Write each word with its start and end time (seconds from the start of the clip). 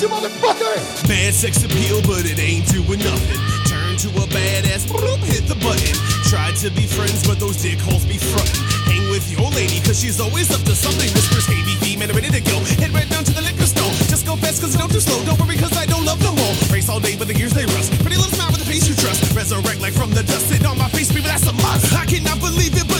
You 0.00 0.08
motherfucker! 0.08 0.80
Mad 1.12 1.36
sex 1.36 1.60
appeal, 1.60 2.00
but 2.08 2.24
it 2.24 2.40
ain't 2.40 2.64
doing 2.72 3.04
nothing. 3.04 3.36
Turn 3.68 4.00
to 4.00 4.08
a 4.16 4.24
badass, 4.32 4.88
bloop, 4.88 5.20
hit 5.28 5.44
the 5.44 5.60
button. 5.60 5.92
Tried 6.24 6.56
to 6.64 6.72
be 6.72 6.88
friends, 6.88 7.20
but 7.28 7.36
those 7.36 7.60
dick 7.60 7.76
holes 7.84 8.08
be 8.08 8.16
frontin'. 8.16 8.64
Hang 8.88 9.12
with 9.12 9.28
your 9.28 9.44
lady, 9.52 9.76
cause 9.84 10.00
she's 10.00 10.16
always 10.16 10.48
up 10.56 10.64
to 10.64 10.72
something. 10.72 11.04
Whispers, 11.12 11.44
hey, 11.44 11.60
BB, 11.68 12.00
man, 12.00 12.08
I'm 12.08 12.16
ready 12.16 12.32
to 12.32 12.40
go. 12.40 12.64
Head 12.80 12.96
right 12.96 13.04
down 13.12 13.28
to 13.28 13.32
the 13.36 13.44
liquor 13.44 13.68
store. 13.68 13.92
Just 14.08 14.24
go 14.24 14.40
fast, 14.40 14.64
cause 14.64 14.72
I 14.72 14.80
don't 14.80 14.88
do 14.88 15.04
slow. 15.04 15.20
Don't 15.28 15.36
worry, 15.36 15.60
cause 15.60 15.76
I 15.76 15.84
don't 15.84 16.08
love 16.08 16.16
no 16.24 16.32
more. 16.32 16.54
Race 16.72 16.88
all 16.88 17.00
day, 17.00 17.12
but 17.12 17.28
the 17.28 17.36
gears 17.36 17.52
they 17.52 17.68
rust. 17.76 17.92
Pretty 18.00 18.16
little 18.16 18.32
smile 18.32 18.48
with 18.48 18.64
the 18.64 18.68
face 18.72 18.88
you 18.88 18.96
trust. 18.96 19.20
Resurrect 19.36 19.84
like 19.84 19.92
from 19.92 20.16
the 20.16 20.24
dust. 20.24 20.48
Sit 20.48 20.64
on 20.64 20.80
my 20.80 20.88
face, 20.96 21.12
baby, 21.12 21.28
that's 21.28 21.44
a 21.44 21.52
must. 21.60 21.92
I 21.92 22.08
cannot 22.08 22.40
believe 22.40 22.72
it, 22.72 22.88
but 22.88 22.99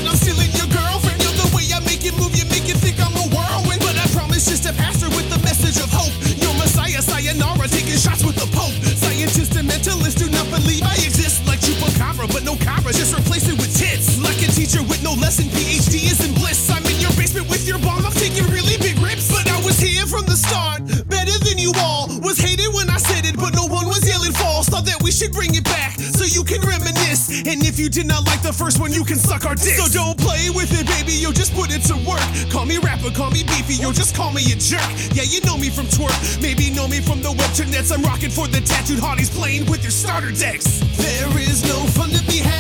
no 15.11 15.21
lesson, 15.21 15.47
PhD 15.47 16.07
is 16.11 16.21
in 16.23 16.35
bliss. 16.35 16.71
I'm 16.71 16.85
in 16.87 17.01
your 17.01 17.11
basement 17.19 17.49
with 17.49 17.67
your 17.67 17.79
bomb, 17.79 18.07
I'm 18.07 18.13
taking 18.13 18.45
really 18.47 18.77
big 18.79 18.99
rips. 18.99 19.31
But 19.31 19.49
I 19.51 19.59
was 19.65 19.79
here 19.79 20.07
from 20.07 20.25
the 20.27 20.37
start, 20.37 20.87
better 21.09 21.37
than 21.43 21.59
you 21.59 21.73
all. 21.79 22.07
Was 22.23 22.39
hated 22.39 22.71
when 22.75 22.91
I 22.91 22.99
said 22.99 23.27
it, 23.27 23.37
but 23.37 23.55
no 23.55 23.67
one 23.67 23.87
was 23.87 24.07
yelling 24.07 24.33
false. 24.33 24.69
Thought 24.69 24.87
that 24.87 25.03
we 25.03 25.11
should 25.11 25.33
bring 25.33 25.55
it 25.55 25.65
back 25.65 25.99
so 25.99 26.25
you 26.25 26.45
can 26.45 26.61
reminisce. 26.63 27.43
And 27.47 27.65
if 27.67 27.79
you 27.79 27.89
did 27.89 28.07
not 28.07 28.27
like 28.27 28.43
the 28.43 28.53
first 28.53 28.79
one, 28.79 28.93
you 28.93 29.05
can 29.05 29.17
suck 29.17 29.47
our 29.47 29.55
dick. 29.55 29.75
So 29.75 29.89
don't 29.91 30.19
play 30.19 30.51
with 30.51 30.71
it, 30.79 30.87
baby, 30.87 31.13
yo, 31.19 31.33
just 31.33 31.55
put 31.55 31.75
it 31.75 31.83
to 31.91 31.97
work. 32.07 32.23
Call 32.51 32.67
me 32.67 32.79
rapper, 32.79 33.11
call 33.11 33.31
me 33.31 33.43
beefy, 33.43 33.83
yo, 33.83 33.93
just 33.93 34.15
call 34.15 34.33
me 34.33 34.43
a 34.53 34.57
jerk. 34.57 34.87
Yeah, 35.17 35.27
you 35.27 35.41
know 35.43 35.57
me 35.57 35.71
from 35.71 35.87
twerk, 35.87 36.15
maybe 36.43 36.71
know 36.71 36.87
me 36.87 37.01
from 37.01 37.23
the 37.23 37.33
webternets. 37.35 37.91
I'm 37.91 38.03
rocking 38.03 38.31
for 38.31 38.47
the 38.47 38.61
tattooed 38.61 39.01
hotties 39.01 39.31
playing 39.31 39.67
with 39.67 39.83
your 39.83 39.95
starter 39.95 40.31
decks. 40.31 40.81
There 41.01 41.35
is 41.39 41.67
no 41.67 41.79
fun 41.97 42.11
to 42.11 42.23
be 42.31 42.39
had, 42.39 42.60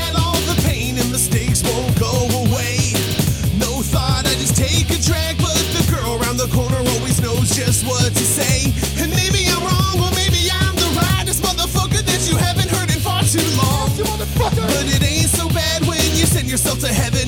just 7.61 7.84
what 7.84 8.08
to 8.08 8.25
say. 8.25 8.72
And 8.97 9.12
maybe 9.12 9.44
I'm 9.53 9.61
wrong, 9.61 10.00
or 10.00 10.11
maybe 10.16 10.48
I'm 10.48 10.75
the 10.80 10.89
rightest 10.97 11.44
motherfucker 11.44 12.00
that 12.00 12.25
you 12.25 12.36
haven't 12.41 12.70
heard 12.72 12.89
in 12.89 13.00
far 13.05 13.20
too 13.22 13.44
long. 13.61 13.84
Dance, 13.84 13.98
you 14.00 14.05
motherfucker! 14.08 14.64
But 14.64 14.89
it 14.89 15.05
ain't 15.05 15.28
so 15.28 15.44
bad 15.52 15.84
when 15.84 16.00
you 16.17 16.25
send 16.25 16.48
yourself 16.48 16.80
to 16.80 16.89
heaven 16.89 17.19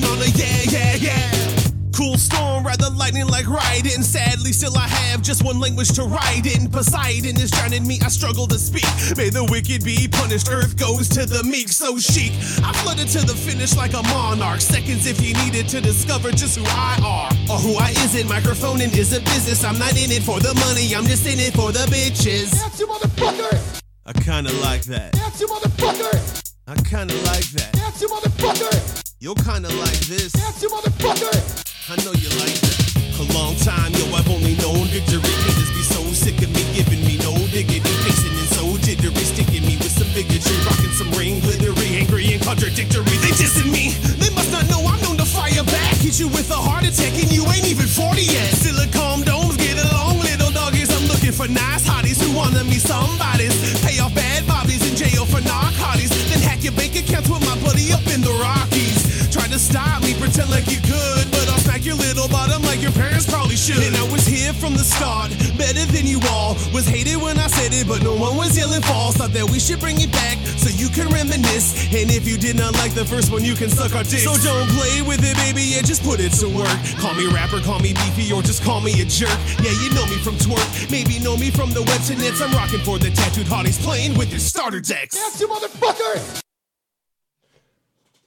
rather 2.73 2.95
lightning 2.95 3.27
like 3.27 3.47
riding. 3.47 4.01
Sadly, 4.01 4.51
still 4.51 4.75
I 4.77 4.87
have 4.87 5.21
just 5.21 5.43
one 5.43 5.59
language 5.59 5.89
to 5.93 6.03
write 6.03 6.45
in. 6.45 6.69
Poseidon 6.69 7.35
is 7.39 7.51
drowning 7.51 7.85
me, 7.85 7.99
I 8.03 8.07
struggle 8.07 8.47
to 8.47 8.57
speak. 8.57 8.87
May 9.15 9.29
the 9.29 9.45
wicked 9.49 9.83
be 9.83 10.07
punished, 10.07 10.49
earth 10.49 10.77
goes 10.77 11.07
to 11.09 11.25
the 11.25 11.43
meek, 11.43 11.69
so 11.69 11.97
chic. 11.97 12.33
I 12.63 12.73
flooded 12.81 13.07
to 13.09 13.19
the 13.19 13.35
finish 13.35 13.75
like 13.75 13.93
a 13.93 14.01
monarch. 14.03 14.61
Seconds 14.61 15.05
if 15.05 15.21
you 15.21 15.33
needed 15.45 15.69
to 15.69 15.81
discover 15.81 16.31
just 16.31 16.57
who 16.57 16.65
I 16.67 16.97
are. 17.03 17.29
Or 17.51 17.59
who 17.59 17.75
I 17.77 17.91
isn't. 18.05 18.27
Microphoning 18.27 18.91
is 18.97 19.13
a 19.13 19.19
business, 19.21 19.63
I'm 19.63 19.77
not 19.77 19.93
in 19.93 20.11
it 20.11 20.23
for 20.23 20.39
the 20.39 20.53
money, 20.55 20.95
I'm 20.95 21.05
just 21.05 21.25
in 21.27 21.39
it 21.39 21.53
for 21.53 21.71
the 21.71 21.85
bitches. 21.93 22.53
You 22.79 22.87
motherfucker! 22.87 23.81
I 24.05 24.13
kinda 24.13 24.51
like 24.61 24.83
that. 24.83 25.13
Dance, 25.13 25.39
you 25.39 25.47
motherfucker! 25.47 26.41
I 26.67 26.75
kinda 26.75 27.15
like 27.29 27.45
that. 27.53 27.73
Dance, 27.73 28.01
you 28.01 28.07
motherfucker! 28.07 29.03
You're 29.19 29.35
kinda 29.35 29.69
like 29.79 29.99
this. 30.11 30.33
You 30.61 30.69
motherfucker! 30.69 31.22
Sick 36.23 36.39
of 36.39 36.49
me, 36.55 36.63
giving 36.71 37.03
me 37.03 37.19
no 37.19 37.35
diggity. 37.51 37.83
Pacing 38.07 38.31
and 38.39 38.49
so 38.55 38.63
jittery, 38.79 39.25
sticking 39.27 39.67
me 39.67 39.75
with 39.75 39.91
some 39.91 40.07
bigotry. 40.15 40.55
Rocking 40.63 40.95
some 40.95 41.11
ring, 41.19 41.43
glittery, 41.43 41.99
angry 41.99 42.31
and 42.31 42.41
contradictory. 42.41 43.17
They 43.19 43.35
dissing 43.35 43.67
me, 43.67 43.91
they 44.23 44.31
must 44.31 44.51
not 44.55 44.63
know 44.71 44.79
I'm 44.87 44.99
known 45.03 45.17
to 45.19 45.27
fire 45.27 45.67
back. 45.67 45.99
Hit 45.99 46.19
you 46.23 46.31
with 46.31 46.49
a 46.49 46.55
heart 46.55 46.87
attack 46.87 47.11
and 47.19 47.27
you 47.27 47.43
ain't 47.51 47.67
even 47.67 47.87
40 47.87 48.23
yet. 48.23 48.55
Silicone 48.55 49.27
domes, 49.27 49.59
get 49.59 49.75
along, 49.75 50.23
little 50.23 50.51
doggies. 50.55 50.95
I'm 50.95 51.05
looking 51.11 51.35
for 51.35 51.47
nice 51.51 51.83
hotties 51.83 52.23
who 52.23 52.31
wanna 52.31 52.63
be 52.71 52.79
somebody's. 52.79 53.51
Pay 53.83 53.99
off 53.99 54.15
bad 54.15 54.47
bobbies 54.47 54.79
in 54.87 54.95
jail 54.95 55.27
for 55.27 55.43
narcotics. 55.43 56.15
Then 56.31 56.39
hack 56.39 56.63
your 56.63 56.73
bank 56.79 56.95
accounts 56.95 57.27
with 57.27 57.43
my 57.43 57.59
buddy 57.59 57.91
up 57.91 58.07
in 58.07 58.23
the 58.23 58.31
Rockies. 58.39 59.27
Try 59.27 59.47
to 59.51 59.59
stop 59.59 60.01
me, 60.07 60.15
pretend 60.15 60.49
like 60.55 60.71
you 60.71 60.79
could, 60.79 61.27
but 61.35 61.42
Your 61.83 61.95
little 61.95 62.29
bottom 62.29 62.61
like 62.63 62.81
your 62.81 62.93
parents 62.93 63.29
probably 63.29 63.57
should. 63.57 63.83
And 63.83 63.93
I 63.97 64.07
was 64.09 64.25
here 64.25 64.53
from 64.53 64.71
the 64.71 64.87
start, 64.87 65.31
better 65.57 65.83
than 65.91 66.07
you 66.07 66.19
all. 66.31 66.55
Was 66.71 66.87
hated 66.87 67.19
when 67.21 67.37
I 67.37 67.47
said 67.47 67.73
it, 67.73 67.87
but 67.87 68.01
no 68.01 68.15
one 68.15 68.37
was 68.37 68.57
yelling 68.57 68.81
false. 68.81 69.17
Thought 69.17 69.33
that 69.33 69.49
we 69.49 69.59
should 69.59 69.81
bring 69.81 69.99
it 69.99 70.09
back 70.11 70.39
so 70.55 70.69
you 70.71 70.87
can 70.87 71.11
reminisce. 71.11 71.75
And 71.91 72.07
if 72.09 72.25
you 72.25 72.37
did 72.37 72.55
not 72.55 72.73
like 72.79 72.93
the 72.93 73.03
first 73.03 73.31
one, 73.33 73.43
you 73.43 73.53
can 73.53 73.69
suck 73.69 73.95
our 73.95 74.03
dick. 74.03 74.23
So 74.23 74.31
don't 74.39 74.69
play 74.71 75.01
with 75.03 75.19
it, 75.27 75.35
baby, 75.35 75.75
yeah, 75.75 75.81
just 75.81 76.03
put 76.03 76.21
it 76.21 76.31
to 76.39 76.47
work. 76.47 76.71
Call 77.03 77.15
me 77.15 77.27
rapper, 77.27 77.59
call 77.59 77.79
me 77.79 77.91
beefy, 77.91 78.31
or 78.31 78.41
just 78.41 78.63
call 78.63 78.79
me 78.79 79.01
a 79.01 79.05
jerk. 79.05 79.35
Yeah, 79.59 79.75
you 79.83 79.91
know 79.91 80.07
me 80.07 80.15
from 80.23 80.39
twerk, 80.39 80.63
maybe 80.89 81.19
know 81.19 81.35
me 81.35 81.51
from 81.51 81.71
the 81.71 81.83
web 81.83 81.99
to 82.07 82.15
nets. 82.15 82.39
I'm 82.39 82.55
rocking 82.55 82.79
for 82.79 82.97
the 82.97 83.11
tattooed 83.11 83.47
hotties, 83.47 83.75
playing 83.83 84.17
with 84.17 84.31
your 84.31 84.39
starter 84.39 84.79
decks. 84.79 85.19
Dance, 85.19 85.41
you 85.41 85.47
motherfucker! 85.47 86.42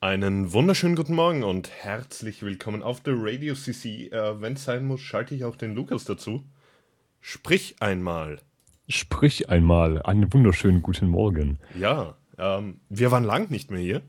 Einen 0.00 0.52
wunderschönen 0.52 0.94
guten 0.94 1.14
Morgen 1.14 1.42
und 1.42 1.70
herzlich 1.70 2.42
willkommen 2.42 2.82
auf 2.82 3.00
der 3.00 3.14
Radio 3.16 3.54
CC. 3.54 4.08
Äh, 4.08 4.42
Wenn 4.42 4.52
es 4.52 4.64
sein 4.64 4.84
muss, 4.84 5.00
schalte 5.00 5.34
ich 5.34 5.42
auch 5.44 5.56
den 5.56 5.74
Lukas 5.74 6.04
dazu. 6.04 6.44
Sprich 7.22 7.76
einmal. 7.80 8.38
Sprich 8.90 9.48
einmal. 9.48 10.02
Einen 10.02 10.30
wunderschönen 10.30 10.82
guten 10.82 11.08
Morgen. 11.08 11.58
Ja, 11.80 12.14
ähm, 12.36 12.78
wir 12.90 13.10
waren 13.10 13.24
lang 13.24 13.50
nicht 13.50 13.70
mehr 13.70 13.80
hier. 13.80 14.02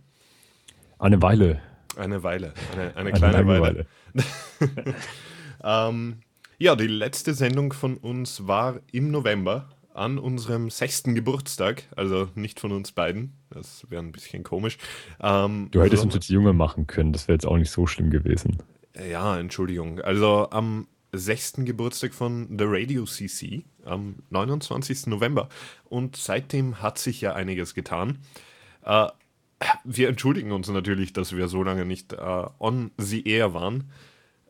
Eine 0.99 1.21
Weile. 1.21 1.61
Eine 1.95 2.21
Weile, 2.21 2.53
eine, 2.73 2.81
eine 2.81 2.95
Eine 2.97 3.11
kleine 3.13 3.37
lange 3.37 3.61
Weile. 3.61 3.85
ähm, 5.63 6.17
ja, 6.57 6.75
die 6.75 6.87
letzte 6.87 7.33
Sendung 7.33 7.71
von 7.71 7.95
uns 7.95 8.45
war 8.45 8.81
im 8.91 9.09
November 9.09 9.69
an 9.97 10.17
unserem 10.19 10.69
sechsten 10.69 11.15
Geburtstag. 11.15 11.83
Also 11.95 12.29
nicht 12.35 12.59
von 12.59 12.71
uns 12.71 12.91
beiden. 12.91 13.33
Das 13.49 13.85
wäre 13.89 14.01
ein 14.03 14.11
bisschen 14.11 14.43
komisch. 14.43 14.77
Ähm, 15.21 15.69
Du 15.71 15.81
hättest 15.81 16.01
sondern- 16.01 16.15
uns 16.17 16.25
jetzt 16.25 16.29
jünger 16.29 16.53
machen 16.53 16.87
können. 16.87 17.13
Das 17.13 17.27
wäre 17.27 17.35
jetzt 17.35 17.45
auch 17.45 17.57
nicht 17.57 17.71
so 17.71 17.87
schlimm 17.87 18.09
gewesen. 18.09 18.57
Ja, 19.09 19.39
Entschuldigung. 19.39 19.99
Also 20.01 20.49
am 20.51 20.87
sechsten 21.13 21.65
Geburtstag 21.65 22.13
von 22.13 22.47
The 22.57 22.65
Radio 22.67 23.05
CC 23.05 23.63
am 23.85 24.15
29. 24.29 25.07
November. 25.07 25.49
Und 25.85 26.15
seitdem 26.15 26.81
hat 26.81 26.97
sich 26.97 27.21
ja 27.21 27.33
einiges 27.33 27.73
getan. 27.73 28.17
Äh, 28.83 29.07
wir 29.83 30.09
entschuldigen 30.09 30.51
uns 30.51 30.67
natürlich, 30.69 31.13
dass 31.13 31.35
wir 31.35 31.47
so 31.47 31.63
lange 31.63 31.85
nicht 31.85 32.13
äh, 32.13 32.45
on 32.59 32.91
the 32.97 33.27
air 33.27 33.53
waren. 33.53 33.89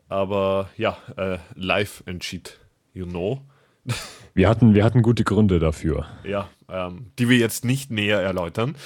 Aber 0.08 0.68
ja, 0.76 0.96
äh, 1.16 1.38
live 1.54 2.02
entschied, 2.06 2.58
you 2.94 3.06
know. 3.06 3.42
Wir 4.38 4.48
hatten, 4.48 4.72
wir 4.72 4.84
hatten 4.84 5.02
gute 5.02 5.24
Gründe 5.24 5.58
dafür. 5.58 6.06
Ja, 6.22 6.48
ähm, 6.68 7.10
die 7.18 7.28
wir 7.28 7.38
jetzt 7.38 7.64
nicht 7.64 7.90
näher 7.90 8.20
erläutern. 8.20 8.76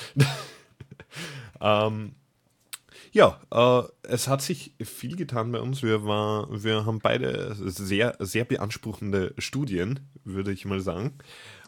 ähm, 1.60 2.12
ja, 3.12 3.38
äh, 3.50 3.82
es 4.04 4.28
hat 4.28 4.41
sich 4.41 4.74
viel 4.82 5.14
getan 5.14 5.52
bei 5.52 5.60
uns. 5.60 5.82
Wir, 5.82 6.06
war, 6.06 6.48
wir 6.50 6.86
haben 6.86 7.00
beide 7.00 7.54
sehr, 7.54 8.16
sehr 8.18 8.46
beanspruchende 8.46 9.34
Studien, 9.36 10.00
würde 10.24 10.52
ich 10.52 10.64
mal 10.64 10.80
sagen. 10.80 11.18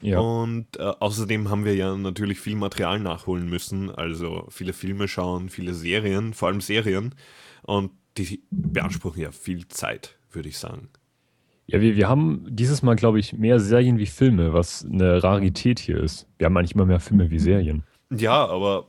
Ja. 0.00 0.18
Und 0.18 0.78
äh, 0.78 0.84
außerdem 0.84 1.50
haben 1.50 1.66
wir 1.66 1.74
ja 1.74 1.94
natürlich 1.94 2.40
viel 2.40 2.56
Material 2.56 3.00
nachholen 3.00 3.50
müssen. 3.50 3.90
Also 3.90 4.46
viele 4.48 4.72
Filme 4.72 5.08
schauen, 5.08 5.50
viele 5.50 5.74
Serien, 5.74 6.32
vor 6.32 6.48
allem 6.48 6.62
Serien. 6.62 7.14
Und 7.60 7.90
die 8.16 8.44
beanspruchen 8.50 9.20
ja 9.20 9.30
viel 9.30 9.68
Zeit, 9.68 10.16
würde 10.32 10.48
ich 10.48 10.56
sagen. 10.56 10.88
Ja, 11.66 11.80
wir, 11.80 11.96
wir 11.96 12.08
haben 12.08 12.46
dieses 12.48 12.82
Mal, 12.82 12.94
glaube 12.94 13.18
ich, 13.18 13.32
mehr 13.32 13.58
Serien 13.58 13.98
wie 13.98 14.06
Filme, 14.06 14.52
was 14.52 14.84
eine 14.84 15.22
Rarität 15.22 15.78
hier 15.78 15.98
ist. 15.98 16.26
Wir 16.38 16.46
haben 16.46 16.56
eigentlich 16.56 16.74
immer 16.74 16.86
mehr 16.86 17.00
Filme 17.00 17.30
wie 17.30 17.38
Serien. 17.38 17.84
Ja, 18.10 18.46
aber 18.46 18.88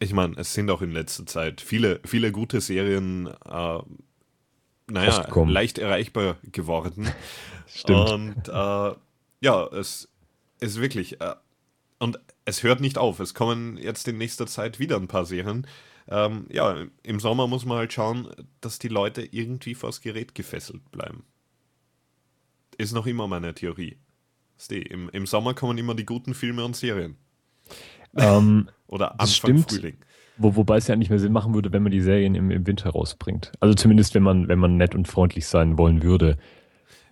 ich 0.00 0.12
meine, 0.12 0.36
es 0.36 0.52
sind 0.52 0.70
auch 0.70 0.82
in 0.82 0.90
letzter 0.90 1.24
Zeit 1.24 1.60
viele, 1.60 2.00
viele 2.04 2.30
gute 2.30 2.60
Serien, 2.60 3.28
äh, 3.28 3.78
naja, 4.86 5.26
leicht 5.46 5.78
erreichbar 5.78 6.36
geworden. 6.52 7.08
Stimmt. 7.66 8.10
Und 8.10 8.48
äh, 8.48 8.94
ja, 9.40 9.66
es 9.72 10.08
ist 10.60 10.80
wirklich, 10.80 11.20
äh, 11.22 11.34
und 11.98 12.18
es 12.44 12.62
hört 12.62 12.80
nicht 12.80 12.98
auf. 12.98 13.20
Es 13.20 13.32
kommen 13.32 13.78
jetzt 13.78 14.06
in 14.08 14.18
nächster 14.18 14.46
Zeit 14.46 14.78
wieder 14.78 14.96
ein 14.96 15.08
paar 15.08 15.24
Serien. 15.24 15.66
Ähm, 16.06 16.46
ja, 16.50 16.84
im 17.02 17.18
Sommer 17.18 17.46
muss 17.46 17.64
man 17.64 17.78
halt 17.78 17.94
schauen, 17.94 18.28
dass 18.60 18.78
die 18.78 18.88
Leute 18.88 19.22
irgendwie 19.22 19.74
vors 19.74 20.02
Gerät 20.02 20.34
gefesselt 20.34 20.90
bleiben. 20.90 21.24
Ist 22.78 22.92
noch 22.92 23.06
immer 23.06 23.26
meine 23.28 23.54
Theorie. 23.54 23.98
Im, 24.70 25.08
Im 25.10 25.26
Sommer 25.26 25.54
kommen 25.54 25.78
immer 25.78 25.94
die 25.94 26.06
guten 26.06 26.34
Filme 26.34 26.64
und 26.64 26.76
Serien. 26.76 27.16
ähm, 28.16 28.68
Oder 28.86 29.12
Anfang 29.12 29.28
stimmt. 29.28 29.72
Frühling. 29.72 29.96
wo, 30.36 30.54
wobei 30.56 30.76
es 30.76 30.86
ja 30.86 30.96
nicht 30.96 31.10
mehr 31.10 31.18
Sinn 31.18 31.32
machen 31.32 31.54
würde, 31.54 31.72
wenn 31.72 31.82
man 31.82 31.90
die 31.92 32.00
Serien 32.00 32.34
im, 32.34 32.50
im 32.50 32.66
Winter 32.66 32.90
rausbringt. 32.90 33.52
Also 33.60 33.74
zumindest, 33.74 34.14
wenn 34.14 34.22
man, 34.22 34.48
wenn 34.48 34.58
man 34.58 34.76
nett 34.76 34.94
und 34.94 35.08
freundlich 35.08 35.46
sein 35.46 35.76
wollen 35.78 36.02
würde. 36.02 36.38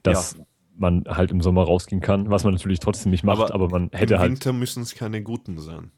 Dass 0.02 0.36
man 0.76 1.04
halt 1.06 1.30
im 1.30 1.40
Sommer 1.40 1.64
rausgehen 1.64 2.00
kann, 2.00 2.30
was 2.30 2.44
man 2.44 2.54
natürlich 2.54 2.80
trotzdem 2.80 3.10
nicht 3.10 3.24
macht, 3.24 3.52
aber, 3.52 3.68
man 3.68 3.90
hätte 3.92 4.14
Im 4.14 4.20
halt. 4.20 4.30
Winter 4.32 4.52
müssen 4.52 4.82
es 4.82 4.94
keine 4.94 5.22
guten 5.22 5.58
sein. 5.58 5.92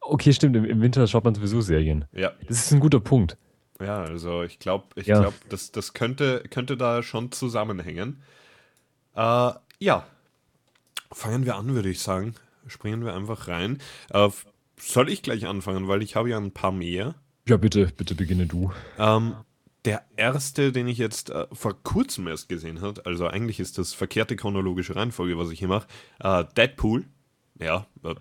Okay, 0.00 0.32
stimmt, 0.32 0.56
im, 0.56 0.64
im 0.64 0.80
Winter 0.80 1.06
schaut 1.06 1.24
man 1.24 1.34
sowieso 1.34 1.60
Serien. 1.60 2.04
Ja. 2.12 2.32
Das 2.46 2.58
ist 2.58 2.72
ein 2.72 2.80
guter 2.80 3.00
Punkt. 3.00 3.36
Ja, 3.80 4.02
also 4.02 4.42
ich 4.44 4.58
glaube, 4.58 4.86
ich 4.96 5.06
Ja. 5.06 5.20
glaube, 5.20 5.36
das, 5.50 5.72
das 5.72 5.92
könnte, 5.92 6.42
könnte 6.50 6.76
da 6.76 7.02
schon 7.02 7.32
zusammenhängen. 7.32 8.22
Äh, 9.18 9.52
ja, 9.80 10.06
fangen 11.10 11.44
wir 11.44 11.56
an, 11.56 11.74
würde 11.74 11.90
ich 11.90 12.00
sagen. 12.00 12.34
Springen 12.68 13.04
wir 13.04 13.14
einfach 13.14 13.48
rein. 13.48 13.78
Äh, 14.10 14.28
soll 14.76 15.08
ich 15.08 15.22
gleich 15.22 15.46
anfangen, 15.46 15.88
weil 15.88 16.02
ich 16.02 16.14
habe 16.14 16.30
ja 16.30 16.38
ein 16.38 16.52
paar 16.52 16.70
mehr. 16.70 17.16
Ja, 17.48 17.56
bitte, 17.56 17.86
bitte 17.96 18.14
beginne 18.14 18.46
du. 18.46 18.70
Ähm, 18.96 19.34
der 19.84 20.04
erste, 20.16 20.70
den 20.70 20.86
ich 20.86 20.98
jetzt 20.98 21.30
äh, 21.30 21.46
vor 21.52 21.82
kurzem 21.82 22.28
erst 22.28 22.48
gesehen 22.48 22.80
habe, 22.80 23.04
also 23.06 23.26
eigentlich 23.26 23.58
ist 23.58 23.78
das 23.78 23.92
verkehrte 23.92 24.36
chronologische 24.36 24.94
Reihenfolge, 24.94 25.36
was 25.36 25.50
ich 25.50 25.58
hier 25.58 25.68
mache, 25.68 25.88
äh, 26.20 26.44
Deadpool. 26.56 27.04
Ja, 27.58 27.86
äh, 28.04 28.14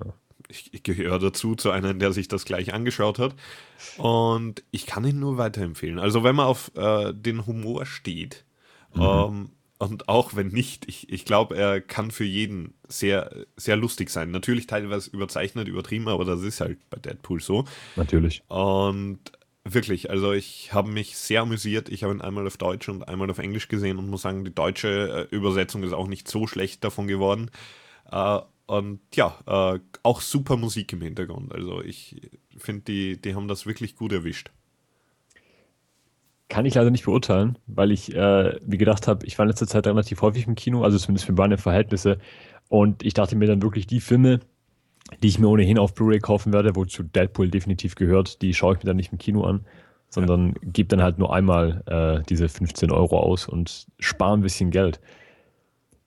ich, 0.48 0.74
ich 0.74 0.82
gehöre 0.82 1.20
dazu, 1.20 1.54
zu 1.56 1.70
einem, 1.70 2.00
der 2.00 2.12
sich 2.12 2.28
das 2.28 2.46
gleich 2.46 2.74
angeschaut 2.74 3.20
hat. 3.20 3.36
Und 3.98 4.64
ich 4.72 4.88
kann 4.88 5.06
ihn 5.06 5.20
nur 5.20 5.38
weiterempfehlen. 5.38 6.00
Also 6.00 6.24
wenn 6.24 6.36
man 6.36 6.48
auf 6.48 6.72
äh, 6.76 7.14
den 7.14 7.46
Humor 7.46 7.86
steht, 7.86 8.46
ähm, 8.96 9.52
und 9.80 10.10
auch 10.10 10.36
wenn 10.36 10.48
nicht, 10.48 10.88
ich, 10.88 11.12
ich 11.12 11.26
glaube, 11.26 11.56
er 11.56 11.82
kann 11.82 12.10
für 12.12 12.24
jeden 12.24 12.74
sehr, 12.88 13.46
sehr 13.56 13.76
lustig 13.76 14.10
sein. 14.10 14.32
Natürlich 14.32 14.66
teilweise 14.66 15.12
überzeichnet, 15.12 15.68
übertrieben, 15.68 16.08
aber 16.08 16.26
das 16.26 16.42
ist 16.42 16.62
halt 16.62 16.80
bei 16.90 16.98
Deadpool 16.98 17.42
so. 17.42 17.66
Natürlich. 17.96 18.42
Und 18.48 19.20
wirklich, 19.64 20.10
also 20.10 20.34
ich 20.34 20.74
habe 20.74 20.90
mich 20.90 21.18
sehr 21.18 21.42
amüsiert. 21.42 21.90
Ich 21.90 22.04
habe 22.04 22.14
ihn 22.14 22.22
einmal 22.22 22.48
auf 22.48 22.58
Deutsch 22.58 22.90
und 22.90 23.08
einmal 23.08 23.30
auf 23.30 23.38
Englisch 23.38 23.68
gesehen 23.68 23.98
und 23.98 24.10
muss 24.10 24.24
sagen, 24.24 24.46
die 24.46 24.54
deutsche 24.54 25.28
äh, 25.32 25.36
Übersetzung 25.36 25.84
ist 25.84 25.94
auch 25.94 26.08
nicht 26.08 26.28
so 26.28 26.48
schlecht 26.48 26.84
davon 26.84 27.08
geworden. 27.08 27.52
Äh, 28.12 28.40
und 28.66 29.00
ja, 29.14 29.38
äh, 29.46 29.80
auch 30.04 30.22
super 30.22 30.58
Musik 30.58 30.92
im 30.94 31.02
Hintergrund. 31.02 31.54
Also 31.54 31.82
ich 31.82 32.20
finde, 32.58 32.82
die, 32.84 33.22
die 33.22 33.36
haben 33.36 33.48
das 33.48 33.66
wirklich 33.66 33.96
gut 33.96 34.12
erwischt. 34.12 34.52
Kann 36.50 36.66
ich 36.66 36.76
leider 36.76 36.92
nicht 36.92 37.06
beurteilen, 37.06 37.58
weil 37.68 37.92
ich 37.92 38.16
äh, 38.16 38.58
mir 38.66 38.78
gedacht 38.78 39.08
habe, 39.08 39.26
ich 39.26 39.38
war 39.38 39.44
in 39.44 39.50
letzter 39.50 39.68
Zeit 39.68 39.86
relativ 39.86 40.22
häufig 40.22 40.48
im 40.48 40.56
Kino, 40.56 40.84
also 40.84 40.98
zumindest 40.98 41.26
für 41.26 41.34
meine 41.34 41.58
Verhältnisse. 41.58 42.20
Und 42.70 43.04
ich 43.04 43.14
dachte 43.14 43.36
mir 43.36 43.48
dann 43.48 43.62
wirklich, 43.62 43.86
die 43.88 44.00
Filme, 44.00 44.40
die 45.22 45.28
ich 45.28 45.40
mir 45.40 45.48
ohnehin 45.50 45.78
auf 45.78 45.94
Blu-ray 45.94 46.20
kaufen 46.20 46.54
werde, 46.54 46.76
wozu 46.76 47.04
Deadpool 47.04 47.50
definitiv 47.50 47.96
gehört, 47.96 48.42
die 48.42 48.54
schaue 48.54 48.76
ich 48.76 48.80
mir 48.80 48.88
dann 48.88 48.98
nicht 48.98 49.12
im 49.12 49.18
Kino 49.18 49.44
an, 49.44 49.66
sondern 50.10 50.54
gebe 50.64 50.88
dann 50.88 51.02
halt 51.02 51.18
nur 51.18 51.34
einmal 51.34 51.84
äh, 51.86 52.24
diese 52.30 52.48
15 52.48 52.92
Euro 52.92 53.20
aus 53.20 53.48
und 53.48 53.88
spare 54.00 54.34
ein 54.34 54.42
bisschen 54.42 54.72
Geld. 54.72 55.02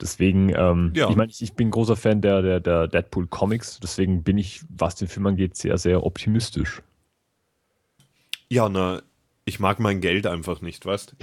Deswegen, 0.00 0.48
ähm, 0.56 0.92
Ja. 0.94 1.10
ich 1.10 1.16
meine, 1.16 1.30
ich, 1.30 1.42
ich 1.42 1.52
bin 1.52 1.70
großer 1.70 1.96
Fan 1.96 2.22
der, 2.22 2.40
der, 2.40 2.60
der 2.60 2.88
Deadpool-Comics, 2.88 3.80
deswegen 3.80 4.22
bin 4.22 4.38
ich, 4.38 4.62
was 4.70 4.94
den 4.94 5.08
Film 5.08 5.26
angeht, 5.26 5.56
sehr, 5.56 5.76
sehr 5.76 6.04
optimistisch. 6.04 6.80
Ja, 8.48 8.68
na, 8.70 9.02
ich 9.44 9.58
mag 9.60 9.80
mein 9.80 10.00
Geld 10.00 10.26
einfach 10.26 10.60
nicht, 10.60 10.86
weißt 10.86 11.16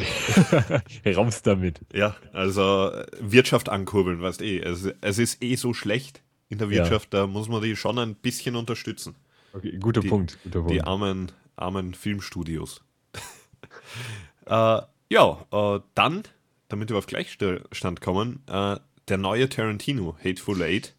Raus 1.16 1.42
damit. 1.44 1.80
Ja, 1.94 2.16
also 2.34 2.92
äh, 2.92 3.06
Wirtschaft 3.20 3.70
ankurbeln, 3.70 4.22
weißt 4.22 4.42
eh. 4.42 4.60
Es, 4.60 4.90
es 5.02 5.20
ist 5.20 5.42
eh 5.44 5.56
so 5.56 5.74
schlecht 5.74 6.22
in 6.50 6.58
der 6.58 6.68
Ja. 6.68 6.76
Wirtschaft, 6.84 7.14
da 7.14 7.28
muss 7.28 7.48
man 7.48 7.62
die 7.62 7.76
schon 7.76 7.98
ein 8.00 8.16
bisschen 8.16 8.56
unterstützen. 8.56 9.16
Okay, 9.54 9.78
guter 9.80 10.02
Die- 10.02 10.08
Punkt, 10.10 10.38
guter 10.44 10.60
Punkt. 10.60 10.74
Die 10.74 10.82
armen, 10.82 11.32
armen 11.56 11.94
Filmstudios. 11.94 12.82
äh, 14.46 14.82
ja, 15.10 15.46
äh, 15.52 15.80
dann, 15.96 16.24
damit 16.68 16.90
wir 16.90 16.98
auf 16.98 17.06
Gleichstand 17.08 18.02
kommen, 18.02 18.44
äh, 18.48 18.78
der 19.08 19.18
neue 19.18 19.48
Tarantino, 19.48 20.18
Hateful 20.24 20.62
Eight, 20.62 20.96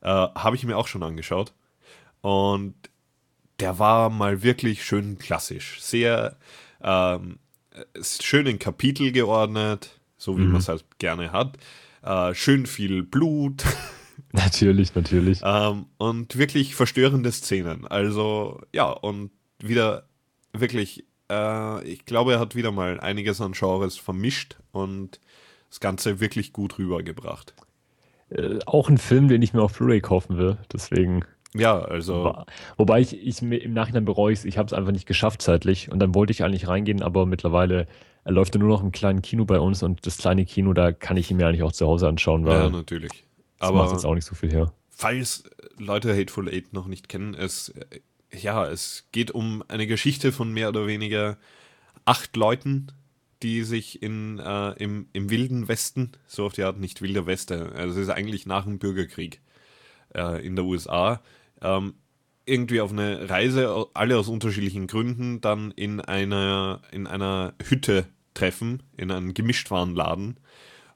äh, 0.00 0.08
habe 0.08 0.56
ich 0.56 0.64
mir 0.64 0.76
auch 0.78 0.88
schon 0.88 1.02
angeschaut. 1.02 1.52
Und 2.22 2.74
der 3.60 3.78
war 3.78 4.10
mal 4.10 4.42
wirklich 4.42 4.84
schön 4.84 5.18
klassisch. 5.18 5.80
Sehr 5.80 6.36
ähm, 6.82 7.38
schön 8.00 8.46
in 8.46 8.58
Kapitel 8.58 9.12
geordnet, 9.12 10.00
so 10.16 10.38
wie 10.38 10.42
man 10.42 10.56
es 10.56 10.68
halt 10.68 10.84
gerne 10.98 11.32
hat. 11.32 11.58
Äh, 12.02 12.34
schön 12.34 12.66
viel 12.66 13.02
Blut. 13.02 13.64
Natürlich, 14.32 14.94
natürlich. 14.94 15.40
Ähm, 15.44 15.86
und 15.96 16.36
wirklich 16.36 16.74
verstörende 16.74 17.30
Szenen. 17.30 17.86
Also, 17.86 18.60
ja, 18.72 18.90
und 18.90 19.30
wieder 19.60 20.08
wirklich, 20.52 21.04
äh, 21.30 21.84
ich 21.84 22.04
glaube, 22.04 22.34
er 22.34 22.40
hat 22.40 22.56
wieder 22.56 22.72
mal 22.72 22.98
einiges 22.98 23.40
an 23.40 23.52
Genres 23.52 23.96
vermischt 23.96 24.56
und 24.72 25.20
das 25.68 25.78
Ganze 25.78 26.18
wirklich 26.18 26.52
gut 26.52 26.78
rübergebracht. 26.78 27.54
Äh, 28.30 28.58
auch 28.66 28.88
ein 28.88 28.98
Film, 28.98 29.28
den 29.28 29.42
ich 29.42 29.52
mir 29.52 29.62
auf 29.62 29.78
Blu-ray 29.78 30.00
kaufen 30.00 30.36
will. 30.36 30.58
Deswegen. 30.72 31.24
Ja, 31.56 31.78
also, 31.78 32.44
Wobei 32.76 33.00
ich, 33.00 33.16
ich 33.16 33.40
mir 33.40 33.58
im 33.58 33.72
Nachhinein 33.72 34.04
bereue 34.04 34.32
es, 34.32 34.44
ich 34.44 34.58
habe 34.58 34.66
es 34.66 34.72
einfach 34.72 34.92
nicht 34.92 35.06
geschafft 35.06 35.40
zeitlich. 35.40 35.90
Und 35.90 36.00
dann 36.00 36.14
wollte 36.14 36.32
ich 36.32 36.42
eigentlich 36.42 36.66
reingehen, 36.66 37.02
aber 37.02 37.26
mittlerweile 37.26 37.86
er 38.24 38.32
läuft 38.32 38.54
er 38.56 38.58
nur 38.58 38.68
noch 38.68 38.82
im 38.82 38.90
kleinen 38.90 39.22
Kino 39.22 39.44
bei 39.44 39.60
uns 39.60 39.82
und 39.82 40.06
das 40.06 40.18
kleine 40.18 40.46
Kino, 40.46 40.72
da 40.72 40.92
kann 40.92 41.16
ich 41.16 41.30
ihn 41.30 41.36
mir 41.36 41.46
eigentlich 41.46 41.62
auch 41.62 41.72
zu 41.72 41.86
Hause 41.86 42.08
anschauen, 42.08 42.46
weil 42.46 42.58
ja, 42.58 42.68
natürlich. 42.70 43.24
das 43.58 43.70
macht 43.70 43.82
Aber 43.82 43.92
jetzt 43.92 44.06
auch 44.06 44.14
nicht 44.14 44.24
so 44.24 44.34
viel 44.34 44.50
her. 44.50 44.72
falls 44.88 45.44
Leute 45.76 46.16
Hateful 46.16 46.48
Eight 46.48 46.72
noch 46.72 46.86
nicht 46.86 47.08
kennen, 47.08 47.34
es, 47.34 47.68
äh, 47.68 48.00
ja, 48.32 48.66
es 48.66 49.08
geht 49.12 49.30
um 49.30 49.62
eine 49.68 49.86
Geschichte 49.86 50.32
von 50.32 50.52
mehr 50.52 50.70
oder 50.70 50.86
weniger 50.86 51.36
acht 52.06 52.34
Leuten, 52.36 52.86
die 53.42 53.62
sich 53.62 54.02
in, 54.02 54.38
äh, 54.38 54.70
im, 54.82 55.08
im 55.12 55.28
wilden 55.28 55.68
Westen, 55.68 56.12
so 56.26 56.46
auf 56.46 56.54
die 56.54 56.62
Art 56.62 56.78
nicht 56.78 57.02
wilder 57.02 57.26
Westen, 57.26 57.74
also 57.74 58.00
es 58.00 58.08
ist 58.08 58.14
eigentlich 58.14 58.46
nach 58.46 58.64
dem 58.64 58.78
Bürgerkrieg 58.78 59.42
äh, 60.14 60.44
in 60.44 60.56
der 60.56 60.64
USA, 60.64 61.20
ähm, 61.64 61.94
irgendwie 62.46 62.80
auf 62.82 62.92
eine 62.92 63.30
Reise, 63.30 63.86
alle 63.94 64.18
aus 64.18 64.28
unterschiedlichen 64.28 64.86
Gründen, 64.86 65.40
dann 65.40 65.72
in 65.72 66.00
einer, 66.00 66.82
in 66.92 67.06
einer 67.06 67.54
Hütte 67.62 68.06
treffen, 68.34 68.82
in 68.96 69.10
einem 69.10 69.34
Gemischtwarenladen 69.34 70.38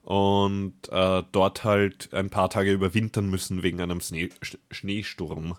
und 0.03 0.75
äh, 0.91 1.23
dort 1.33 1.65
halt 1.65 2.13
ein 2.15 2.31
paar 2.31 2.51
Tage 2.51 2.73
überwintern 2.73 3.29
müssen 3.31 3.63
wegen 3.63 3.81
einem 3.81 4.01
Schnee, 4.01 4.31
Sch- 4.43 4.59
Schneesturm. 4.71 5.57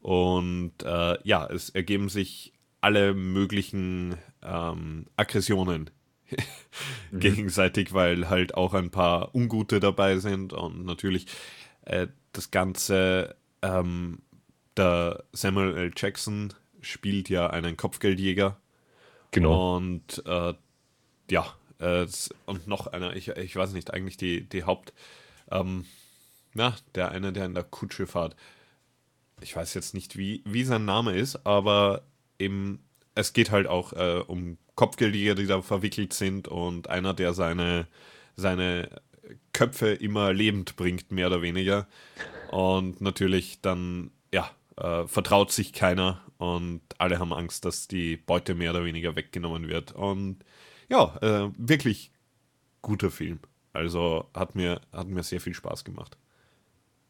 Und 0.00 0.72
äh, 0.84 1.18
ja, 1.26 1.46
es 1.46 1.70
ergeben 1.70 2.08
sich 2.08 2.52
alle 2.80 3.14
möglichen 3.14 4.16
ähm, 4.42 5.06
Aggressionen 5.16 5.90
gegenseitig, 7.12 7.92
weil 7.92 8.28
halt 8.28 8.54
auch 8.54 8.74
ein 8.74 8.90
paar 8.90 9.34
Ungute 9.34 9.80
dabei 9.80 10.18
sind 10.18 10.52
und 10.52 10.84
natürlich 10.84 11.26
äh, 11.82 12.08
das 12.32 12.50
Ganze, 12.50 13.36
ähm, 13.62 14.20
der 14.78 15.24
Samuel 15.32 15.76
L. 15.76 15.90
Jackson 15.96 16.54
spielt 16.80 17.28
ja 17.28 17.48
einen 17.50 17.76
Kopfgeldjäger 17.76 18.56
Genau. 19.30 19.76
und 19.76 20.22
äh, 20.24 20.54
ja, 21.30 21.54
äh, 21.80 22.06
und 22.46 22.66
noch 22.66 22.86
einer, 22.86 23.14
ich, 23.14 23.28
ich 23.28 23.54
weiß 23.56 23.72
nicht, 23.72 23.92
eigentlich 23.92 24.16
die, 24.16 24.48
die 24.48 24.64
Haupt, 24.64 24.92
ähm, 25.50 25.84
na, 26.54 26.74
der 26.94 27.10
eine, 27.10 27.32
der 27.32 27.44
in 27.44 27.54
der 27.54 27.64
Kutsche 27.64 28.06
fährt. 28.06 28.36
Ich 29.42 29.54
weiß 29.54 29.74
jetzt 29.74 29.94
nicht, 29.94 30.16
wie, 30.16 30.42
wie 30.46 30.64
sein 30.64 30.84
Name 30.86 31.14
ist, 31.14 31.46
aber 31.46 32.02
im, 32.38 32.80
es 33.14 33.32
geht 33.34 33.50
halt 33.50 33.66
auch 33.66 33.92
äh, 33.92 34.22
um 34.26 34.56
Kopfgeldjäger, 34.76 35.34
die 35.34 35.46
da 35.46 35.60
verwickelt 35.60 36.12
sind 36.12 36.48
und 36.48 36.88
einer, 36.88 37.12
der 37.12 37.34
seine, 37.34 37.86
seine 38.34 38.88
Köpfe 39.52 39.88
immer 39.92 40.32
lebend 40.32 40.76
bringt, 40.76 41.12
mehr 41.12 41.26
oder 41.26 41.42
weniger. 41.42 41.86
Und 42.50 43.00
natürlich 43.00 43.60
dann, 43.60 44.10
ja, 44.32 44.50
äh, 44.78 45.06
vertraut 45.06 45.52
sich 45.52 45.72
keiner 45.72 46.22
und 46.38 46.80
alle 46.98 47.18
haben 47.18 47.32
Angst, 47.32 47.64
dass 47.64 47.88
die 47.88 48.16
Beute 48.16 48.54
mehr 48.54 48.70
oder 48.70 48.84
weniger 48.84 49.16
weggenommen 49.16 49.68
wird. 49.68 49.92
Und 49.92 50.38
ja, 50.88 51.16
äh, 51.20 51.50
wirklich 51.56 52.12
guter 52.82 53.10
Film. 53.10 53.40
Also 53.72 54.26
hat 54.34 54.54
mir, 54.54 54.80
hat 54.92 55.08
mir 55.08 55.22
sehr 55.22 55.40
viel 55.40 55.54
Spaß 55.54 55.84
gemacht. 55.84 56.16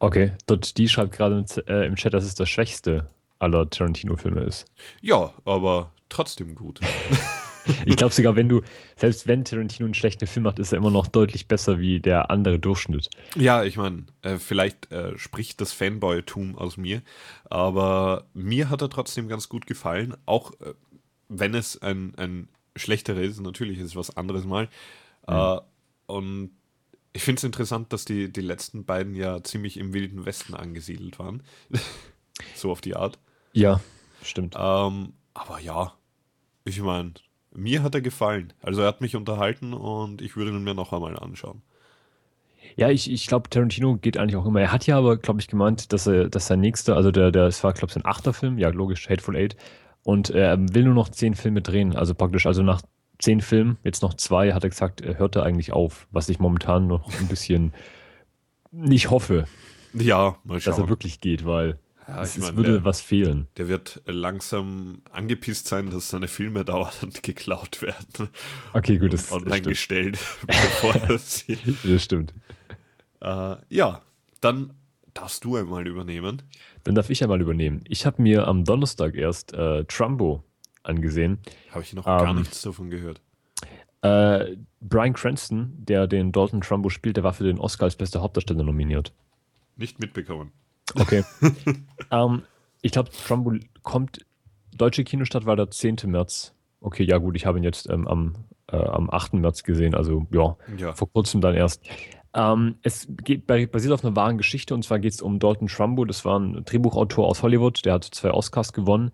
Okay, 0.01 0.33
dort 0.47 0.77
die 0.79 0.89
schreibt 0.89 1.13
gerade 1.13 1.45
äh, 1.67 1.87
im 1.87 1.97
Chat, 1.97 2.15
dass 2.15 2.25
es 2.25 2.35
der 2.35 2.47
schwächste 2.47 3.09
aller 3.39 3.69
Tarantino-Filme 3.69 4.43
ist. 4.43 4.67
Ja, 5.01 5.33
aber 5.45 5.93
trotzdem 6.09 6.55
gut. 6.55 6.81
Ich 7.87 7.97
glaube 7.97 8.15
sogar, 8.15 8.37
wenn 8.37 8.49
du, 8.49 8.63
selbst 8.97 9.27
wenn 9.27 9.45
Tarantino 9.45 9.87
einen 9.87 9.95
schlechten 9.95 10.27
Film 10.27 10.45
macht, 10.45 10.59
ist 10.59 10.73
er 10.73 10.79
immer 10.79 10.91
noch 10.91 11.07
deutlich 11.07 11.49
besser 11.49 11.79
wie 11.79 12.01
der 12.01 12.31
andere 12.31 12.59
Durchschnitt. 12.59 13.11
Ja, 13.37 13.65
ich 13.65 13.77
meine, 13.77 14.07
äh, 14.23 14.39
vielleicht 14.39 14.91
äh, 14.93 15.17
spricht 15.19 15.61
das 15.61 15.73
Fanboy-Tum 15.73 16.57
aus 16.57 16.77
mir, 16.77 17.03
aber 17.45 18.27
mir 18.35 18.71
hat 18.71 18.83
er 18.83 18.91
trotzdem 18.91 19.29
ganz 19.29 19.49
gut 19.49 19.67
gefallen, 19.67 20.17
auch 20.27 20.53
äh, 20.61 20.75
wenn 21.29 21.55
es 21.55 21.81
ein, 21.81 22.15
ein 22.17 22.49
schlechterer 22.77 23.21
ist, 23.21 23.41
natürlich 23.41 23.79
ist 23.79 23.87
es 23.87 23.97
was 23.97 24.17
anderes 24.17 24.45
mal. 24.45 24.69
Äh, 25.27 25.59
und 26.07 26.51
ich 27.13 27.23
finde 27.23 27.41
es 27.41 27.45
interessant, 27.45 27.93
dass 27.93 28.05
die, 28.05 28.33
die 28.33 28.41
letzten 28.41 28.85
beiden 28.85 29.15
ja 29.15 29.43
ziemlich 29.43 29.77
im 29.77 29.93
Wilden 29.93 30.25
Westen 30.25 30.55
angesiedelt 30.55 31.19
waren. 31.19 31.43
so 32.55 32.71
auf 32.71 32.81
die 32.81 32.97
Art. 32.97 33.19
Ja, 33.53 33.81
stimmt. 34.23 34.55
Ähm, 34.57 35.13
aber 35.35 35.61
ja, 35.61 35.95
ich 36.65 36.81
meine, 36.81 37.15
mir 37.59 37.83
hat 37.83 37.95
er 37.95 38.00
gefallen. 38.00 38.53
Also 38.62 38.83
er 38.83 38.88
hat 38.88 39.00
mich 39.00 39.17
unterhalten 39.17 39.73
und 39.75 40.23
ich 40.23 40.37
würde 40.37 40.50
ihn 40.53 40.62
mir 40.65 40.75
noch 40.75 40.93
einmal 40.93 41.19
anschauen. 41.19 41.62
Ja, 42.77 42.91
ich, 42.91 43.11
ich 43.11 43.27
glaube, 43.27 43.49
Tarantino 43.50 43.97
geht 43.97 44.17
eigentlich 44.19 44.37
auch 44.37 44.47
immer. 44.47 44.61
Er 44.61 44.73
hat 44.73 44.87
ja 44.87 44.97
aber, 44.99 45.17
glaube 45.17 45.41
ich, 45.41 45.49
gemeint, 45.49 45.93
dass 45.93 46.07
er, 46.07 46.29
dass 46.29 46.47
sein 46.47 46.61
nächster, 46.61 46.97
also 46.97 47.11
der, 47.11 47.33
der, 47.33 47.45
es 47.47 47.62
war, 47.65 47.73
glaube 47.73 47.87
ich, 47.88 47.95
sein 47.95 48.05
achter 48.05 48.33
Film, 48.33 48.59
ja, 48.59 48.69
logisch, 48.69 49.09
Hateful 49.09 49.37
Eight. 49.37 49.57
Und 50.05 50.31
er 50.31 50.57
will 50.75 50.85
nur 50.85 50.95
noch 50.95 51.09
zehn 51.09 51.35
Filme 51.35 51.61
drehen. 51.61 51.97
Also 51.97 52.15
praktisch, 52.15 52.47
also 52.47 52.62
nach 52.62 52.83
zehn 53.19 53.41
Filmen, 53.41 53.79
jetzt 53.83 54.03
noch 54.03 54.15
zwei, 54.15 54.53
hat 54.53 54.62
er 54.65 54.71
gesagt, 54.71 55.00
er 55.00 55.19
hört 55.19 55.35
er 55.37 55.43
eigentlich 55.43 55.73
auf, 55.73 56.07
was 56.12 56.29
ich 56.29 56.38
momentan 56.38 56.87
noch 56.87 57.09
ein 57.21 57.27
bisschen 57.27 57.73
nicht 58.71 59.11
hoffe, 59.11 59.47
Ja, 59.95 60.37
mal 60.45 60.55
dass 60.55 60.67
er 60.69 60.75
schauen. 60.75 60.88
wirklich 60.88 61.21
geht, 61.21 61.45
weil 61.45 61.79
Ja, 62.09 62.23
es, 62.23 62.37
ich 62.37 62.43
es 62.43 62.49
mein, 62.49 62.57
würde 62.57 62.73
der- 62.73 62.85
was 62.85 63.00
fehlen. 63.03 63.47
Der 63.59 63.69
wird 63.69 64.00
langsam 64.07 65.03
angepisst 65.11 65.67
sein, 65.69 65.91
dass 65.91 66.09
seine 66.09 66.27
Filme 66.27 66.65
dauernd 66.65 67.23
geklaut 67.23 67.83
werden. 67.83 68.31
Okay, 68.73 68.97
gut, 68.99 69.12
das, 69.12 69.25
das 69.25 69.33
online 69.33 69.57
stimmt. 69.57 69.67
gestellt, 69.69 70.19
bevor 70.47 70.95
er 71.09 71.19
sie. 71.19 71.59
Das 71.85 72.03
stimmt. 72.03 72.33
Äh, 73.21 73.57
ja, 73.69 74.03
dann 74.41 74.73
darfst 75.15 75.45
du 75.45 75.57
einmal 75.57 75.87
übernehmen. 75.87 76.43
Dann 76.85 76.95
darf 76.95 77.11
ich 77.11 77.23
einmal 77.23 77.41
übernehmen. 77.41 77.83
Ich 77.88 78.07
habe 78.07 78.23
mir 78.23 78.47
am 78.49 78.65
Donnerstag 78.65 79.15
erst 79.15 79.53
äh, 79.53 79.85
Trumbo 79.85 80.45
angesehen. 80.85 81.38
Habe 81.73 81.83
ich 81.83 81.93
noch 81.93 82.05
gar 82.07 82.31
Ähm. 82.31 82.37
nichts 82.37 82.62
davon 82.62 82.88
gehört. 82.91 83.21
Äh, 84.00 84.57
Brian 84.81 85.12
Cranston, 85.12 85.73
der 85.77 86.07
den 86.07 86.31
Dalton 86.31 86.61
Trumbo 86.61 86.88
spielt, 86.88 87.17
der 87.17 87.25
war 87.25 87.33
für 87.35 87.43
den 87.45 87.59
Oscar 87.59 87.85
als 87.87 87.97
bester 87.97 88.23
Hauptdarsteller 88.23 88.62
nominiert. 88.62 89.12
Nicht 89.77 89.99
mitbekommen. 89.99 90.53
Okay. 90.95 91.25
ähm, 92.11 92.42
ich 92.83 92.92
glaube, 92.92 93.11
Trumbo 93.11 93.52
kommt, 93.83 94.25
deutsche 94.76 95.04
Kinostart 95.04 95.47
war 95.47 95.57
der 95.57 95.71
10. 95.71 95.97
März. 96.07 96.54
Okay, 96.80 97.04
ja 97.04 97.18
gut, 97.18 97.37
ich 97.37 97.47
habe 97.47 97.59
ihn 97.59 97.64
jetzt 97.64 97.90
ähm, 97.90 98.07
am, 98.07 98.35
äh, 98.71 98.76
am 98.76 99.11
8. 99.11 99.35
März 99.35 99.62
gesehen, 99.64 99.95
also 99.95 100.26
ja, 100.30 100.57
Ja. 100.76 100.92
vor 100.92 101.11
kurzem 101.11 101.40
dann 101.40 101.54
erst. 101.54 101.83
Ähm, 102.35 102.76
es 102.83 103.09
geht 103.25 103.47
basiert 103.47 103.92
auf 103.92 104.04
einer 104.04 104.14
wahren 104.14 104.38
Geschichte 104.38 104.75
und 104.75 104.85
zwar 104.85 104.99
geht 104.99 105.14
es 105.14 105.23
um 105.23 105.38
Dalton 105.38 105.66
Trumbo, 105.66 106.04
das 106.04 106.25
war 106.25 106.38
ein 106.38 106.62
Drehbuchautor 106.64 107.26
aus 107.26 107.42
Hollywood, 107.42 107.85
der 107.85 107.95
hat 107.95 108.04
zwei 108.04 108.30
Oscars 108.30 108.73
gewonnen. 108.73 109.11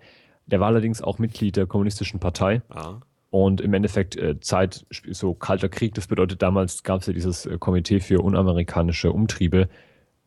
Der 0.47 0.61
war 0.61 0.67
allerdings 0.67 1.01
auch 1.01 1.19
Mitglied 1.19 1.57
der 1.57 1.67
Kommunistischen 1.67 2.21
Partei. 2.21 2.61
Ah, 2.69 2.97
Und 3.31 3.63
im 3.63 3.73
Endeffekt 3.73 4.15
äh, 4.17 4.39
Zeit, 4.41 4.85
so 4.91 5.33
kalter 5.33 5.71
Krieg, 5.71 5.95
das 5.95 6.07
bedeutet, 6.09 6.43
damals 6.43 6.83
gab 6.83 7.01
es 7.01 7.07
ja 7.07 7.15
dieses 7.15 7.47
äh, 7.47 7.57
Komitee 7.59 8.01
für 8.01 8.21
unamerikanische 8.21 9.11
Umtriebe. 9.11 9.71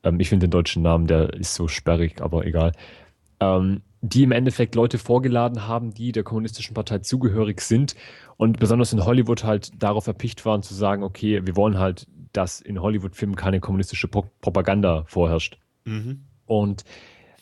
Ähm, 0.04 0.20
ich 0.20 0.30
finde 0.30 0.48
den 0.48 0.52
deutschen 0.52 0.84
Namen, 0.84 1.08
der 1.08 1.34
ist 1.34 1.56
so 1.56 1.68
sperrig, 1.68 2.22
aber 2.22 2.46
egal. 2.46 2.72
Ähm, 3.40 3.82
die 4.02 4.24
im 4.24 4.32
Endeffekt 4.32 4.76
Leute 4.76 4.98
vorgeladen 4.98 5.68
haben, 5.68 5.94
die 5.94 6.12
der 6.12 6.24
kommunistischen 6.24 6.74
Partei 6.74 7.00
zugehörig 7.00 7.62
sind 7.62 7.96
und 8.38 8.60
besonders 8.60 8.94
in 8.94 9.04
Hollywood 9.04 9.44
halt 9.44 9.72
darauf 9.82 10.08
erpicht 10.08 10.46
waren 10.46 10.62
zu 10.62 10.74
sagen, 10.74 11.04
okay, 11.04 11.46
wir 11.46 11.56
wollen 11.56 11.80
halt, 11.80 12.08
dass 12.32 12.62
in 12.62 12.82
Hollywood-Filmen 12.82 13.36
keine 13.36 13.60
kommunistische 13.60 14.08
Pro 14.08 14.26
Propaganda 14.42 15.04
vorherrscht. 15.08 15.58
mhm. 15.86 16.24
Und 16.46 16.86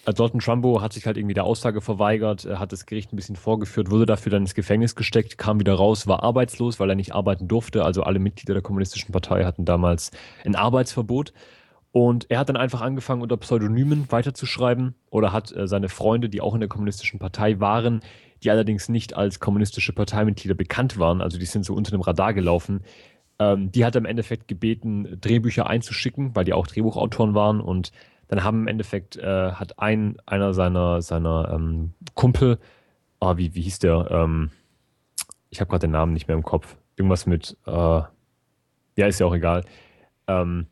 äh, 0.05 0.13
Dalton 0.13 0.39
Trumbo 0.39 0.81
hat 0.81 0.93
sich 0.93 1.05
halt 1.05 1.17
irgendwie 1.17 1.33
der 1.33 1.43
Aussage 1.43 1.81
verweigert, 1.81 2.45
hat 2.45 2.71
das 2.71 2.85
Gericht 2.85 3.11
ein 3.11 3.17
bisschen 3.17 3.35
vorgeführt, 3.35 3.91
wurde 3.91 4.05
dafür 4.05 4.31
dann 4.31 4.43
ins 4.43 4.55
Gefängnis 4.55 4.95
gesteckt, 4.95 5.37
kam 5.37 5.59
wieder 5.59 5.73
raus, 5.73 6.07
war 6.07 6.23
arbeitslos, 6.23 6.79
weil 6.79 6.89
er 6.89 6.95
nicht 6.95 7.13
arbeiten 7.13 7.47
durfte. 7.47 7.83
Also 7.83 8.03
alle 8.03 8.19
Mitglieder 8.19 8.53
der 8.53 8.63
Kommunistischen 8.63 9.11
Partei 9.11 9.43
hatten 9.43 9.65
damals 9.65 10.11
ein 10.45 10.55
Arbeitsverbot. 10.55 11.33
Und 11.95 12.29
er 12.29 12.39
hat 12.39 12.49
dann 12.49 12.57
einfach 12.57 12.81
angefangen, 12.81 13.21
unter 13.21 13.37
Pseudonymen 13.37 14.11
weiterzuschreiben 14.11 14.95
oder 15.11 15.31
hat 15.31 15.55
äh, 15.55 15.65
seine 15.65 15.87
Freunde, 15.87 16.27
die 16.27 16.41
auch 16.41 16.53
in 16.53 16.59
der 16.59 16.67
Kommunistischen 16.67 17.19
Partei 17.19 17.61
waren, 17.61 18.01
die 18.43 18.51
allerdings 18.51 18.89
nicht 18.89 19.15
als 19.15 19.39
kommunistische 19.39 19.93
Parteimitglieder 19.93 20.55
bekannt 20.55 20.99
waren, 20.99 21.21
also 21.21 21.37
die 21.37 21.45
sind 21.45 21.63
so 21.63 21.73
unter 21.73 21.91
dem 21.91 22.01
Radar 22.01 22.33
gelaufen, 22.33 22.81
ähm, 23.39 23.71
die 23.71 23.85
hat 23.85 23.95
er 23.95 23.99
im 23.99 24.05
Endeffekt 24.05 24.49
gebeten, 24.49 25.21
Drehbücher 25.21 25.67
einzuschicken, 25.67 26.35
weil 26.35 26.43
die 26.43 26.51
auch 26.51 26.67
Drehbuchautoren 26.67 27.33
waren 27.33 27.61
und 27.61 27.93
dann 28.27 28.43
haben 28.43 28.63
im 28.63 28.67
Endeffekt, 28.67 29.15
äh, 29.15 29.53
hat 29.53 29.79
ein, 29.79 30.17
einer 30.25 30.53
seiner, 30.53 31.01
seiner 31.01 31.49
ähm, 31.53 31.93
Kumpel, 32.13 32.59
ah, 33.21 33.37
wie, 33.37 33.55
wie 33.55 33.61
hieß 33.61 33.79
der? 33.79 34.11
Ähm, 34.11 34.51
ich 35.49 35.61
habe 35.61 35.69
gerade 35.69 35.87
den 35.87 35.91
Namen 35.91 36.11
nicht 36.11 36.27
mehr 36.27 36.35
im 36.35 36.43
Kopf. 36.43 36.75
Irgendwas 36.97 37.25
mit, 37.25 37.55
äh, 37.65 37.71
ja, 37.71 38.09
ist 38.97 39.21
ja 39.21 39.27
auch 39.27 39.35
egal. 39.35 39.63
Ähm, 40.27 40.67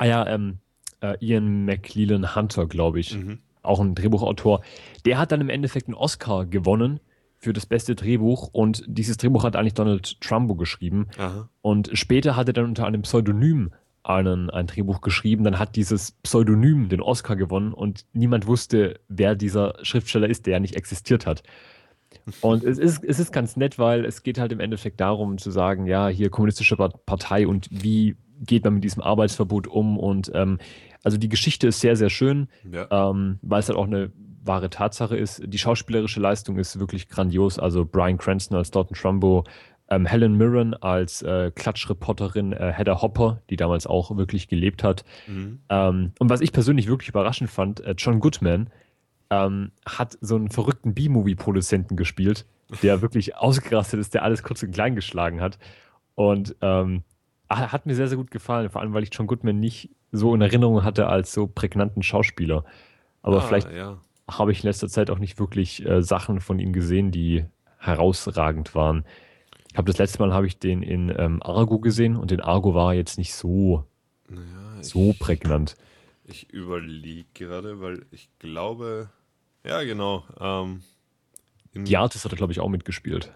ah 0.00 0.06
ja, 0.06 0.26
ähm, 0.26 0.58
äh, 1.00 1.16
Ian 1.20 1.64
McLellan 1.64 2.34
Hunter, 2.34 2.66
glaube 2.66 3.00
ich, 3.00 3.16
Mhm. 3.16 3.38
auch 3.62 3.80
ein 3.80 3.94
Drehbuchautor. 3.94 4.62
Der 5.04 5.18
hat 5.18 5.30
dann 5.32 5.40
im 5.40 5.48
Endeffekt 5.50 5.86
einen 5.88 5.94
Oscar 5.94 6.46
gewonnen 6.46 7.00
für 7.38 7.52
das 7.52 7.64
beste 7.66 7.94
Drehbuch 7.94 8.48
und 8.52 8.82
dieses 8.86 9.16
Drehbuch 9.16 9.44
hat 9.44 9.56
eigentlich 9.56 9.74
Donald 9.74 10.20
Trumbo 10.20 10.54
geschrieben. 10.56 11.06
Aha. 11.18 11.48
Und 11.62 11.90
später 11.94 12.36
hat 12.36 12.48
er 12.48 12.52
dann 12.52 12.66
unter 12.66 12.86
einem 12.86 13.02
Pseudonym 13.02 13.72
einen, 14.02 14.50
ein 14.50 14.66
Drehbuch 14.66 15.00
geschrieben. 15.00 15.44
Dann 15.44 15.58
hat 15.58 15.76
dieses 15.76 16.12
Pseudonym 16.22 16.88
den 16.88 17.00
Oscar 17.02 17.36
gewonnen 17.36 17.72
und 17.72 18.04
niemand 18.12 18.46
wusste, 18.46 19.00
wer 19.08 19.34
dieser 19.34 19.74
Schriftsteller 19.82 20.28
ist, 20.28 20.46
der 20.46 20.54
ja 20.54 20.60
nicht 20.60 20.76
existiert 20.76 21.26
hat. 21.26 21.42
Und 22.40 22.64
es 22.64 22.78
ist, 22.78 23.04
es 23.04 23.18
ist 23.20 23.32
ganz 23.32 23.56
nett, 23.56 23.78
weil 23.78 24.04
es 24.04 24.22
geht 24.22 24.38
halt 24.38 24.52
im 24.52 24.60
Endeffekt 24.60 25.00
darum 25.00 25.38
zu 25.38 25.50
sagen, 25.50 25.86
ja, 25.86 26.08
hier 26.08 26.28
kommunistische 26.28 26.76
Pa- 26.76 26.88
Partei 27.06 27.46
und 27.46 27.68
wie 27.70 28.16
geht 28.40 28.64
man 28.64 28.74
mit 28.74 28.84
diesem 28.84 29.02
Arbeitsverbot 29.02 29.66
um. 29.66 29.98
Und 29.98 30.30
ähm, 30.34 30.58
also 31.02 31.16
die 31.18 31.28
Geschichte 31.28 31.68
ist 31.68 31.80
sehr, 31.80 31.96
sehr 31.96 32.10
schön 32.10 32.48
Ja. 32.70 32.86
ähm, 33.10 33.38
weil 33.42 33.60
es 33.60 33.68
halt 33.68 33.78
auch 33.78 33.86
eine 33.86 34.10
wahre 34.42 34.70
Tatsache 34.70 35.16
ist. 35.16 35.42
Die 35.46 35.58
schauspielerische 35.58 36.20
Leistung 36.20 36.58
ist 36.58 36.78
wirklich 36.80 37.08
grandios. 37.08 37.58
Also 37.58 37.84
Brian 37.84 38.18
Cranston 38.18 38.56
als 38.56 38.70
Dalton 38.70 38.96
Trumbo, 38.96 39.44
ähm, 39.90 40.06
Helen 40.06 40.36
Mirren 40.36 40.74
als 40.74 41.20
äh, 41.22 41.50
Klatschreporterin, 41.54 42.52
äh, 42.52 42.72
Hedda 42.72 43.02
Hopper, 43.02 43.42
die 43.50 43.56
damals 43.56 43.86
auch 43.86 44.16
wirklich 44.16 44.48
gelebt 44.48 44.82
hat. 44.82 45.04
Mhm. 45.26 45.60
Ähm, 45.68 46.12
und 46.18 46.30
was 46.30 46.40
ich 46.40 46.52
persönlich 46.52 46.86
wirklich 46.88 47.08
überraschend 47.10 47.50
fand, 47.50 47.80
äh, 47.80 47.94
John 47.98 48.20
Goodman 48.20 48.70
ähm, 49.30 49.72
hat 49.86 50.16
so 50.20 50.36
einen 50.36 50.48
verrückten 50.48 50.94
B-Movie-Produzenten 50.94 51.96
gespielt, 51.96 52.46
der 52.82 53.02
wirklich 53.02 53.36
ausgerastet 53.36 54.00
ist, 54.00 54.14
der 54.14 54.22
alles 54.22 54.42
kurz 54.42 54.62
und 54.62 54.72
klein 54.72 54.94
geschlagen 54.94 55.40
hat. 55.40 55.58
Und 56.14 56.56
ähm, 56.60 57.02
hat 57.50 57.86
mir 57.86 57.94
sehr, 57.94 58.08
sehr 58.08 58.16
gut 58.16 58.30
gefallen, 58.30 58.70
vor 58.70 58.80
allem, 58.80 58.92
weil 58.94 59.02
ich 59.02 59.10
John 59.12 59.26
Goodman 59.26 59.58
nicht 59.58 59.90
so 60.12 60.34
in 60.34 60.40
Erinnerung 60.40 60.84
hatte 60.84 61.08
als 61.08 61.32
so 61.32 61.46
prägnanten 61.46 62.02
Schauspieler. 62.02 62.64
Aber 63.22 63.38
Ah, 63.38 63.40
vielleicht 63.42 63.70
Ja. 63.72 63.98
habe 64.30 64.52
ich 64.52 64.62
in 64.62 64.68
letzter 64.68 64.88
Zeit 64.88 65.10
auch 65.10 65.18
nicht 65.18 65.38
wirklich 65.38 65.84
äh, 65.84 66.02
Sachen 66.02 66.40
von 66.40 66.58
ihm 66.58 66.72
gesehen, 66.72 67.10
die 67.10 67.44
herausragend 67.78 68.74
waren. 68.74 69.04
Ich 69.72 69.76
habe 69.76 69.86
das 69.86 69.98
letzte 69.98 70.18
Mal 70.20 70.32
habe 70.32 70.46
ich 70.46 70.58
den 70.58 70.82
in 70.82 71.12
ähm, 71.16 71.42
Argo 71.42 71.78
gesehen 71.78 72.16
und 72.16 72.32
in 72.32 72.40
Argo 72.40 72.74
war 72.74 72.92
er 72.92 72.98
jetzt 72.98 73.18
nicht 73.18 73.34
so, 73.34 73.84
Naja, 74.28 74.82
so 74.82 75.10
ich, 75.10 75.18
prägnant. 75.18 75.76
ich 76.24 76.50
überlege 76.50 77.26
gerade, 77.34 77.80
weil 77.80 78.04
ich 78.10 78.28
glaube, 78.38 79.10
ja 79.64 79.82
genau, 79.82 80.24
ähm, 80.40 80.82
in, 81.72 81.84
Die 81.84 81.96
Artist 81.96 82.24
hat 82.24 82.32
er, 82.32 82.36
glaube 82.36 82.52
ich, 82.52 82.60
auch 82.60 82.68
mitgespielt. 82.68 83.32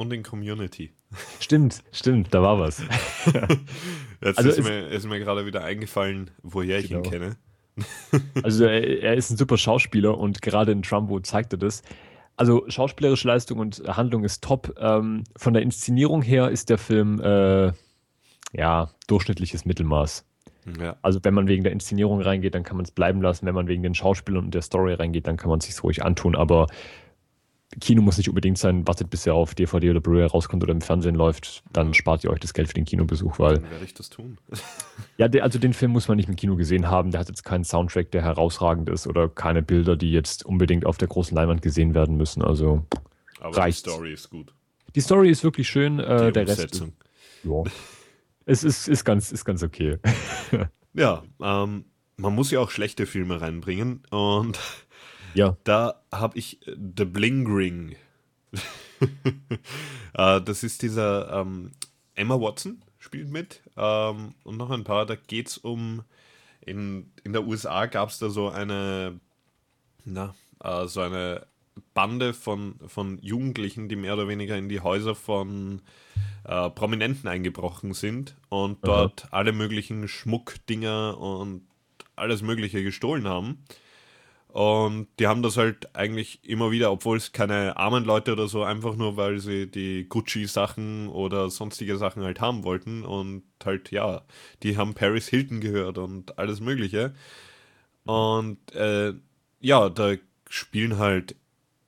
Und 0.00 0.12
in 0.12 0.22
Community. 0.22 0.92
Stimmt, 1.40 1.82
stimmt, 1.92 2.32
da 2.32 2.40
war 2.42 2.58
was. 2.58 2.82
Jetzt 4.22 4.38
Also 4.38 4.48
ist, 4.50 4.58
es- 4.58 4.64
mir, 4.64 4.88
ist 4.88 5.06
mir 5.08 5.18
gerade 5.18 5.44
wieder 5.46 5.62
eingefallen, 5.64 6.30
woher 6.42 6.78
ich 6.78 6.90
ihn 6.90 7.02
Genau. 7.02 7.10
kenne. 7.10 7.36
Also 8.42 8.64
er, 8.64 9.02
er 9.02 9.14
ist 9.14 9.30
ein 9.30 9.36
super 9.36 9.56
Schauspieler 9.56 10.18
und 10.18 10.42
gerade 10.42 10.72
in 10.72 10.82
Trumbo 10.82 11.20
zeigt 11.20 11.52
er 11.54 11.58
das. 11.58 11.82
Also 12.36 12.64
schauspielerische 12.68 13.28
Leistung 13.28 13.58
und 13.58 13.82
Handlung 13.86 14.24
ist 14.24 14.42
top. 14.42 14.74
Ähm, 14.78 15.24
von 15.36 15.52
der 15.54 15.62
Inszenierung 15.62 16.22
her 16.22 16.50
ist 16.50 16.68
der 16.70 16.78
Film 16.78 17.20
äh, 17.20 17.72
ja 18.52 18.90
durchschnittliches 19.06 19.64
Mittelmaß. 19.64 20.24
Ja. 20.80 20.96
Also 21.02 21.20
wenn 21.22 21.32
man 21.34 21.48
wegen 21.48 21.62
der 21.62 21.72
Inszenierung 21.72 22.20
reingeht, 22.20 22.54
dann 22.54 22.62
kann 22.64 22.76
man 22.76 22.84
es 22.84 22.90
bleiben 22.90 23.22
lassen. 23.22 23.46
Wenn 23.46 23.54
man 23.54 23.68
wegen 23.68 23.82
den 23.82 23.94
Schauspielern 23.94 24.44
und 24.44 24.54
der 24.54 24.62
Story 24.62 24.94
reingeht, 24.94 25.26
dann 25.26 25.36
kann 25.36 25.48
man 25.50 25.58
es 25.60 25.66
sich 25.66 25.82
ruhig 25.82 26.02
antun. 26.04 26.34
Aber 26.36 26.66
Kino 27.80 28.02
muss 28.02 28.18
nicht 28.18 28.28
unbedingt 28.28 28.58
sein. 28.58 28.86
Wartet, 28.88 29.10
bis 29.10 29.26
er 29.26 29.34
auf 29.34 29.54
DVD 29.54 29.90
oder 29.90 30.00
Blu-ray 30.00 30.26
rauskommt 30.26 30.62
oder 30.62 30.72
im 30.72 30.80
Fernsehen 30.80 31.14
läuft. 31.14 31.62
Dann 31.72 31.94
spart 31.94 32.24
ihr 32.24 32.30
euch 32.30 32.40
das 32.40 32.52
Geld 32.52 32.68
für 32.68 32.74
den 32.74 32.84
Kinobesuch, 32.84 33.38
weil 33.38 33.54
Dann 33.58 33.70
werde 33.70 33.84
ich 33.84 33.94
das 33.94 34.10
tun. 34.10 34.38
ja, 35.18 35.28
der, 35.28 35.44
also 35.44 35.58
den 35.58 35.72
Film 35.72 35.92
muss 35.92 36.08
man 36.08 36.16
nicht 36.16 36.28
im 36.28 36.34
Kino 36.36 36.56
gesehen 36.56 36.90
haben. 36.90 37.12
Der 37.12 37.20
hat 37.20 37.28
jetzt 37.28 37.44
keinen 37.44 37.64
Soundtrack, 37.64 38.10
der 38.10 38.22
herausragend 38.22 38.88
ist 38.88 39.06
oder 39.06 39.28
keine 39.28 39.62
Bilder, 39.62 39.96
die 39.96 40.10
jetzt 40.10 40.44
unbedingt 40.44 40.84
auf 40.84 40.98
der 40.98 41.08
großen 41.08 41.36
Leinwand 41.36 41.62
gesehen 41.62 41.94
werden 41.94 42.16
müssen. 42.16 42.42
Also 42.42 42.84
Aber 43.40 43.56
Reicht. 43.56 43.86
die 43.86 43.90
Story 43.90 44.12
ist 44.12 44.30
gut. 44.30 44.52
die 44.96 45.00
Story 45.00 45.30
ist 45.30 45.44
wirklich 45.44 45.68
schön. 45.68 46.00
Äh, 46.00 46.26
Die 46.26 46.32
der 46.32 46.48
Rest 46.48 46.84
ja, 47.44 47.62
es 48.46 48.64
ist, 48.64 48.88
ist, 48.88 49.04
ganz, 49.04 49.32
ist 49.32 49.44
ganz 49.44 49.62
okay. 49.62 49.98
Ja, 50.92 51.22
ähm, 51.40 51.84
man 52.16 52.34
muss 52.34 52.50
ja 52.50 52.58
auch 52.58 52.70
schlechte 52.70 53.06
Filme 53.06 53.40
reinbringen 53.40 54.02
und 54.10 54.58
ja, 55.34 55.56
da 55.64 56.02
habe 56.12 56.38
ich 56.38 56.66
äh, 56.66 56.76
The 56.96 57.04
Bling 57.04 57.46
Ring. 57.46 57.96
äh, 60.14 60.40
das 60.40 60.62
ist 60.62 60.82
dieser 60.82 61.40
ähm, 61.40 61.72
Emma 62.14 62.40
Watson 62.40 62.82
spielt 62.98 63.30
mit 63.30 63.62
ähm, 63.76 64.34
und 64.44 64.56
noch 64.56 64.70
ein 64.70 64.84
paar. 64.84 65.06
Da 65.06 65.14
geht 65.16 65.48
es 65.48 65.58
um 65.58 66.02
in, 66.60 67.10
in 67.24 67.32
der 67.32 67.46
USA 67.46 67.86
gab 67.86 68.10
es 68.10 68.18
da 68.18 68.28
so 68.28 68.48
eine 68.48 69.18
na, 70.04 70.34
äh, 70.62 70.86
so 70.86 71.00
eine 71.00 71.46
Bande 71.94 72.34
von, 72.34 72.76
von 72.86 73.18
Jugendlichen, 73.22 73.88
die 73.88 73.96
mehr 73.96 74.14
oder 74.14 74.28
weniger 74.28 74.56
in 74.56 74.68
die 74.68 74.80
Häuser 74.80 75.14
von 75.14 75.82
äh, 76.44 76.70
Prominenten 76.70 77.28
eingebrochen 77.28 77.94
sind 77.94 78.36
und 78.48 78.78
dort 78.82 79.28
alle 79.30 79.52
möglichen 79.52 80.08
Schmuckdinger 80.08 81.18
und 81.18 81.62
alles 82.16 82.42
Mögliche 82.42 82.82
gestohlen 82.82 83.26
haben. 83.26 83.64
Und 84.52 85.08
die 85.18 85.26
haben 85.26 85.42
das 85.42 85.56
halt 85.56 85.94
eigentlich 85.94 86.44
immer 86.44 86.70
wieder, 86.72 86.90
obwohl 86.90 87.16
es 87.16 87.32
keine 87.32 87.76
armen 87.76 88.04
Leute 88.04 88.32
oder 88.32 88.48
so, 88.48 88.64
einfach 88.64 88.96
nur, 88.96 89.16
weil 89.16 89.38
sie 89.38 89.70
die 89.70 90.08
Gucci-Sachen 90.08 91.08
oder 91.08 91.50
sonstige 91.50 91.96
Sachen 91.96 92.24
halt 92.24 92.40
haben 92.40 92.64
wollten. 92.64 93.04
Und 93.04 93.44
halt, 93.64 93.90
ja, 93.92 94.22
die 94.62 94.76
haben 94.76 94.94
Paris 94.94 95.28
Hilton 95.28 95.60
gehört 95.60 95.98
und 95.98 96.38
alles 96.38 96.60
Mögliche. 96.60 97.14
Und 98.04 98.74
äh, 98.74 99.14
ja, 99.60 99.88
da 99.88 100.14
spielen 100.48 100.98
halt 100.98 101.36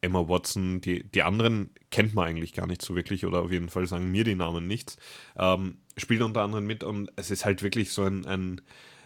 Emma 0.01 0.29
Watson, 0.29 0.81
die, 0.81 1.05
die 1.05 1.23
anderen 1.23 1.71
kennt 1.91 2.15
man 2.15 2.27
eigentlich 2.27 2.53
gar 2.53 2.67
nicht 2.67 2.83
so 2.83 2.95
wirklich 2.95 3.25
oder 3.25 3.41
auf 3.41 3.53
jeden 3.53 3.69
Fall 3.69 3.87
sagen 3.87 4.11
mir 4.11 4.25
die 4.25 4.35
Namen 4.35 4.67
nichts. 4.67 4.97
Ähm, 5.37 5.79
spielt 5.97 6.23
unter 6.23 6.43
anderem 6.43 6.67
mit 6.67 6.85
und 6.85 7.11
es 7.17 7.31
ist 7.31 7.45
halt 7.45 7.63
wirklich 7.63 7.93
so 7.93 8.05
ein, 8.05 8.27
ein 8.27 8.61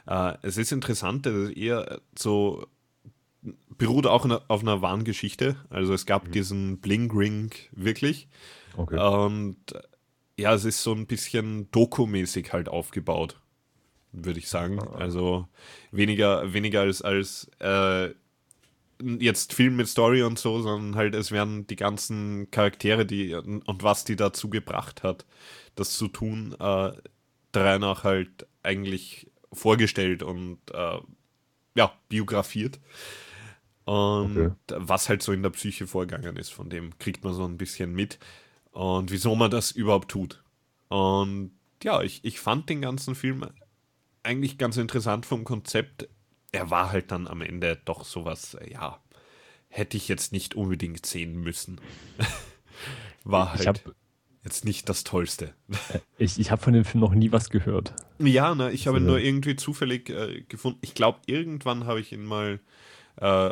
äh, 0.06 0.34
es 0.42 0.56
ist 0.56 0.72
interessant, 0.72 1.26
es 1.26 1.50
ist 1.50 1.56
eher 1.56 2.00
so 2.16 2.66
beruht 3.78 4.06
auch 4.06 4.28
auf 4.48 4.60
einer 4.62 4.82
wahren 4.82 5.04
Geschichte. 5.04 5.56
Also 5.70 5.94
es 5.94 6.06
gab 6.06 6.32
diesen 6.32 6.78
Bling 6.78 7.10
Ring 7.10 7.50
wirklich. 7.72 8.28
Okay. 8.76 8.98
Und 8.98 9.56
äh, 9.72 9.82
ja, 10.38 10.54
es 10.54 10.64
ist 10.64 10.82
so 10.82 10.92
ein 10.92 11.06
bisschen 11.06 11.70
Doku-mäßig 11.70 12.52
halt 12.52 12.68
aufgebaut, 12.68 13.40
würde 14.12 14.38
ich 14.38 14.48
sagen. 14.48 14.80
Also 14.80 15.48
weniger, 15.92 16.52
weniger 16.52 16.82
als, 16.82 17.02
als 17.02 17.50
äh, 17.58 18.10
jetzt 19.00 19.52
Film 19.52 19.76
mit 19.76 19.88
Story 19.88 20.22
und 20.22 20.38
so, 20.38 20.60
sondern 20.60 20.96
halt 20.96 21.14
es 21.14 21.30
werden 21.30 21.66
die 21.66 21.76
ganzen 21.76 22.50
Charaktere, 22.50 23.06
die 23.06 23.34
und 23.34 23.82
was 23.82 24.04
die 24.04 24.16
dazu 24.16 24.48
gebracht 24.48 25.02
hat, 25.02 25.26
das 25.74 25.92
zu 25.92 26.08
tun, 26.08 26.54
äh, 26.58 26.92
danach 27.52 28.04
halt 28.04 28.46
eigentlich 28.62 29.30
vorgestellt 29.52 30.22
und 30.22 30.58
äh, 30.72 30.98
ja, 31.74 31.92
biografiert. 32.08 32.80
Und 33.86 34.36
Okay. 34.36 34.50
was 34.86 35.08
halt 35.08 35.22
so 35.22 35.32
in 35.32 35.42
der 35.42 35.50
Psyche 35.50 35.86
vorgegangen 35.86 36.36
ist, 36.36 36.50
von 36.50 36.68
dem 36.68 36.98
kriegt 36.98 37.24
man 37.24 37.32
so 37.34 37.44
ein 37.44 37.56
bisschen 37.56 37.92
mit. 37.94 38.18
Und 38.72 39.10
wieso 39.10 39.34
man 39.34 39.50
das 39.50 39.70
überhaupt 39.70 40.10
tut. 40.10 40.42
Und 40.88 41.52
ja, 41.82 42.02
ich, 42.02 42.24
ich 42.24 42.38
fand 42.40 42.68
den 42.68 42.82
ganzen 42.82 43.14
Film 43.14 43.46
eigentlich 44.22 44.58
ganz 44.58 44.76
interessant 44.76 45.24
vom 45.24 45.44
Konzept. 45.44 46.08
Er 46.52 46.70
war 46.70 46.90
halt 46.92 47.10
dann 47.10 47.26
am 47.26 47.40
Ende 47.42 47.78
doch 47.84 48.04
sowas, 48.04 48.54
äh, 48.54 48.70
ja, 48.72 49.00
hätte 49.68 49.96
ich 49.96 50.08
jetzt 50.08 50.32
nicht 50.32 50.54
unbedingt 50.54 51.06
sehen 51.06 51.36
müssen. 51.40 51.80
war 53.24 53.52
halt 53.54 53.66
hab- 53.66 53.94
jetzt 54.44 54.64
nicht 54.64 54.88
das 54.88 55.04
Tollste. 55.04 55.54
Ich, 56.18 56.38
ich 56.38 56.50
habe 56.50 56.62
von 56.62 56.72
dem 56.72 56.84
Film 56.84 57.00
noch 57.00 57.14
nie 57.14 57.32
was 57.32 57.50
gehört. 57.50 57.94
Ja, 58.18 58.54
ne, 58.54 58.70
ich 58.72 58.86
habe 58.86 58.98
ihn 58.98 59.04
So. 59.04 59.10
nur 59.10 59.18
irgendwie 59.18 59.56
zufällig 59.56 60.08
äh, 60.10 60.42
gefunden. 60.48 60.78
Ich 60.82 60.94
glaube, 60.94 61.18
irgendwann 61.26 61.84
habe 61.86 62.00
ich 62.00 62.12
ihn 62.12 62.24
mal, 62.24 62.60
äh, 63.16 63.50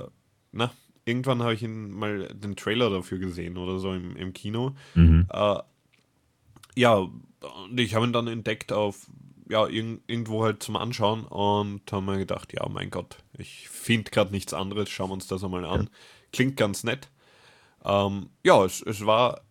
na, 0.55 0.73
irgendwann 1.05 1.43
habe 1.43 1.55
ich 1.55 1.63
ihn 1.63 1.91
mal 1.91 2.29
den 2.29 2.57
Trailer 2.57 2.91
dafür 2.91 3.19
gesehen 3.19 3.57
oder 3.57 3.79
so 3.79 3.93
im, 3.93 4.17
im 4.17 4.33
Kino. 4.33 4.75
Mhm. 4.95 5.27
Äh, 5.31 5.59
ja, 6.77 6.95
und 6.95 7.79
ich 7.79 7.95
habe 7.95 8.07
ihn 8.07 8.13
dann 8.13 8.27
entdeckt 8.27 8.73
auf, 8.73 9.07
ja, 9.49 9.67
irg 9.67 10.01
irgendwo 10.07 10.43
halt 10.43 10.63
zum 10.63 10.77
Anschauen 10.77 11.25
und 11.25 11.93
habe 11.93 12.05
mir 12.05 12.19
gedacht, 12.19 12.53
ja, 12.53 12.67
mein 12.69 12.91
Gott, 12.91 13.19
ich 13.37 13.69
finde 13.69 14.11
gerade 14.11 14.31
nichts 14.31 14.55
anderes, 14.55 14.89
schauen 14.89 15.11
wir 15.11 15.15
uns 15.15 15.27
das 15.27 15.45
einmal 15.45 15.65
an. 15.65 15.91
Klingt 16.33 16.57
ganz 16.57 16.83
nett. 16.83 17.11
Ähm, 17.85 18.31
ja, 18.43 18.65
es, 18.65 18.81
es 18.81 19.05
war 19.05 19.43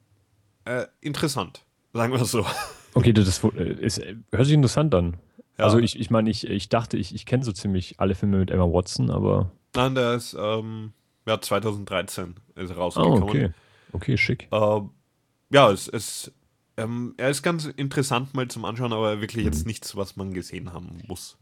äh, 0.65 0.85
interessant, 1.01 1.63
sagen 1.93 2.13
wir 2.13 2.25
so. 2.25 2.45
Okay, 2.95 3.11
das 3.11 3.27
ist, 3.27 3.41
hört 3.41 4.45
sich 4.45 4.53
interessant 4.53 4.93
an. 4.93 5.17
Ja. 5.57 5.65
Also 5.65 5.79
ich, 5.79 5.99
ich 5.99 6.11
meine, 6.11 6.29
ich, 6.29 6.47
ich 6.47 6.69
dachte, 6.69 6.95
ich, 6.95 7.15
ich 7.15 7.25
kenne 7.25 7.43
so 7.43 7.51
ziemlich 7.51 7.99
alle 7.99 8.13
Filme 8.13 8.37
mit 8.37 8.51
Emma 8.51 8.65
Watson, 8.65 9.09
aber. 9.09 9.51
Nein, 9.75 9.95
der 9.95 10.13
ist, 10.15 10.35
ähm, 10.39 10.93
ja, 11.27 11.39
2013 11.39 12.35
ist 12.55 12.71
Ah, 12.71 12.75
rausgekommen. 12.75 13.23
okay. 13.23 13.49
Okay, 13.91 14.17
schick. 14.17 14.47
Äh, 14.51 14.81
ja, 15.51 15.71
es 15.71 15.87
ist, 15.87 16.31
ähm, 16.77 17.13
er 17.17 17.29
ist 17.29 17.43
ganz 17.43 17.65
interessant 17.65 18.33
mal 18.33 18.47
zum 18.47 18.65
Anschauen, 18.65 18.91
aber 18.93 19.21
wirklich 19.21 19.45
jetzt 19.45 19.65
nichts, 19.67 19.95
was 19.95 20.15
man 20.15 20.33
gesehen 20.33 20.73
haben 20.73 21.01
muss. 21.07 21.37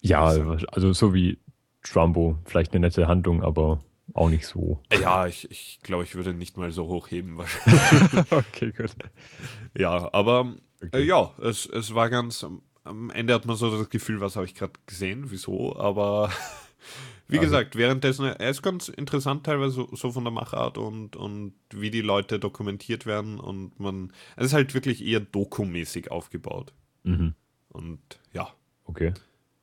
Ja, 0.00 0.26
also 0.26 0.92
so 0.92 1.14
wie 1.14 1.38
Trumbo, 1.82 2.38
vielleicht 2.44 2.72
eine 2.72 2.80
nette 2.80 3.06
Handlung, 3.08 3.42
aber 3.42 3.80
auch 4.14 4.28
nicht 4.28 4.46
so. 4.46 4.82
Ja, 5.00 5.26
ich, 5.26 5.50
ich 5.50 5.80
glaube, 5.82 6.04
ich 6.04 6.14
würde 6.14 6.34
nicht 6.34 6.56
mal 6.56 6.70
so 6.72 6.86
hochheben 6.88 7.38
wahrscheinlich. 7.38 8.32
okay, 8.32 8.72
gut. 8.72 8.90
ja, 9.76 10.12
aber 10.12 10.54
äh, 10.80 10.86
Okay. 10.86 11.04
ja, 11.04 11.32
es, 11.40 11.66
es 11.66 11.94
war 11.94 12.10
ganz, 12.10 12.44
am 12.84 13.10
Ende 13.10 13.32
hat 13.34 13.46
man 13.46 13.56
so 13.56 13.70
das 13.76 13.88
Gefühl, 13.88 14.20
was 14.20 14.34
habe 14.36 14.44
ich 14.46 14.54
gerade 14.54 14.72
gesehen, 14.86 15.30
wieso, 15.30 15.76
aber 15.78 16.30
wie 17.32 17.38
Also- 17.38 17.50
gesagt, 17.50 17.76
währenddessen, 17.76 18.26
er 18.26 18.50
ist 18.50 18.62
ganz 18.62 18.88
interessant 18.88 19.44
teilweise 19.44 19.72
so, 19.74 19.88
so 19.96 20.12
von 20.12 20.24
der 20.24 20.32
Machart 20.32 20.78
und, 20.78 21.16
und 21.16 21.54
wie 21.74 21.90
die 21.90 22.00
Leute 22.02 22.38
dokumentiert 22.38 23.06
werden 23.06 23.40
und 23.40 23.78
man, 23.80 24.12
es 24.36 24.46
ist 24.46 24.52
halt 24.52 24.74
wirklich 24.74 25.04
eher 25.04 25.20
dokumäßig 25.20 26.10
aufgebaut 26.10 26.72
Mhm. 27.04 27.34
und 27.70 27.98
ja, 28.32 28.48
Okay. 28.84 29.12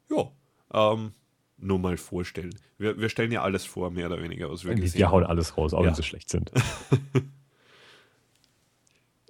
ja, 0.09 0.29
ähm, 0.73 1.13
nur 1.57 1.79
mal 1.79 1.97
vorstellen. 1.97 2.55
Wir, 2.77 2.97
wir 2.99 3.09
stellen 3.09 3.31
ja 3.31 3.41
alles 3.43 3.65
vor, 3.65 3.91
mehr 3.91 4.07
oder 4.07 4.21
weniger, 4.21 4.49
was 4.49 4.65
wir 4.65 4.73
gesehen 4.75 4.99
wir 4.99 5.11
hauen 5.11 5.23
haben. 5.23 5.31
alles 5.31 5.57
raus, 5.57 5.73
auch 5.73 5.81
Ja. 5.81 5.87
wenn 5.87 5.95
sie 5.95 6.03
schlecht 6.03 6.29
sind. 6.29 6.51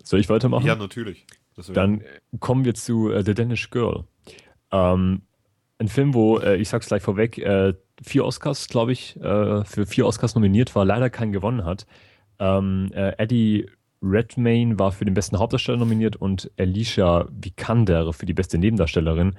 Soll 0.04 0.20
ich 0.20 0.30
weitermachen? 0.30 0.66
Ja, 0.66 0.76
natürlich. 0.76 1.26
Dann 1.74 2.04
kommen 2.40 2.64
wir 2.66 2.74
zu 2.74 3.12
äh, 3.12 3.24
The 3.24 3.34
Danish 3.34 3.70
Girl. 3.70 4.06
Ähm, 4.72 5.24
ein 5.78 5.88
Film, 5.88 6.14
wo, 6.14 6.40
äh, 6.40 6.56
ich 6.58 6.70
sag's 6.70 6.88
gleich 6.88 7.02
vorweg, 7.04 7.38
äh, 7.38 7.74
vier 8.04 8.26
Oscars, 8.26 8.68
glaube 8.68 8.92
ich, 8.92 9.16
äh, 9.18 9.64
für 9.66 9.86
vier 9.86 10.06
Oscars 10.06 10.36
nominiert 10.36 10.76
war, 10.76 10.86
leider 10.86 11.10
keinen 11.10 11.32
gewonnen 11.32 11.66
hat. 11.66 11.86
Ähm, 12.40 12.92
äh, 12.94 13.14
Eddie 13.18 13.70
Redmayne 14.02 14.80
war 14.80 14.92
für 14.92 15.04
den 15.06 15.14
besten 15.14 15.40
Hauptdarsteller 15.40 15.78
nominiert 15.78 16.16
und 16.16 16.50
Alicia 16.58 17.28
Vikander 17.32 18.14
für 18.14 18.26
die 18.26 18.34
beste 18.34 18.58
Nebendarstellerin. 18.58 19.36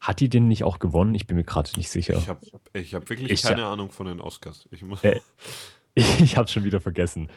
Hat 0.00 0.20
die 0.20 0.28
den 0.28 0.48
nicht 0.48 0.64
auch 0.64 0.78
gewonnen? 0.78 1.14
Ich 1.14 1.26
bin 1.26 1.36
mir 1.36 1.44
gerade 1.44 1.70
nicht 1.76 1.90
sicher. 1.90 2.14
Ich 2.18 2.28
habe 2.28 2.40
ich 2.74 2.94
hab 2.94 3.08
wirklich 3.10 3.30
Ich- 3.30 3.42
keine 3.42 3.66
Ahnung 3.66 3.90
von 3.90 4.06
den 4.06 4.20
Oscars. 4.20 4.66
Ich 4.70 4.82
muss, 4.82 5.02
Äh, 5.04 5.20
Ich 5.94 6.36
habe 6.36 6.48
schon 6.48 6.64
wieder 6.64 6.80
vergessen. 6.80 7.28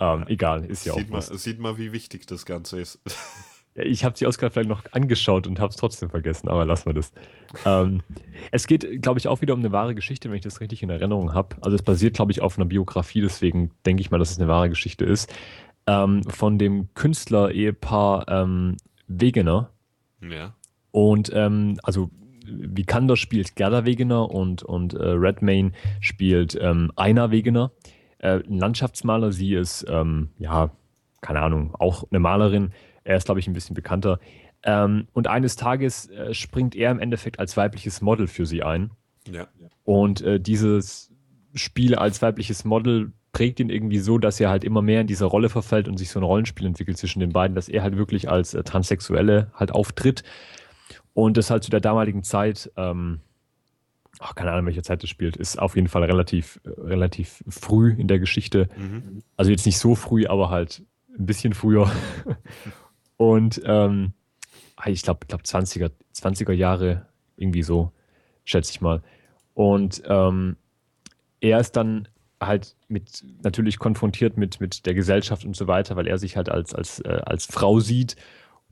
Ähm, 0.00 0.24
egal, 0.28 0.64
ist 0.64 0.86
ja 0.86 0.92
auch 0.92 0.98
sieht, 0.98 1.10
man, 1.10 1.18
was. 1.18 1.26
sieht 1.28 1.58
man, 1.58 1.76
wie 1.76 1.92
wichtig 1.92 2.26
das 2.26 2.46
Ganze 2.46 2.80
ist. 2.80 3.00
Ich 3.82 4.04
habe 4.04 4.16
die 4.16 4.26
Oscar 4.26 4.50
vielleicht 4.50 4.68
noch 4.68 4.82
angeschaut 4.92 5.46
und 5.46 5.60
habe 5.60 5.70
es 5.70 5.76
trotzdem 5.76 6.10
vergessen, 6.10 6.48
aber 6.48 6.64
lassen 6.64 6.86
wir 6.86 6.94
das. 6.94 7.12
Ähm, 7.64 8.02
es 8.50 8.66
geht, 8.66 9.02
glaube 9.02 9.18
ich, 9.18 9.28
auch 9.28 9.40
wieder 9.40 9.54
um 9.54 9.60
eine 9.60 9.72
wahre 9.72 9.94
Geschichte, 9.94 10.28
wenn 10.28 10.36
ich 10.36 10.42
das 10.42 10.60
richtig 10.60 10.82
in 10.82 10.90
Erinnerung 10.90 11.34
habe. 11.34 11.56
Also 11.60 11.76
es 11.76 11.82
basiert, 11.82 12.14
glaube 12.14 12.32
ich, 12.32 12.40
auf 12.40 12.58
einer 12.58 12.66
Biografie, 12.66 13.20
deswegen 13.20 13.70
denke 13.86 14.00
ich 14.00 14.10
mal, 14.10 14.18
dass 14.18 14.30
es 14.30 14.38
eine 14.38 14.48
wahre 14.48 14.68
Geschichte 14.68 15.04
ist. 15.04 15.32
Ähm, 15.86 16.22
von 16.24 16.58
dem 16.58 16.92
Künstler-Ehepaar 16.94 18.26
ähm, 18.28 18.76
Wegener. 19.06 19.70
ja. 20.20 20.54
Und 20.90 21.30
ähm, 21.34 21.78
also 21.82 22.10
Vikander 22.46 23.16
spielt 23.16 23.56
Gerda 23.56 23.84
Wegener 23.84 24.30
und, 24.30 24.62
und 24.62 24.94
äh, 24.94 25.02
Redmayne 25.02 25.72
spielt 26.00 26.58
ähm, 26.60 26.90
Einer 26.96 27.30
Wegener. 27.30 27.72
Äh, 28.18 28.40
ein 28.48 28.58
Landschaftsmaler, 28.58 29.32
sie 29.32 29.54
ist, 29.54 29.86
ähm, 29.88 30.30
ja, 30.38 30.70
keine 31.20 31.40
Ahnung, 31.40 31.74
auch 31.78 32.04
eine 32.10 32.20
Malerin. 32.20 32.72
Er 33.04 33.16
ist, 33.16 33.24
glaube 33.24 33.40
ich, 33.40 33.46
ein 33.46 33.52
bisschen 33.52 33.74
bekannter. 33.74 34.18
Ähm, 34.62 35.06
und 35.12 35.28
eines 35.28 35.56
Tages 35.56 36.08
äh, 36.10 36.34
springt 36.34 36.74
er 36.74 36.90
im 36.90 37.00
Endeffekt 37.00 37.38
als 37.38 37.56
weibliches 37.56 38.00
Model 38.00 38.26
für 38.26 38.46
sie 38.46 38.62
ein. 38.62 38.90
Ja. 39.30 39.46
Und 39.84 40.20
äh, 40.22 40.40
dieses 40.40 41.12
Spiel 41.54 41.94
als 41.94 42.20
weibliches 42.22 42.64
Model 42.64 43.12
prägt 43.32 43.60
ihn 43.60 43.70
irgendwie 43.70 43.98
so, 43.98 44.18
dass 44.18 44.40
er 44.40 44.50
halt 44.50 44.64
immer 44.64 44.82
mehr 44.82 45.00
in 45.00 45.06
dieser 45.06 45.26
Rolle 45.26 45.48
verfällt 45.48 45.86
und 45.86 45.96
sich 45.96 46.10
so 46.10 46.18
ein 46.18 46.24
Rollenspiel 46.24 46.66
entwickelt 46.66 46.98
zwischen 46.98 47.20
den 47.20 47.32
beiden, 47.32 47.54
dass 47.54 47.68
er 47.68 47.82
halt 47.82 47.96
wirklich 47.96 48.28
als 48.28 48.54
äh, 48.54 48.62
Transsexuelle 48.62 49.50
halt 49.54 49.72
auftritt. 49.72 50.24
Und 51.14 51.36
das 51.36 51.50
halt 51.50 51.64
zu 51.64 51.70
der 51.70 51.80
damaligen 51.80 52.22
Zeit, 52.22 52.70
ähm, 52.76 53.20
ach, 54.18 54.34
keine 54.34 54.52
Ahnung, 54.52 54.66
welche 54.66 54.82
Zeit 54.82 55.02
das 55.02 55.10
spielt, 55.10 55.36
ist 55.36 55.58
auf 55.58 55.76
jeden 55.76 55.88
Fall 55.88 56.04
relativ, 56.04 56.60
äh, 56.64 56.70
relativ 56.80 57.44
früh 57.48 57.92
in 57.92 58.08
der 58.08 58.18
Geschichte. 58.18 58.68
Mhm. 58.76 59.22
Also 59.36 59.50
jetzt 59.50 59.66
nicht 59.66 59.78
so 59.78 59.94
früh, 59.94 60.26
aber 60.26 60.50
halt 60.50 60.82
ein 61.18 61.26
bisschen 61.26 61.54
früher. 61.54 61.90
Und 63.18 63.60
ähm, 63.66 64.14
ah, 64.76 64.88
ich 64.88 65.02
glaube, 65.02 65.26
glaub 65.28 65.42
20er, 65.42 65.90
20er 66.14 66.52
Jahre, 66.52 67.06
irgendwie 67.36 67.62
so, 67.62 67.92
schätze 68.44 68.70
ich 68.70 68.80
mal. 68.80 69.02
Und 69.52 70.02
ähm, 70.06 70.56
er 71.40 71.60
ist 71.60 71.72
dann 71.72 72.08
halt 72.40 72.76
mit 72.86 73.24
natürlich 73.42 73.78
konfrontiert 73.78 74.36
mit, 74.36 74.60
mit 74.60 74.86
der 74.86 74.94
Gesellschaft 74.94 75.44
und 75.44 75.56
so 75.56 75.66
weiter, 75.66 75.96
weil 75.96 76.06
er 76.06 76.18
sich 76.18 76.36
halt 76.36 76.48
als, 76.48 76.74
als, 76.74 77.00
äh, 77.00 77.20
als 77.24 77.46
Frau 77.46 77.80
sieht 77.80 78.16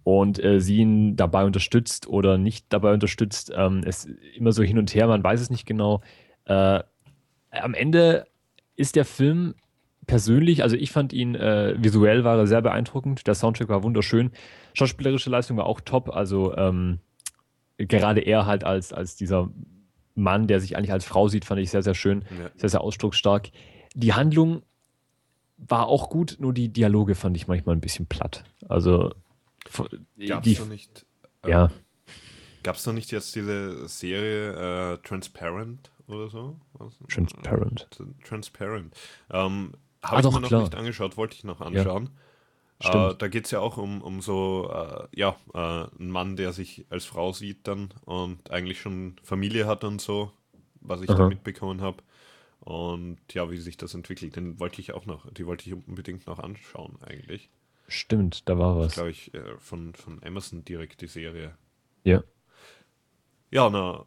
und 0.05 0.43
äh, 0.43 0.61
sie 0.61 0.77
ihn 0.77 1.17
dabei 1.17 1.45
unterstützt 1.45 2.07
oder 2.07 2.39
nicht 2.39 2.67
dabei 2.69 2.93
unterstützt. 2.95 3.53
Ähm, 3.55 3.83
es 3.85 4.05
immer 4.37 4.53
so 4.53 4.63
hin 4.63 4.79
und 4.79 4.95
her, 4.95 5.09
man 5.09 5.25
weiß 5.25 5.41
es 5.41 5.51
nicht 5.51 5.67
genau. 5.67 6.01
Äh, 6.45 6.85
am 7.51 7.75
Ende 7.75 8.27
ist 8.77 8.95
der 8.95 9.05
Film 9.05 9.57
persönlich, 10.07 10.63
also 10.63 10.77
ich 10.77 10.91
fand 10.91 11.13
ihn 11.13 11.35
äh, 11.35 11.75
visuell 11.79 12.25
war 12.25 12.39
er 12.39 12.47
sehr 12.47 12.63
beeindruckend. 12.63 13.27
Der 13.27 13.35
Soundtrack 13.35 13.69
war 13.69 13.83
wunderschön. 13.83 14.31
Schauspielerische 14.75 15.31
Leistung 15.31 15.57
war 15.57 15.67
auch 15.67 15.81
top. 15.81 16.11
Also 16.11 16.57
ähm, 16.57 16.99
gerade 17.79 18.21
er 18.21 18.47
halt 18.47 18.65
als, 18.65 18.93
als 18.93 19.17
dieser 19.17 19.51
Mann, 20.15 20.47
der 20.47 20.61
sich 20.61 20.77
eigentlich 20.77 20.93
als 20.93 21.05
Frau 21.05 21.29
sieht, 21.29 21.45
fand 21.45 21.61
ich 21.61 21.71
sehr, 21.71 21.83
sehr 21.83 21.95
schön. 21.95 22.25
Ja. 22.39 22.51
Sehr, 22.57 22.69
sehr 22.71 22.81
ausdrucksstark. 22.81 23.51
Die 23.95 24.15
Handlung 24.15 24.63
war 25.59 25.87
auch 25.87 26.11
gut, 26.11 26.37
nur 26.39 26.53
die 26.53 26.69
Dialoge 26.69 27.15
fand 27.15 27.37
ich 27.37 27.49
manchmal 27.49 27.77
ein 27.77 27.81
bisschen 27.81 28.07
platt. 28.07 28.45
Also 28.69 29.13
Gab 30.29 30.47
es 30.47 30.59
noch 30.61 30.69
nicht, 30.69 31.07
äh, 31.43 31.51
ja, 31.51 31.71
gab's 32.63 32.87
noch 32.87 32.93
nicht 32.93 33.11
jetzt 33.13 33.35
diese 33.35 33.89
Serie 33.89 34.95
äh, 34.95 34.99
Transparent 34.99 35.91
oder 36.09 36.29
so? 36.29 36.61
Was? 36.75 36.99
Transparent. 37.09 37.89
Transparent. 38.25 38.95
Ähm, 39.31 39.73
Ah, 40.01 40.11
Habe 40.11 40.21
ich 40.21 40.25
doch, 40.25 40.33
mir 40.33 40.41
noch 40.41 40.49
klar. 40.49 40.63
nicht 40.63 40.75
angeschaut, 40.75 41.17
wollte 41.17 41.37
ich 41.37 41.45
noch 41.45 41.61
anschauen. 41.61 42.11
Äh, 42.81 42.89
Stimmt. 42.89 43.23
da 43.23 43.29
geht 43.29 43.47
es 43.47 43.51
ja 43.51 43.61
auch 43.61 43.79
um, 43.79 44.03
um 44.03 44.21
so, 44.21 44.71
äh, 44.71 45.09
ja, 45.19 45.37
äh, 45.55 45.59
einen 45.99 46.11
Mann, 46.11 46.37
der 46.37 46.53
sich 46.53 46.85
als 46.91 47.07
Frau 47.07 47.33
sieht 47.33 47.67
dann 47.67 47.95
und 48.05 48.51
eigentlich 48.51 48.81
schon 48.81 49.17
Familie 49.23 49.67
hat 49.67 49.83
und 49.83 50.01
so, 50.01 50.31
was 50.81 51.01
ich 51.01 51.07
da 51.07 51.15
Aha. 51.15 51.29
mitbekommen 51.29 51.81
habe. 51.81 52.03
Und 52.61 53.19
ja, 53.33 53.51
wie 53.51 53.59
sich 53.59 53.77
das 53.77 53.95
entwickelt, 53.95 54.37
den 54.37 54.59
wollte 54.61 54.81
ich 54.81 54.93
auch 54.93 55.07
noch, 55.07 55.31
die 55.33 55.47
wollte 55.47 55.69
ich 55.69 55.75
unbedingt 55.75 56.27
noch 56.27 56.39
anschauen 56.39 56.99
eigentlich. 57.03 57.49
stimmt, 57.89 58.49
da 58.49 58.59
war 58.59 58.77
was. 58.77 58.95
Glaube 58.95 59.11
ich, 59.11 59.33
äh, 59.33 59.57
von, 59.59 59.95
von 59.95 60.23
Amazon 60.25 60.65
direkt 60.65 61.01
die 61.01 61.07
Serie. 61.07 61.55
Ja. 62.05 62.23
Ja, 63.51 63.71
na, 63.71 64.05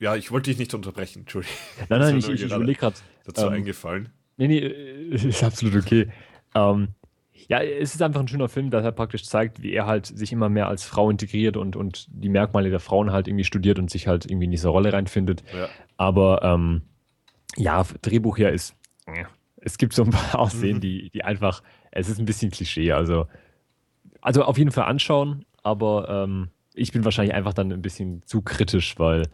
ja, 0.00 0.16
ich 0.16 0.30
wollte 0.30 0.50
dich 0.50 0.58
nicht 0.58 0.74
unterbrechen, 0.74 1.20
Entschuldigung. 1.20 1.56
Nein, 1.88 2.00
nein, 2.00 2.18
ich, 2.18 2.28
ich, 2.28 2.42
überlege 2.42 2.80
gerade. 2.80 2.96
Dazu 3.24 3.46
ähm, 3.46 3.52
eingefallen. 3.52 4.12
Nee, 4.40 4.48
nee, 4.48 4.58
äh, 4.58 5.14
ist 5.14 5.44
absolut 5.44 5.76
okay. 5.76 6.08
Ähm, 6.54 6.88
ja, 7.48 7.60
es 7.62 7.94
ist 7.94 8.02
einfach 8.02 8.20
ein 8.20 8.28
schöner 8.28 8.48
Film, 8.48 8.70
der 8.70 8.82
halt 8.82 8.96
praktisch 8.96 9.24
zeigt, 9.24 9.62
wie 9.62 9.72
er 9.72 9.86
halt 9.86 10.06
sich 10.06 10.32
immer 10.32 10.48
mehr 10.48 10.68
als 10.68 10.84
Frau 10.84 11.10
integriert 11.10 11.56
und, 11.56 11.76
und 11.76 12.06
die 12.10 12.28
Merkmale 12.28 12.70
der 12.70 12.80
Frauen 12.80 13.12
halt 13.12 13.28
irgendwie 13.28 13.44
studiert 13.44 13.78
und 13.78 13.90
sich 13.90 14.06
halt 14.06 14.24
irgendwie 14.24 14.46
in 14.46 14.50
diese 14.50 14.68
Rolle 14.68 14.92
reinfindet. 14.92 15.42
Ja. 15.54 15.68
Aber 15.96 16.42
ähm, 16.42 16.82
ja, 17.56 17.84
Drehbuch 18.02 18.38
ja 18.38 18.48
ist. 18.48 18.74
äh, 19.06 19.24
Es 19.56 19.76
gibt 19.78 19.92
so 19.92 20.04
ein 20.04 20.10
paar 20.10 20.48
Szenen, 20.50 20.80
die, 20.80 21.10
die 21.10 21.22
einfach. 21.22 21.62
Es 21.90 22.08
ist 22.08 22.18
ein 22.18 22.24
bisschen 22.24 22.50
Klischee. 22.50 22.92
Also, 22.92 23.26
also 24.22 24.44
auf 24.44 24.56
jeden 24.56 24.70
Fall 24.70 24.84
anschauen, 24.84 25.44
aber 25.62 26.08
ähm, 26.08 26.48
ich 26.74 26.92
bin 26.92 27.04
wahrscheinlich 27.04 27.34
einfach 27.34 27.52
dann 27.52 27.72
ein 27.72 27.82
bisschen 27.82 28.22
zu 28.24 28.42
kritisch, 28.42 28.98
weil 28.98 29.24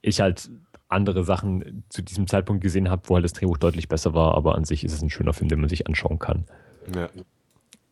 ich 0.00 0.20
halt 0.20 0.48
andere 0.92 1.24
Sachen 1.24 1.84
zu 1.88 2.02
diesem 2.02 2.26
Zeitpunkt 2.26 2.62
gesehen 2.62 2.88
habe, 2.90 3.02
wo 3.06 3.14
halt 3.14 3.24
das 3.24 3.32
Drehbuch 3.32 3.58
deutlich 3.58 3.88
besser 3.88 4.14
war, 4.14 4.34
aber 4.34 4.54
an 4.54 4.64
sich 4.64 4.84
ist 4.84 4.92
es 4.92 5.02
ein 5.02 5.10
schöner 5.10 5.32
Film, 5.32 5.48
den 5.48 5.60
man 5.60 5.68
sich 5.68 5.86
anschauen 5.86 6.18
kann. 6.18 6.44
Ja. 6.94 7.08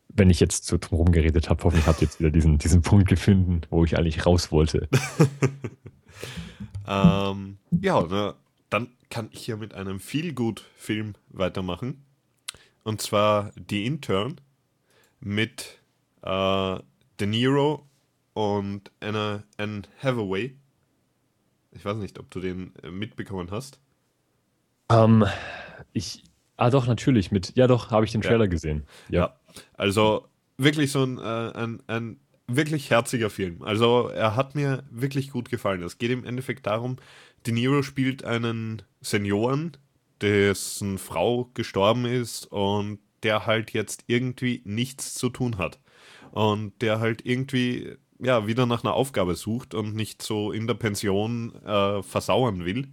Wenn 0.08 0.30
ich 0.30 0.40
jetzt 0.40 0.66
so 0.66 0.76
drum 0.78 1.12
geredet 1.12 1.50
habe, 1.50 1.62
hoffentlich 1.64 1.86
habt 1.86 2.02
ihr 2.02 2.06
jetzt 2.06 2.18
wieder 2.20 2.30
diesen, 2.30 2.58
diesen 2.58 2.82
Punkt 2.82 3.08
gefunden, 3.08 3.62
wo 3.70 3.84
ich 3.84 3.96
eigentlich 3.96 4.26
raus 4.26 4.50
wollte. 4.52 4.88
Ähm, 6.90 7.58
ja, 7.70 8.04
na, 8.10 8.34
dann 8.68 8.88
kann 9.10 9.28
ich 9.30 9.44
hier 9.44 9.56
mit 9.56 9.74
einem 9.74 10.00
Feel-Good-Film 10.00 11.14
weitermachen. 11.28 12.04
Und 12.82 13.00
zwar 13.00 13.52
The 13.68 13.86
Intern 13.86 14.40
mit 15.20 15.78
äh, 16.22 16.78
De 17.20 17.26
Niro 17.26 17.86
und 18.34 18.90
Anna, 19.00 19.44
Anne 19.56 19.82
Hathaway. 20.02 20.56
Ich 21.72 21.84
weiß 21.84 21.96
nicht, 21.98 22.18
ob 22.18 22.30
du 22.30 22.40
den 22.40 22.72
äh, 22.82 22.90
mitbekommen 22.90 23.50
hast. 23.50 23.78
Ähm, 24.90 25.24
ich, 25.92 26.24
ah 26.56 26.70
doch, 26.70 26.86
natürlich, 26.86 27.30
mit, 27.30 27.56
ja 27.56 27.66
doch, 27.66 27.90
habe 27.90 28.04
ich 28.04 28.12
den 28.12 28.22
Ja. 28.22 28.28
Trailer 28.28 28.48
gesehen. 28.48 28.86
Ja. 29.08 29.36
Also 29.74 30.26
wirklich 30.58 30.90
so 30.90 31.04
ein, 31.04 31.18
äh, 31.18 31.22
ein, 31.22 31.82
ein 31.86 32.20
wirklich 32.46 32.90
herziger 32.90 33.30
Film. 33.30 33.62
Also 33.62 34.08
er 34.08 34.36
hat 34.36 34.54
mir 34.54 34.84
wirklich 34.90 35.30
gut 35.30 35.48
gefallen. 35.50 35.82
Es 35.82 35.98
geht 35.98 36.10
im 36.10 36.24
Endeffekt 36.24 36.66
darum, 36.66 36.96
De 37.46 37.54
Niro 37.54 37.82
spielt 37.82 38.24
einen 38.24 38.82
Senioren, 39.00 39.76
dessen 40.20 40.98
Frau 40.98 41.50
gestorben 41.54 42.04
ist 42.04 42.46
und 42.46 42.98
der 43.22 43.46
halt 43.46 43.72
jetzt 43.72 44.04
irgendwie 44.08 44.60
nichts 44.64 45.14
zu 45.14 45.30
tun 45.30 45.56
hat. 45.58 45.78
Und 46.32 46.80
der 46.82 47.00
halt 47.00 47.24
irgendwie 47.24 47.96
ja 48.22 48.46
wieder 48.46 48.66
nach 48.66 48.84
einer 48.84 48.94
Aufgabe 48.94 49.34
sucht 49.34 49.74
und 49.74 49.94
nicht 49.94 50.22
so 50.22 50.52
in 50.52 50.66
der 50.66 50.74
Pension 50.74 51.54
äh, 51.64 52.02
versauern 52.02 52.64
will. 52.64 52.88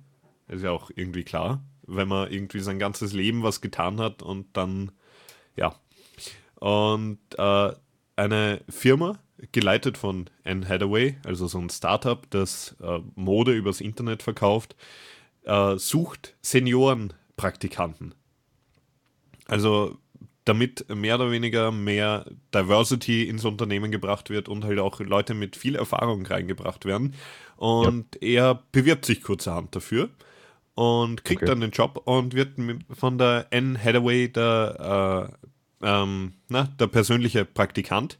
Ist 0.47 0.63
ja 0.63 0.71
auch 0.71 0.89
irgendwie 0.95 1.23
klar, 1.23 1.63
wenn 1.85 2.07
man 2.07 2.31
irgendwie 2.31 2.59
sein 2.59 2.79
ganzes 2.79 3.13
Leben 3.13 3.43
was 3.43 3.61
getan 3.61 3.99
hat 3.99 4.21
und 4.21 4.55
dann 4.55 4.91
ja, 5.55 5.75
und 6.55 7.19
äh, 7.37 7.71
eine 8.15 8.61
Firma, 8.69 9.19
geleitet 9.51 9.97
von 9.97 10.29
Anne 10.43 10.67
Hathaway, 10.67 11.17
also 11.23 11.47
so 11.47 11.59
ein 11.59 11.69
Startup, 11.69 12.27
das 12.29 12.75
äh, 12.81 12.99
Mode 13.15 13.53
übers 13.53 13.81
Internet 13.81 14.23
verkauft, 14.23 14.75
äh, 15.43 15.77
sucht 15.77 16.35
Seniorenpraktikanten. 16.41 18.15
Also 19.45 19.97
damit 20.47 20.85
mehr 20.93 21.15
oder 21.15 21.31
weniger 21.31 21.71
mehr 21.71 22.25
Diversity 22.53 23.23
ins 23.27 23.45
Unternehmen 23.45 23.91
gebracht 23.91 24.29
wird 24.29 24.49
und 24.49 24.63
halt 24.63 24.79
auch 24.79 24.99
Leute 24.99 25.33
mit 25.33 25.55
viel 25.55 25.75
Erfahrung 25.75 26.25
reingebracht 26.25 26.85
werden. 26.85 27.13
Und 27.55 28.21
er 28.21 28.63
bewirbt 28.71 29.05
sich 29.05 29.21
kurzerhand 29.21 29.75
dafür 29.75 30.09
und 30.75 31.23
kriegt 31.25 31.43
Okay. 31.43 31.45
dann 31.45 31.61
den 31.61 31.71
Job 31.71 32.01
und 32.05 32.33
wird 32.35 32.53
von 32.91 33.17
der 33.17 33.47
Anne 33.51 33.83
Hathaway 33.83 34.31
der, 34.31 35.29
äh, 35.81 35.87
ähm, 35.87 36.33
na, 36.49 36.63
der 36.79 36.87
persönliche 36.87 37.45
Praktikant. 37.45 38.19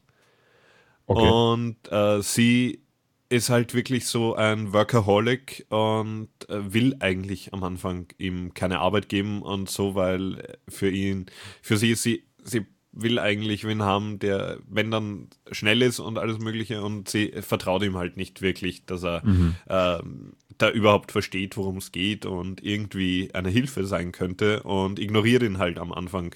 Okay. 1.06 1.30
Und 1.30 1.76
äh, 1.90 2.20
sie 2.22 2.82
ist 3.30 3.50
halt 3.50 3.74
wirklich 3.74 4.06
so 4.06 4.34
ein 4.34 4.72
Workaholic 4.72 5.66
und 5.68 6.28
äh, 6.48 6.72
will 6.72 6.96
eigentlich 7.00 7.52
am 7.52 7.62
Anfang 7.62 8.06
ihm 8.16 8.54
keine 8.54 8.80
Arbeit 8.80 9.08
geben 9.08 9.42
und 9.42 9.68
so, 9.68 9.94
weil 9.94 10.58
für 10.66 10.90
ihn, 10.90 11.26
für 11.60 11.76
sie, 11.76 11.94
sie, 11.94 12.24
sie 12.42 12.66
will 12.92 13.18
eigentlich 13.18 13.64
wen 13.64 13.82
haben, 13.82 14.18
der, 14.18 14.58
wenn 14.66 14.90
dann 14.90 15.28
schnell 15.50 15.82
ist 15.82 16.00
und 16.00 16.18
alles 16.18 16.38
Mögliche 16.38 16.82
und 16.82 17.08
sie 17.08 17.32
vertraut 17.42 17.82
ihm 17.82 17.96
halt 17.96 18.16
nicht 18.16 18.40
wirklich, 18.40 18.86
dass 18.86 19.04
er 19.04 19.22
ähm, 19.68 20.32
da 20.56 20.70
überhaupt 20.70 21.12
versteht, 21.12 21.56
worum 21.56 21.76
es 21.76 21.92
geht 21.92 22.26
und 22.26 22.62
irgendwie 22.64 23.30
eine 23.34 23.50
Hilfe 23.50 23.86
sein 23.86 24.10
könnte 24.10 24.62
und 24.62 24.98
ignoriert 24.98 25.42
ihn 25.42 25.58
halt 25.58 25.78
am 25.78 25.92
Anfang 25.92 26.34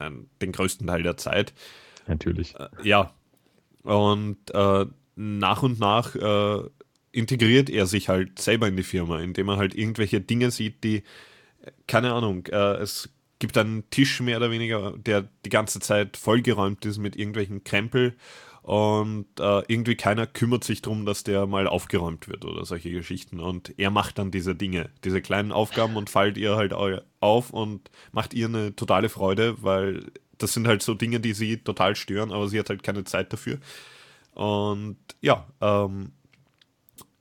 äh, 0.00 0.10
den 0.42 0.52
größten 0.52 0.86
Teil 0.86 1.02
der 1.02 1.16
Zeit. 1.16 1.54
Natürlich. 2.08 2.54
Ja. 2.82 3.14
Und 3.82 4.50
äh, 4.52 4.86
nach 5.20 5.62
und 5.62 5.78
nach 5.80 6.14
äh, 6.14 6.62
integriert 7.12 7.70
er 7.70 7.86
sich 7.86 8.08
halt 8.08 8.38
selber 8.38 8.68
in 8.68 8.76
die 8.76 8.82
Firma, 8.82 9.20
indem 9.20 9.48
er 9.48 9.56
halt 9.58 9.74
irgendwelche 9.74 10.20
Dinge 10.20 10.50
sieht, 10.50 10.84
die, 10.84 11.02
keine 11.86 12.12
Ahnung, 12.12 12.46
äh, 12.46 12.76
es 12.76 13.10
gibt 13.38 13.56
einen 13.58 13.88
Tisch 13.90 14.20
mehr 14.20 14.36
oder 14.38 14.50
weniger, 14.50 14.94
der 14.98 15.28
die 15.44 15.50
ganze 15.50 15.80
Zeit 15.80 16.16
vollgeräumt 16.16 16.84
ist 16.84 16.98
mit 16.98 17.16
irgendwelchen 17.16 17.64
Krempel 17.64 18.16
und 18.62 19.26
äh, 19.40 19.62
irgendwie 19.68 19.96
keiner 19.96 20.26
kümmert 20.26 20.64
sich 20.64 20.82
darum, 20.82 21.06
dass 21.06 21.24
der 21.24 21.46
mal 21.46 21.66
aufgeräumt 21.66 22.28
wird 22.28 22.44
oder 22.44 22.64
solche 22.66 22.90
Geschichten. 22.90 23.40
Und 23.40 23.74
er 23.78 23.90
macht 23.90 24.18
dann 24.18 24.30
diese 24.30 24.54
Dinge, 24.54 24.90
diese 25.04 25.22
kleinen 25.22 25.52
Aufgaben 25.52 25.96
und 25.96 26.10
fällt 26.10 26.36
ihr 26.38 26.56
halt 26.56 26.74
au- 26.74 27.00
auf 27.20 27.50
und 27.50 27.90
macht 28.12 28.34
ihr 28.34 28.46
eine 28.46 28.76
totale 28.76 29.08
Freude, 29.08 29.62
weil 29.62 30.12
das 30.38 30.52
sind 30.54 30.66
halt 30.68 30.82
so 30.82 30.94
Dinge, 30.94 31.20
die 31.20 31.32
sie 31.32 31.58
total 31.58 31.96
stören, 31.96 32.32
aber 32.32 32.48
sie 32.48 32.58
hat 32.58 32.68
halt 32.68 32.82
keine 32.82 33.04
Zeit 33.04 33.32
dafür. 33.32 33.58
Und 34.32 34.98
ja, 35.20 35.46
ähm, 35.60 36.12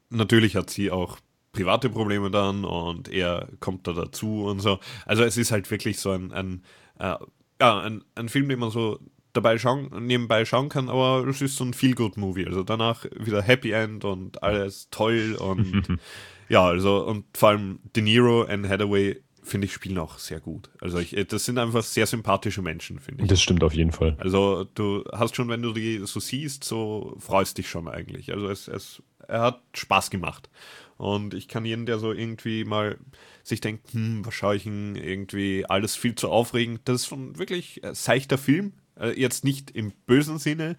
natürlich 0.10 0.56
hat 0.56 0.69
sie 0.69 0.91
auch 0.91 1.17
private 1.52 1.89
Probleme 1.89 2.30
dann 2.32 2.63
und 2.63 3.10
er 3.10 3.50
kommt 3.60 3.88
da 3.88 3.93
dazu 3.93 4.45
und 4.45 4.60
so. 4.60 4.80
Also 5.06 5.24
es 5.24 5.38
ist 5.38 5.52
halt 5.52 5.69
wirklich 5.72 6.00
so 6.00 6.12
ein, 6.12 6.32
ein, 6.32 6.63
äh, 7.00 7.15
ja, 7.60 7.80
ein, 7.80 8.04
ein 8.15 8.30
Film, 8.30 8.50
den 8.50 8.60
man 8.60 8.72
so 8.72 9.00
dabei 9.34 9.58
schauen, 9.58 9.89
nebenbei 10.06 10.45
schauen 10.45 10.69
kann, 10.69 10.89
aber 10.89 11.28
es 11.28 11.41
ist 11.41 11.56
so 11.56 11.63
ein 11.63 11.74
Feel-Good-Movie. 11.74 12.45
Also 12.45 12.63
danach 12.63 13.06
wieder 13.15 13.41
Happy 13.41 13.72
End 13.72 14.06
und 14.06 14.41
alles 14.43 14.89
toll 14.89 15.36
und 15.39 16.00
ja, 16.50 16.65
also 16.65 17.06
und 17.06 17.26
vor 17.36 17.50
allem 17.50 17.80
De 17.95 18.04
Niro 18.04 18.43
und 18.43 18.69
Hathaway 18.69 19.22
finde 19.43 19.65
ich 19.65 19.73
spielen 19.73 19.97
auch 19.97 20.17
sehr 20.19 20.39
gut. 20.39 20.69
Also 20.82 20.99
ich, 20.99 21.15
das 21.28 21.45
sind 21.45 21.58
einfach 21.58 21.84
sehr 21.84 22.06
sympathische 22.06 22.62
Menschen, 22.62 22.99
finde 22.99 23.23
ich. 23.23 23.30
Das 23.30 23.41
stimmt 23.41 23.63
auf 23.63 23.73
jeden 23.73 23.91
Fall. 23.91 24.15
Also 24.19 24.65
du 24.75 25.04
hast 25.12 25.36
schon, 25.36 25.49
wenn 25.49 25.62
du 25.62 25.73
die 25.73 25.99
so 26.06 26.19
siehst, 26.19 26.63
so 26.63 27.15
freust 27.19 27.58
dich 27.58 27.69
schon 27.69 27.88
eigentlich. 27.88 28.32
Also 28.32 28.49
es, 28.49 28.67
es 28.67 29.02
er 29.28 29.41
hat 29.41 29.62
Spaß 29.73 30.10
gemacht. 30.10 30.49
Und 30.97 31.34
ich 31.34 31.47
kann 31.47 31.63
jeden, 31.63 31.86
der 31.86 31.99
so 31.99 32.12
irgendwie 32.12 32.65
mal 32.65 32.97
sich 33.43 33.62
denkt, 33.62 33.93
hm, 33.93 34.25
was 34.25 34.34
schaue 34.34 34.58
ich 34.58 34.63
denn 34.63 34.95
irgendwie 34.95 35.65
alles 35.65 35.95
viel 35.95 36.15
zu 36.15 36.30
aufregend, 36.30 36.82
das 36.86 37.02
ist 37.02 37.08
schon 37.08 37.38
wirklich 37.38 37.84
ein 37.86 37.95
seichter 37.95 38.38
Film. 38.38 38.73
Äh, 38.99 39.19
jetzt 39.19 39.45
nicht 39.45 39.71
im 39.71 39.93
bösen 40.06 40.39
Sinne. 40.39 40.75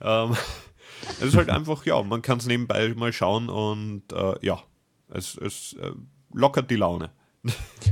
Ähm, 0.00 0.36
es 1.18 1.22
ist 1.22 1.36
halt 1.36 1.50
einfach, 1.50 1.84
ja, 1.86 2.00
man 2.02 2.22
kann 2.22 2.38
es 2.38 2.46
nebenbei 2.46 2.94
mal 2.94 3.12
schauen 3.12 3.48
und 3.48 4.12
äh, 4.12 4.34
ja, 4.42 4.62
es, 5.08 5.36
es 5.36 5.72
äh, 5.74 5.92
lockert 6.32 6.70
die 6.70 6.76
Laune. 6.76 7.10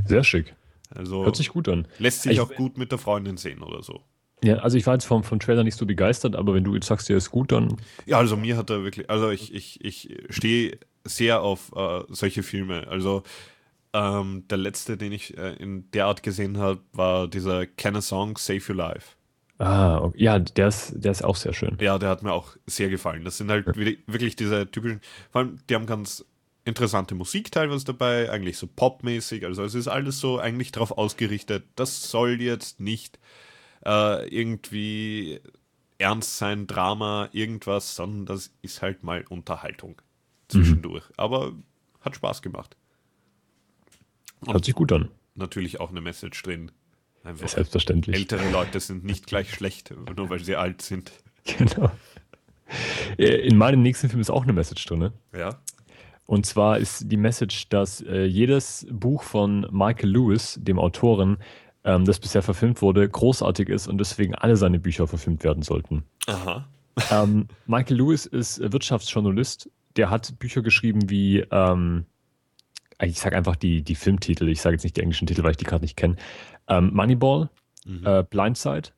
Sehr 0.06 0.24
schick. 0.24 0.54
Also 0.94 1.24
Hört 1.24 1.36
sich 1.36 1.48
gut 1.48 1.68
an. 1.68 1.86
lässt 1.98 2.22
sich 2.22 2.32
Ich- 2.32 2.40
auch 2.40 2.52
gut 2.54 2.76
mit 2.78 2.90
der 2.92 2.98
Freundin 2.98 3.36
sehen 3.36 3.62
oder 3.62 3.82
so. 3.82 4.02
Ja, 4.44 4.56
also 4.56 4.76
ich 4.76 4.86
war 4.86 4.94
jetzt 4.94 5.04
vom, 5.04 5.22
vom 5.22 5.38
Trailer 5.38 5.62
nicht 5.62 5.76
so 5.78 5.86
begeistert, 5.86 6.34
aber 6.34 6.52
wenn 6.54 6.64
du 6.64 6.74
jetzt 6.74 6.86
sagst, 6.88 7.08
der 7.08 7.16
ist 7.16 7.30
gut, 7.30 7.52
dann 7.52 7.76
Ja, 8.06 8.18
also 8.18 8.36
mir 8.36 8.56
hat 8.56 8.70
er 8.70 8.82
wirklich, 8.82 9.08
also 9.08 9.30
ich, 9.30 9.54
ich, 9.54 9.84
ich 9.84 10.16
stehe 10.30 10.78
sehr 11.04 11.42
auf 11.42 11.72
äh, 11.76 12.02
solche 12.08 12.42
Filme. 12.42 12.88
Also 12.88 13.22
ähm, 13.92 14.44
der 14.48 14.58
letzte, 14.58 14.96
den 14.96 15.12
ich 15.12 15.36
äh, 15.38 15.54
in 15.54 15.90
der 15.92 16.06
Art 16.06 16.22
gesehen 16.24 16.58
habe, 16.58 16.80
war 16.92 17.28
dieser 17.28 17.66
Can 17.66 17.94
a 17.96 18.00
Song 18.00 18.36
Save 18.36 18.60
Your 18.68 18.76
Life. 18.76 19.16
Ah, 19.58 19.98
okay. 19.98 20.20
ja, 20.24 20.38
der 20.40 20.68
ist, 20.68 20.92
der 20.96 21.12
ist 21.12 21.22
auch 21.22 21.36
sehr 21.36 21.52
schön. 21.52 21.78
Ja, 21.80 21.96
der 21.98 22.08
hat 22.08 22.24
mir 22.24 22.32
auch 22.32 22.56
sehr 22.66 22.88
gefallen. 22.90 23.24
Das 23.24 23.38
sind 23.38 23.48
halt 23.48 23.66
wi- 23.76 23.98
wirklich 24.08 24.34
diese 24.34 24.68
typischen, 24.68 25.00
vor 25.30 25.42
allem, 25.42 25.58
die 25.70 25.74
haben 25.76 25.86
ganz 25.86 26.24
interessante 26.64 27.14
Musik 27.14 27.50
teilweise 27.50 27.84
dabei, 27.84 28.30
eigentlich 28.30 28.56
so 28.58 28.66
popmäßig. 28.66 29.44
Also 29.44 29.64
es 29.64 29.74
ist 29.74 29.88
alles 29.88 30.20
so 30.20 30.38
eigentlich 30.38 30.72
darauf 30.72 30.92
ausgerichtet, 30.92 31.64
das 31.76 32.10
soll 32.10 32.40
jetzt 32.40 32.80
nicht 32.80 33.18
äh, 33.84 34.28
irgendwie 34.28 35.40
ernst 35.98 36.38
sein, 36.38 36.66
Drama, 36.66 37.28
irgendwas, 37.32 37.94
sondern 37.94 38.26
das 38.26 38.52
ist 38.62 38.82
halt 38.82 39.02
mal 39.02 39.24
Unterhaltung 39.28 40.00
zwischendurch. 40.48 41.04
Aber 41.16 41.52
hat 42.00 42.16
Spaß 42.16 42.42
gemacht. 42.42 42.76
Hört 44.46 44.64
sich 44.64 44.74
gut 44.74 44.92
an. 44.92 45.08
Natürlich 45.34 45.80
auch 45.80 45.90
eine 45.90 46.00
Message 46.00 46.42
drin. 46.42 46.72
Einfach 47.24 47.48
Selbstverständlich. 47.48 48.16
ältere 48.16 48.50
Leute 48.50 48.80
sind 48.80 49.04
nicht 49.04 49.26
gleich 49.26 49.52
schlecht, 49.54 49.94
nur 50.16 50.28
weil 50.30 50.42
sie 50.44 50.56
alt 50.56 50.82
sind. 50.82 51.12
Genau. 51.58 51.90
Äh, 53.18 53.48
In 53.48 53.56
meinem 53.56 53.82
nächsten 53.82 54.08
Film 54.08 54.20
ist 54.20 54.30
auch 54.30 54.44
eine 54.44 54.52
Message 54.52 54.84
drin. 54.84 55.00
Ne? 55.00 55.12
Ja. 55.36 55.60
Und 56.26 56.46
zwar 56.46 56.78
ist 56.78 57.10
die 57.10 57.16
Message, 57.16 57.68
dass 57.68 58.00
äh, 58.00 58.24
jedes 58.24 58.86
Buch 58.90 59.22
von 59.22 59.66
Michael 59.70 60.10
Lewis, 60.10 60.58
dem 60.62 60.78
Autoren, 60.78 61.38
ähm, 61.84 62.04
das 62.04 62.20
bisher 62.20 62.42
verfilmt 62.42 62.80
wurde, 62.80 63.08
großartig 63.08 63.68
ist 63.68 63.88
und 63.88 63.98
deswegen 63.98 64.34
alle 64.34 64.56
seine 64.56 64.78
Bücher 64.78 65.06
verfilmt 65.06 65.44
werden 65.44 65.62
sollten. 65.62 66.04
Aha. 66.26 66.68
ähm, 67.10 67.48
Michael 67.66 67.96
Lewis 67.96 68.26
ist 68.26 68.60
Wirtschaftsjournalist. 68.60 69.70
Der 69.96 70.10
hat 70.10 70.38
Bücher 70.38 70.62
geschrieben 70.62 71.10
wie, 71.10 71.40
ähm, 71.50 72.06
ich 73.00 73.18
sage 73.18 73.36
einfach 73.36 73.56
die, 73.56 73.82
die 73.82 73.94
Filmtitel, 73.94 74.48
ich 74.48 74.60
sage 74.60 74.76
jetzt 74.76 74.84
nicht 74.84 74.96
die 74.96 75.00
englischen 75.00 75.26
Titel, 75.26 75.42
weil 75.42 75.52
ich 75.52 75.56
die 75.56 75.64
gerade 75.64 75.84
nicht 75.84 75.96
kenne. 75.96 76.16
Ähm, 76.68 76.90
Moneyball, 76.94 77.50
äh, 78.04 78.22
Blindside, 78.22 78.90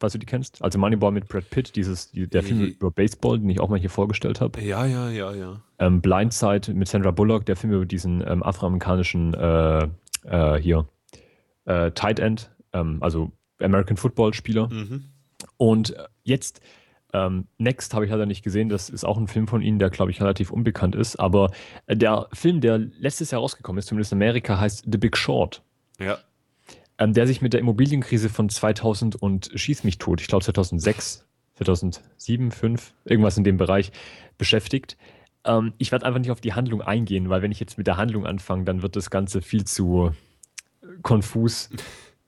falls 0.00 0.12
du 0.12 0.18
die 0.18 0.26
kennst. 0.26 0.62
Also 0.62 0.78
Moneyball 0.78 1.12
mit 1.12 1.28
Brad 1.28 1.48
Pitt, 1.50 1.76
dieses, 1.76 2.10
die, 2.12 2.26
der 2.28 2.42
Film 2.42 2.60
Mhm. 2.60 2.66
über 2.66 2.90
Baseball, 2.90 3.38
den 3.38 3.48
ich 3.50 3.60
auch 3.60 3.68
mal 3.68 3.78
hier 3.78 3.90
vorgestellt 3.90 4.40
habe. 4.40 4.60
Ja, 4.60 4.86
ja, 4.86 5.10
ja, 5.10 5.34
ja. 5.34 5.60
Ähm, 5.78 6.00
Blindside 6.00 6.74
mit 6.74 6.88
Sandra 6.88 7.10
Bullock, 7.10 7.46
der 7.46 7.56
Film 7.56 7.72
über 7.72 7.86
diesen 7.86 8.22
ähm, 8.26 8.42
afroamerikanischen 8.42 9.34
äh, 9.34 9.88
äh, 10.24 10.60
hier 10.60 10.86
äh, 11.64 11.90
Tight 11.92 12.18
End, 12.20 12.50
ähm, 12.72 12.98
also 13.00 13.32
American 13.60 13.96
Football 13.96 14.34
Spieler. 14.34 14.68
Mhm. 14.68 15.04
Und 15.56 15.96
äh, 15.96 16.04
jetzt, 16.22 16.60
ähm, 17.12 17.46
Next 17.58 17.94
habe 17.94 18.04
ich 18.04 18.10
leider 18.10 18.26
nicht 18.26 18.42
gesehen, 18.42 18.68
das 18.68 18.90
ist 18.90 19.04
auch 19.04 19.18
ein 19.18 19.28
Film 19.28 19.48
von 19.48 19.62
Ihnen, 19.62 19.78
der, 19.78 19.90
glaube 19.90 20.10
ich, 20.10 20.20
relativ 20.20 20.50
unbekannt 20.50 20.94
ist. 20.94 21.16
Aber 21.16 21.50
äh, 21.86 21.96
der 21.96 22.28
Film, 22.32 22.60
der 22.60 22.78
letztes 22.78 23.30
Jahr 23.30 23.40
rausgekommen 23.40 23.78
ist, 23.78 23.86
zumindest 23.86 24.12
in 24.12 24.18
Amerika, 24.18 24.58
heißt 24.60 24.84
The 24.90 24.98
Big 24.98 25.16
Short. 25.16 25.62
Ja. 25.98 26.18
Ähm, 26.98 27.12
der 27.12 27.26
sich 27.26 27.40
mit 27.40 27.52
der 27.52 27.60
Immobilienkrise 27.60 28.28
von 28.28 28.48
2000 28.48 29.14
und 29.16 29.50
schieß 29.54 29.84
mich 29.84 29.98
tot, 29.98 30.20
ich 30.20 30.26
glaube 30.26 30.44
2006, 30.44 31.24
2007, 31.56 32.50
2005, 32.50 32.94
irgendwas 33.04 33.36
in 33.38 33.44
dem 33.44 33.56
Bereich 33.56 33.92
beschäftigt. 34.36 34.96
Ähm, 35.44 35.72
ich 35.78 35.92
werde 35.92 36.04
einfach 36.06 36.18
nicht 36.18 36.32
auf 36.32 36.40
die 36.40 36.54
Handlung 36.54 36.82
eingehen, 36.82 37.30
weil 37.30 37.40
wenn 37.42 37.52
ich 37.52 37.60
jetzt 37.60 37.78
mit 37.78 37.86
der 37.86 37.96
Handlung 37.96 38.26
anfange, 38.26 38.64
dann 38.64 38.82
wird 38.82 38.96
das 38.96 39.10
Ganze 39.10 39.42
viel 39.42 39.64
zu 39.64 40.10
äh, 40.82 40.86
konfus, 41.02 41.70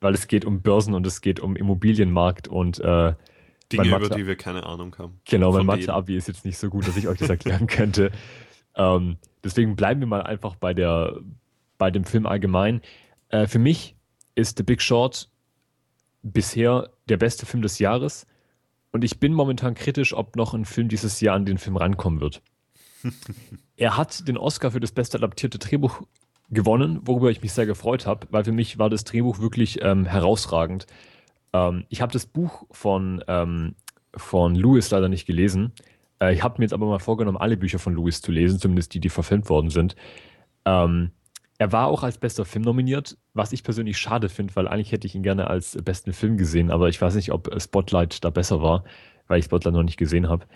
weil 0.01 0.15
es 0.15 0.29
geht 0.29 0.45
um 0.45 0.63
Börsen 0.63 0.95
und 0.95 1.07
es 1.07 1.21
geht 1.21 1.41
um 1.41 1.57
Immobilienmarkt 1.57 2.47
und 2.49 2.79
äh, 2.79 3.15
Dinge, 3.73 3.83
Mein 3.85 3.89
über 3.89 3.99
Mathe- 4.01 4.15
die 4.17 4.27
wir 4.27 4.37
keine 4.37 4.65
Ahnung 4.67 4.97
haben. 4.99 5.21
Genau, 5.25 5.53
mein. 5.53 5.67
Mathe-Abi 5.67 6.17
ist 6.17 6.29
jetzt 6.29 6.45
nicht 6.45 6.59
so 6.59 6.71
gut, 6.71 6.89
dass 6.89 6.97
ich 6.97 7.09
euch 7.09 7.19
das 7.19 7.29
erklären 7.29 7.67
könnte. 7.69 8.11
Ähm, 8.75 9.17
deswegen 9.45 9.77
bleiben 9.77 10.01
wir 10.01 10.07
mal 10.07 10.23
einfach 10.23 10.57
bei, 10.57 10.75
der, 10.75 11.21
bei 11.79 11.91
dem 11.91 12.05
Film 12.05 12.27
allgemein. 12.27 12.81
Äh, 13.29 13.47
für 13.47 13.59
mich 13.59 13.95
ist 14.41 14.59
The 14.59 14.65
Big 14.65 14.83
Short 14.83 15.29
bisher 16.23 16.91
der 17.09 17.17
beste 17.17 17.47
Film 17.47 17.63
des 17.63 17.79
Jahres 17.79 18.27
und 18.93 19.05
ich 19.05 19.21
bin 19.21 19.33
momentan 19.33 19.75
kritisch, 19.75 20.15
ob 20.15 20.37
noch 20.37 20.55
ein 20.55 20.65
Film 20.65 20.89
dieses 20.89 21.21
Jahr 21.21 21.37
an 21.37 21.47
den 21.47 21.59
Film 21.59 21.77
rankommen 21.77 22.21
wird. 22.21 22.43
er 23.77 23.97
hat 23.97 24.27
den 24.29 24.37
Oscar 24.37 24.73
für 24.73 24.81
das 24.81 24.93
beste 24.93 25.19
adaptierte 25.19 25.59
Drehbuch 25.59 26.03
gewonnen, 26.51 27.01
worüber 27.05 27.31
ich 27.31 27.43
mich 27.43 27.53
sehr 27.53 27.67
gefreut 27.67 28.07
habe, 28.07 28.27
weil 28.31 28.45
für 28.45 28.53
mich 28.53 28.79
war 28.79 28.91
das 28.91 29.05
Drehbuch 29.05 29.39
wirklich 29.39 29.83
ähm, 29.83 30.05
herausragend. 30.05 30.87
Ähm, 31.53 31.85
ich 31.89 32.03
habe 32.03 32.13
das 32.13 32.27
Buch 32.27 32.65
von, 32.71 33.23
ähm, 33.29 33.77
von 34.15 34.55
Lewis 34.55 34.91
leider 34.91 35.09
nicht 35.09 35.27
gelesen. 35.27 35.73
Äh, 36.21 36.35
ich 36.35 36.43
habe 36.43 36.57
mir 36.59 36.65
jetzt 36.65 36.73
aber 36.73 36.87
mal 36.87 36.99
vorgenommen, 36.99 37.39
alle 37.39 37.57
Bücher 37.57 37.79
von 37.79 37.95
Lewis 37.95 38.21
zu 38.21 38.33
lesen, 38.33 38.59
zumindest 38.59 38.93
die, 38.95 39.01
die 39.01 39.09
verfilmt 39.09 39.49
worden 39.49 39.71
sind. 39.71 39.95
Ähm, 40.65 41.13
er 41.61 41.73
war 41.73 41.89
auch 41.89 42.03
als 42.03 42.17
bester 42.17 42.47
Film 42.47 42.65
nominiert, 42.65 43.19
was 43.35 43.53
ich 43.53 43.63
persönlich 43.63 43.99
schade 43.99 44.31
finde, 44.31 44.57
weil 44.57 44.67
eigentlich 44.67 44.93
hätte 44.93 45.07
ich 45.07 45.15
ihn 45.15 45.23
gerne 45.23 45.49
als 45.49 45.77
besten 45.85 46.15
Film 46.15 46.39
gesehen, 46.39 46.71
aber 46.71 46.89
ich 46.89 46.99
weiß 46.99 47.15
nicht, 47.17 47.33
ob 47.33 47.51
Spotlight 47.61 48.25
da 48.25 48.31
besser 48.31 48.63
war, 48.63 48.83
weil 49.29 49.41
ich 49.41 49.45
Spotlight 49.45 49.75
noch 49.75 49.83
nicht 49.83 49.99
gesehen 49.99 50.31
habe. 50.31 50.47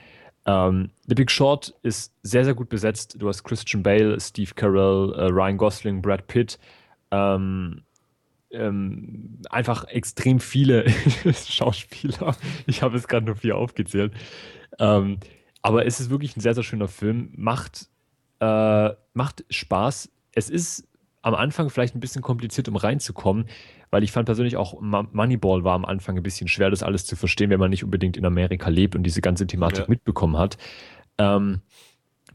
Ähm, 0.47 0.93
The 1.07 1.15
Big 1.15 1.31
Short 1.31 1.75
ist 1.83 2.15
sehr, 2.23 2.47
sehr 2.47 2.55
gut 2.55 2.71
besetzt. 2.71 3.17
Du 3.19 3.29
hast 3.29 3.45
Christian 3.45 3.83
Bale, 3.83 4.19
Steve 4.19 4.53
Carell, 4.55 5.13
äh, 5.13 5.27
Ryan 5.27 5.59
Gosling, 5.59 6.01
Brad 6.01 6.27
Pitt. 6.27 6.59
Ähm, 7.11 7.83
ähm, 8.51 9.43
einfach 9.51 9.85
extrem 9.89 10.41
viele 10.41 10.89
Schauspieler. 11.35 12.35
Ich 12.67 12.81
habe 12.81 12.97
es 12.97 13.09
gerade 13.09 13.27
nur 13.27 13.37
vier 13.37 13.59
aufgezählt. 13.59 14.15
Ähm, 14.79 15.19
aber 15.61 15.85
es 15.85 16.01
ist 16.01 16.09
wirklich 16.09 16.35
ein 16.35 16.41
sehr, 16.41 16.55
sehr 16.55 16.65
schöner 16.65 16.89
Film. 16.89 17.29
Macht, 17.37 17.91
äh, 18.41 18.89
macht 19.13 19.45
Spaß. 19.51 20.11
Es 20.33 20.49
ist 20.49 20.89
am 21.25 21.35
Anfang 21.35 21.71
vielleicht 21.71 21.95
ein 21.97 22.01
bisschen 22.01 22.23
kompliziert, 22.23 22.69
um 22.69 22.77
reinzukommen, 22.77 23.47
weil 23.91 24.03
ich 24.05 24.13
fand 24.13 24.27
persönlich 24.27 24.57
auch 24.57 24.81
Mo- 24.81 25.07
Moneyball 25.13 25.65
war 25.65 25.75
am 25.75 25.85
Anfang 25.85 26.17
ein 26.17 26.23
bisschen 26.23 26.49
schwer, 26.49 26.71
das 26.71 26.83
alles 26.83 27.07
zu 27.07 27.17
verstehen, 27.17 27.51
wenn 27.51 27.61
man 27.61 27.71
nicht 27.71 27.83
unbedingt 27.83 28.17
in 28.17 28.27
Amerika 28.27 28.69
lebt 28.69 28.95
und 28.95 29.03
diese 29.05 29.21
ganze 29.23 29.47
Thematik 29.47 29.81
Ja. 29.81 29.87
mitbekommen 29.89 30.37
hat. 30.37 30.59
Ähm, 31.19 31.61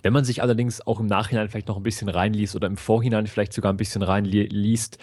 wenn 0.02 0.14
man 0.14 0.24
sich 0.24 0.42
allerdings 0.42 0.86
auch 0.86 1.00
im 1.00 1.06
Nachhinein 1.08 1.50
vielleicht 1.50 1.68
noch 1.68 1.78
ein 1.78 1.84
bisschen 1.84 2.10
reinliest 2.10 2.56
oder 2.56 2.68
im 2.68 2.78
Vorhinein 2.78 3.28
vielleicht 3.28 3.54
sogar 3.54 3.72
ein 3.74 3.78
bisschen 3.78 4.02
reinliest, 4.02 4.98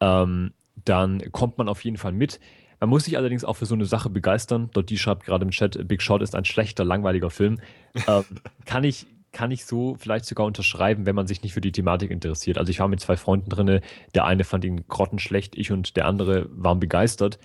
ähm, 0.00 0.52
dann 0.84 1.20
kommt 1.32 1.58
man 1.58 1.68
auf 1.68 1.84
jeden 1.84 1.96
Fall 1.96 2.12
mit. 2.12 2.38
Man 2.78 2.90
muss 2.90 3.04
sich 3.04 3.16
allerdings 3.16 3.44
auch 3.44 3.54
für 3.54 3.66
so 3.66 3.74
eine 3.74 3.86
Sache 3.86 4.08
begeistern. 4.10 4.70
Dort 4.72 4.90
die 4.90 4.98
schreibt 4.98 5.24
gerade 5.24 5.44
im 5.44 5.50
Chat, 5.50 5.88
Big 5.88 6.00
Short 6.02 6.22
ist 6.22 6.34
ein 6.34 6.44
schlechter, 6.44 6.84
langweiliger 6.84 7.30
Film. 7.30 7.58
Ähm, 8.06 8.24
kann, 8.66 8.84
ich, 8.84 9.06
kann 9.36 9.50
ich 9.50 9.66
so 9.66 9.96
vielleicht 9.98 10.24
sogar 10.24 10.46
unterschreiben, 10.46 11.04
wenn 11.04 11.14
man 11.14 11.26
sich 11.26 11.42
nicht 11.42 11.52
für 11.52 11.60
die 11.60 11.70
Thematik 11.70 12.10
interessiert. 12.10 12.56
Also 12.56 12.70
ich 12.70 12.80
war 12.80 12.88
mit 12.88 13.00
zwei 13.00 13.18
Freunden 13.18 13.50
drin, 13.50 13.80
der 14.14 14.24
eine 14.24 14.44
fand 14.44 14.64
ihn 14.64 14.88
grottenschlecht, 14.88 15.58
ich 15.58 15.70
und 15.70 15.94
der 15.98 16.06
andere 16.06 16.48
waren 16.52 16.80
begeistert. 16.80 17.38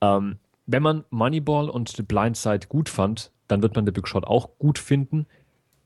Ähm, 0.00 0.38
wenn 0.64 0.82
man 0.82 1.04
Moneyball 1.10 1.68
und 1.68 1.90
The 1.90 2.02
Blind 2.02 2.38
Side 2.38 2.68
gut 2.70 2.88
fand, 2.88 3.32
dann 3.48 3.60
wird 3.60 3.76
man 3.76 3.84
The 3.84 3.92
Big 3.92 4.08
Short 4.08 4.26
auch 4.26 4.56
gut 4.58 4.78
finden. 4.78 5.26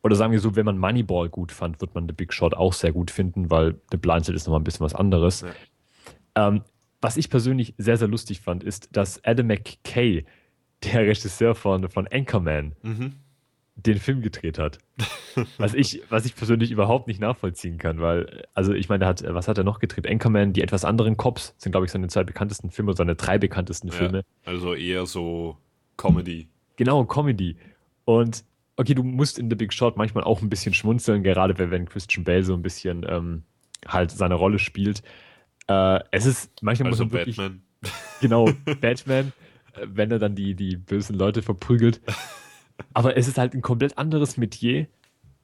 Oder 0.04 0.14
sagen 0.14 0.30
wir 0.30 0.38
so, 0.38 0.54
wenn 0.54 0.66
man 0.66 0.78
Moneyball 0.78 1.28
gut 1.28 1.50
fand, 1.50 1.80
wird 1.80 1.96
man 1.96 2.06
The 2.06 2.14
Big 2.14 2.32
Short 2.32 2.56
auch 2.56 2.72
sehr 2.72 2.92
gut 2.92 3.10
finden, 3.10 3.50
weil 3.50 3.74
The 3.90 3.96
Blind 3.96 4.26
Side 4.26 4.36
ist 4.36 4.46
nochmal 4.46 4.60
ein 4.60 4.64
bisschen 4.64 4.84
was 4.86 4.94
anderes. 4.94 5.42
Ähm, 6.36 6.62
was 7.00 7.16
ich 7.16 7.28
persönlich 7.28 7.74
sehr, 7.76 7.96
sehr 7.96 8.06
lustig 8.06 8.40
fand, 8.40 8.62
ist, 8.62 8.96
dass 8.96 9.20
Adam 9.24 9.48
McKay, 9.48 10.24
der 10.84 11.00
Regisseur 11.08 11.56
von, 11.56 11.88
von 11.88 12.06
Anchorman, 12.06 12.76
Mhm. 12.84 13.14
Den 13.86 13.98
Film 13.98 14.22
gedreht 14.22 14.58
hat. 14.58 14.78
was, 15.58 15.74
ich, 15.74 16.02
was 16.08 16.24
ich 16.24 16.34
persönlich 16.34 16.70
überhaupt 16.70 17.06
nicht 17.06 17.20
nachvollziehen 17.20 17.78
kann, 17.78 18.00
weil, 18.00 18.44
also 18.54 18.72
ich 18.72 18.88
meine, 18.88 19.00
der 19.00 19.08
hat, 19.08 19.24
was 19.26 19.48
hat 19.48 19.58
er 19.58 19.64
noch 19.64 19.78
gedreht? 19.78 20.08
Anchorman, 20.08 20.52
die 20.52 20.62
etwas 20.62 20.84
anderen 20.84 21.16
Cops 21.16 21.54
sind, 21.58 21.72
glaube 21.72 21.86
ich, 21.86 21.92
seine 21.92 22.08
zwei 22.08 22.24
bekanntesten 22.24 22.70
Filme, 22.70 22.94
seine 22.94 23.14
drei 23.16 23.38
bekanntesten 23.38 23.90
Filme. 23.90 24.18
Ja, 24.18 24.52
also 24.52 24.74
eher 24.74 25.06
so 25.06 25.56
Comedy. 25.96 26.48
Genau, 26.76 27.04
Comedy. 27.04 27.56
Und 28.04 28.44
okay, 28.76 28.94
du 28.94 29.02
musst 29.02 29.38
in 29.38 29.50
The 29.50 29.56
Big 29.56 29.72
Short 29.72 29.96
manchmal 29.96 30.24
auch 30.24 30.42
ein 30.42 30.48
bisschen 30.48 30.74
schmunzeln, 30.74 31.22
gerade 31.22 31.58
wenn, 31.58 31.70
wenn 31.70 31.86
Christian 31.88 32.24
Bale 32.24 32.42
so 32.42 32.54
ein 32.54 32.62
bisschen 32.62 33.04
ähm, 33.08 33.42
halt 33.86 34.10
seine 34.10 34.34
Rolle 34.34 34.58
spielt. 34.58 35.02
Äh, 35.68 36.00
es 36.10 36.26
ist, 36.26 36.50
manchmal 36.62 36.90
Also 36.90 37.04
muss 37.04 37.12
man 37.12 37.20
wirklich, 37.20 37.36
Batman. 37.36 37.62
genau, 38.20 38.50
Batman, 38.80 39.32
äh, 39.74 39.86
wenn 39.86 40.10
er 40.10 40.18
dann 40.18 40.34
die, 40.34 40.54
die 40.54 40.76
bösen 40.76 41.16
Leute 41.16 41.42
verprügelt. 41.42 42.00
Aber 42.94 43.16
es 43.16 43.28
ist 43.28 43.38
halt 43.38 43.54
ein 43.54 43.62
komplett 43.62 43.98
anderes 43.98 44.36
Metier 44.36 44.86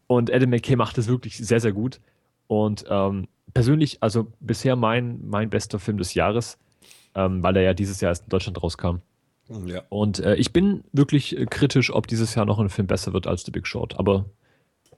und 0.06 0.32
Adam 0.32 0.50
McKay 0.50 0.76
macht 0.76 0.98
es 0.98 1.08
wirklich 1.08 1.36
sehr, 1.36 1.60
sehr 1.60 1.72
gut. 1.72 2.00
Und 2.46 2.84
ähm, 2.88 3.26
persönlich, 3.54 4.02
also 4.02 4.32
bisher 4.40 4.76
mein, 4.76 5.20
mein 5.26 5.50
bester 5.50 5.78
Film 5.78 5.98
des 5.98 6.14
Jahres, 6.14 6.58
ähm, 7.14 7.42
weil 7.42 7.56
er 7.56 7.62
ja 7.62 7.74
dieses 7.74 8.00
Jahr 8.00 8.10
erst 8.10 8.24
in 8.24 8.28
Deutschland 8.30 8.62
rauskam. 8.62 8.96
Ja. 9.66 9.82
Und 9.88 10.18
äh, 10.20 10.34
ich 10.36 10.52
bin 10.52 10.84
wirklich 10.92 11.36
äh, 11.36 11.46
kritisch, 11.46 11.92
ob 11.92 12.06
dieses 12.08 12.34
Jahr 12.34 12.44
noch 12.46 12.58
ein 12.58 12.68
Film 12.68 12.86
besser 12.86 13.12
wird 13.12 13.26
als 13.26 13.44
The 13.44 13.50
Big 13.52 13.66
Short. 13.66 13.98
Aber 13.98 14.26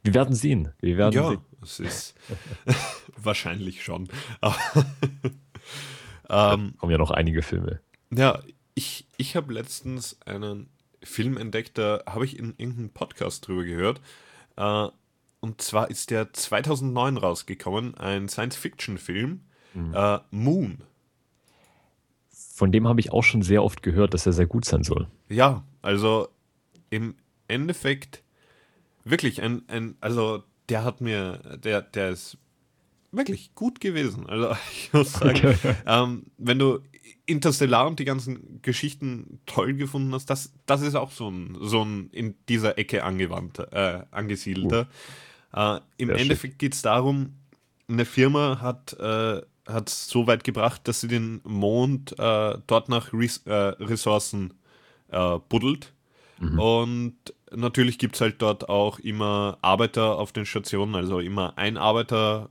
wir 0.02 0.14
werden 0.14 0.34
sehen. 0.34 0.70
Wir 0.80 0.96
werden 0.96 1.14
Ja, 1.14 1.28
sehen. 1.30 1.40
es 1.62 1.80
ist 1.80 2.14
wahrscheinlich 3.16 3.82
schon. 3.84 4.08
Ähm, 6.30 6.74
Kommen 6.76 6.92
ja 6.92 6.98
noch 6.98 7.10
einige 7.10 7.40
Filme. 7.42 7.80
ja, 8.14 8.40
ich, 8.74 9.06
ich 9.16 9.34
habe 9.34 9.52
letztens 9.54 10.18
einen 10.26 10.68
Film 11.02 11.36
entdeckt, 11.36 11.78
da 11.78 12.02
habe 12.06 12.24
ich 12.24 12.38
in 12.38 12.54
irgendeinem 12.58 12.90
Podcast 12.90 13.46
drüber 13.46 13.64
gehört. 13.64 14.00
Äh, 14.56 14.88
und 15.40 15.60
zwar 15.62 15.90
ist 15.90 16.10
der 16.10 16.32
2009 16.32 17.16
rausgekommen, 17.16 17.94
ein 17.96 18.28
Science-Fiction-Film, 18.28 19.40
äh, 19.94 20.18
Moon. 20.32 20.78
Von 22.54 22.72
dem 22.72 22.88
habe 22.88 22.98
ich 23.00 23.12
auch 23.12 23.22
schon 23.22 23.42
sehr 23.42 23.62
oft 23.62 23.82
gehört, 23.82 24.14
dass 24.14 24.26
er 24.26 24.32
sehr 24.32 24.46
gut 24.46 24.64
sein 24.64 24.82
soll. 24.82 25.06
Ja, 25.28 25.62
also 25.82 26.28
im 26.90 27.14
Endeffekt 27.46 28.22
wirklich 29.04 29.40
ein, 29.42 29.62
ein 29.68 29.96
also 30.00 30.42
der 30.68 30.82
hat 30.82 31.00
mir, 31.00 31.38
der, 31.62 31.82
der 31.82 32.10
ist 32.10 32.36
wirklich 33.12 33.54
gut 33.54 33.80
gewesen. 33.80 34.26
Also 34.26 34.50
ich 34.72 34.92
muss 34.92 35.12
sagen, 35.12 35.36
Okay. 35.36 35.56
ähm, 35.86 36.24
wenn 36.36 36.58
du 36.58 36.80
Interstellar 37.26 37.86
und 37.86 37.98
die 37.98 38.04
ganzen 38.04 38.62
Geschichten 38.62 39.40
toll 39.46 39.74
gefunden 39.74 40.12
hast, 40.14 40.26
das, 40.30 40.52
das 40.66 40.82
ist 40.82 40.94
auch 40.94 41.10
so 41.10 41.30
ein, 41.30 41.56
so 41.60 41.82
ein 41.84 42.08
in 42.10 42.34
dieser 42.48 42.78
Ecke 42.78 43.04
angewandter, 43.04 43.72
äh, 43.72 44.04
angesiedelter. 44.10 44.88
Äh, 45.52 45.80
Im 45.96 46.08
Sehr. 46.08 46.18
Endeffekt 46.18 46.58
geht 46.58 46.74
es 46.74 46.82
darum, 46.82 47.34
eine 47.88 48.04
Firma 48.04 48.60
hat 48.60 48.94
äh, 48.98 49.42
es 49.66 50.08
so 50.08 50.26
weit 50.26 50.44
gebracht, 50.44 50.86
dass 50.88 51.00
sie 51.00 51.08
den 51.08 51.40
Mond 51.44 52.18
äh, 52.18 52.58
dort 52.66 52.88
nach 52.88 53.12
Res 53.12 53.38
äh, 53.46 53.52
Ressourcen 53.52 54.54
äh, 55.08 55.38
buddelt. 55.48 55.92
Und 56.40 57.16
natürlich 57.50 57.98
gibt 57.98 58.14
es 58.14 58.20
halt 58.20 58.40
dort 58.40 58.68
auch 58.68 59.00
immer 59.00 59.58
Arbeiter 59.60 60.18
auf 60.18 60.32
den 60.32 60.46
Stationen, 60.46 60.94
also 60.94 61.18
immer 61.18 61.58
ein 61.58 61.76
Arbeiter 61.76 62.50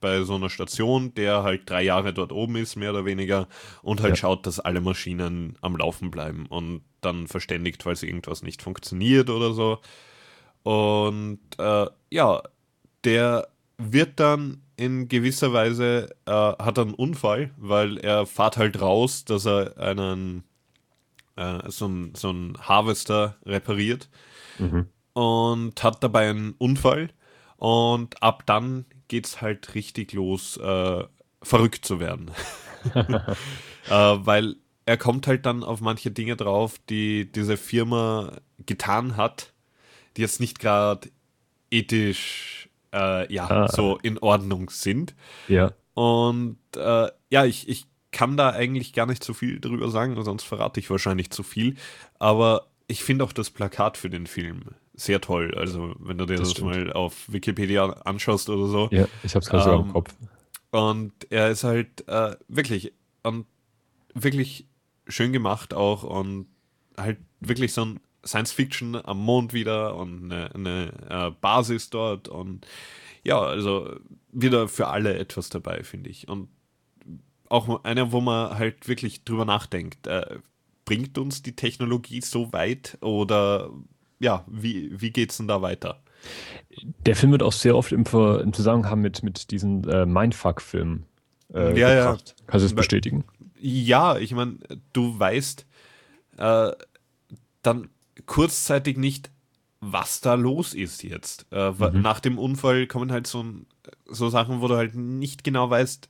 bei 0.00 0.22
so 0.22 0.34
einer 0.36 0.50
Station, 0.50 1.14
der 1.14 1.42
halt 1.42 1.68
drei 1.68 1.82
Jahre 1.82 2.12
dort 2.12 2.32
oben 2.32 2.56
ist, 2.56 2.76
mehr 2.76 2.90
oder 2.90 3.04
weniger, 3.04 3.48
und 3.82 4.00
halt 4.00 4.12
Ja. 4.12 4.16
schaut, 4.16 4.46
dass 4.46 4.60
alle 4.60 4.80
Maschinen 4.80 5.56
am 5.60 5.76
Laufen 5.76 6.10
bleiben 6.10 6.46
und 6.46 6.82
dann 7.00 7.26
verständigt, 7.26 7.82
falls 7.82 8.02
irgendwas 8.02 8.42
nicht 8.42 8.62
funktioniert 8.62 9.30
oder 9.30 9.52
so. 9.52 9.78
Und 10.62 11.40
äh, 11.58 11.86
ja, 12.10 12.42
der 13.04 13.48
wird 13.78 14.18
dann 14.20 14.62
in 14.76 15.08
gewisser 15.08 15.52
Weise, 15.52 16.10
äh, 16.26 16.30
hat 16.32 16.78
einen 16.78 16.94
Unfall, 16.94 17.50
weil 17.56 17.96
er 17.98 18.26
fährt 18.26 18.56
halt 18.56 18.80
raus, 18.80 19.24
dass 19.24 19.46
er 19.46 19.76
einen, 19.78 20.44
äh, 21.36 21.58
so 21.70 21.86
einen 21.86 22.14
so 22.14 22.28
einen 22.30 22.56
Harvester 22.60 23.36
repariert 23.46 24.08
und 25.14 25.82
hat 25.82 26.02
dabei 26.02 26.30
einen 26.30 26.54
Unfall 26.58 27.10
und 27.58 28.22
ab 28.22 28.44
dann 28.46 28.86
geht's 29.08 29.40
halt 29.42 29.74
richtig 29.74 30.12
los, 30.14 30.56
äh, 30.56 31.04
verrückt 31.42 31.84
zu 31.84 32.00
werden. 32.00 32.30
äh, 32.94 33.90
weil 33.90 34.56
er 34.86 34.96
kommt 34.96 35.26
halt 35.26 35.44
dann 35.44 35.64
auf 35.64 35.80
manche 35.82 36.10
Dinge 36.10 36.36
drauf, 36.36 36.76
die 36.88 37.30
diese 37.30 37.56
Firma 37.58 38.38
getan 38.64 39.16
hat, 39.16 39.52
die 40.16 40.22
jetzt 40.22 40.40
nicht 40.40 40.60
gerade 40.60 41.10
ethisch 41.70 42.70
äh, 42.94 43.30
ja, 43.32 43.46
Ah. 43.48 43.68
so 43.68 43.98
in 44.02 44.18
Ordnung 44.18 44.70
sind. 44.70 45.14
Ja. 45.46 45.72
Und 45.94 46.58
äh, 46.76 47.08
ja, 47.30 47.44
ich, 47.44 47.68
ich 47.68 47.84
kann 48.12 48.36
da 48.38 48.50
eigentlich 48.50 48.94
gar 48.94 49.04
nicht 49.04 49.22
so 49.22 49.34
viel 49.34 49.60
drüber 49.60 49.90
sagen, 49.90 50.22
sonst 50.24 50.44
verrate 50.44 50.80
ich 50.80 50.88
wahrscheinlich 50.88 51.30
zu 51.30 51.42
viel. 51.42 51.74
Aber 52.18 52.68
ich 52.86 53.04
finde 53.04 53.24
auch 53.24 53.32
das 53.32 53.50
Plakat 53.50 53.98
für 53.98 54.08
den 54.08 54.26
Film 54.26 54.62
sehr 54.98 55.20
toll. 55.20 55.54
Also, 55.56 55.94
wenn 55.98 56.18
du 56.18 56.26
dir 56.26 56.36
Das 56.36 56.54
das, 56.54 56.62
mal 56.62 56.92
auf 56.92 57.30
Wikipedia 57.32 57.88
anschaust 58.04 58.50
oder 58.50 58.66
so. 58.66 58.88
Ja, 58.90 59.06
ich 59.22 59.34
habe 59.34 59.42
es 59.42 59.48
gerade 59.48 59.64
sogar 59.64 59.80
Ähm, 59.80 59.86
im 59.86 59.92
Kopf. 59.92 60.14
Und 60.70 61.12
er 61.30 61.50
ist 61.50 61.64
halt 61.64 62.06
äh, 62.08 62.36
wirklich, 62.48 62.92
und 63.22 63.46
wirklich 64.14 64.66
schön 65.06 65.32
gemacht 65.32 65.72
auch 65.72 66.02
und 66.02 66.46
halt 66.96 67.18
wirklich 67.40 67.72
so 67.72 67.84
ein 67.84 68.00
Science 68.26 68.52
Fiction 68.52 68.96
am 68.96 69.24
Mond 69.24 69.52
wieder 69.52 69.96
und 69.96 70.24
eine, 70.24 70.54
eine 70.54 70.92
äh, 71.08 71.30
Basis 71.40 71.88
dort 71.88 72.28
und 72.28 72.66
ja, 73.24 73.40
also 73.40 73.96
wieder 74.32 74.68
für 74.68 74.88
alle 74.88 75.16
etwas 75.16 75.48
dabei, 75.48 75.82
finde 75.84 76.10
ich. 76.10 76.28
Und 76.28 76.48
auch 77.48 77.84
einer, 77.84 78.12
wo 78.12 78.20
man 78.20 78.58
halt 78.58 78.88
wirklich 78.88 79.24
drüber 79.24 79.44
nachdenkt. 79.44 80.06
Äh, 80.06 80.40
bringt 80.84 81.18
uns 81.18 81.42
die 81.42 81.54
Technologie 81.54 82.22
so 82.22 82.52
weit 82.52 82.96
oder 83.02 83.70
ja, 84.20 84.44
wie, 84.46 84.90
wie 85.00 85.10
geht's 85.10 85.36
denn 85.36 85.48
da 85.48 85.62
weiter? 85.62 86.00
Der 87.06 87.16
Film 87.16 87.32
wird 87.32 87.42
auch 87.42 87.52
sehr 87.52 87.76
oft 87.76 87.92
im, 87.92 88.04
im 88.04 88.52
Zusammenhang 88.52 89.00
mit, 89.00 89.22
mit 89.22 89.50
diesen 89.50 89.88
äh, 89.88 90.06
Mindfuck-Filmen 90.06 91.06
äh, 91.52 91.78
Ja, 91.78 91.92
ja. 91.92 92.04
gebracht. 92.10 92.34
Kannst 92.46 92.62
du 92.64 92.66
es 92.66 92.74
bestätigen? 92.74 93.24
Ja, 93.60 94.16
ich 94.18 94.32
meine, 94.32 94.58
du 94.92 95.18
weißt 95.18 95.66
äh, 96.38 96.70
dann 97.62 97.88
kurzzeitig 98.26 98.96
nicht, 98.96 99.30
was 99.80 100.20
da 100.20 100.34
los 100.34 100.74
ist 100.74 101.02
jetzt. 101.02 101.46
Äh, 101.52 101.78
wa- 101.78 101.90
Nach 101.90 102.20
dem 102.20 102.38
Unfall 102.38 102.86
kommen 102.86 103.12
halt 103.12 103.26
so, 103.26 103.44
so 104.06 104.28
Sachen, 104.28 104.60
wo 104.60 104.68
du 104.68 104.76
halt 104.76 104.94
nicht 104.94 105.44
genau 105.44 105.70
weißt, 105.70 106.08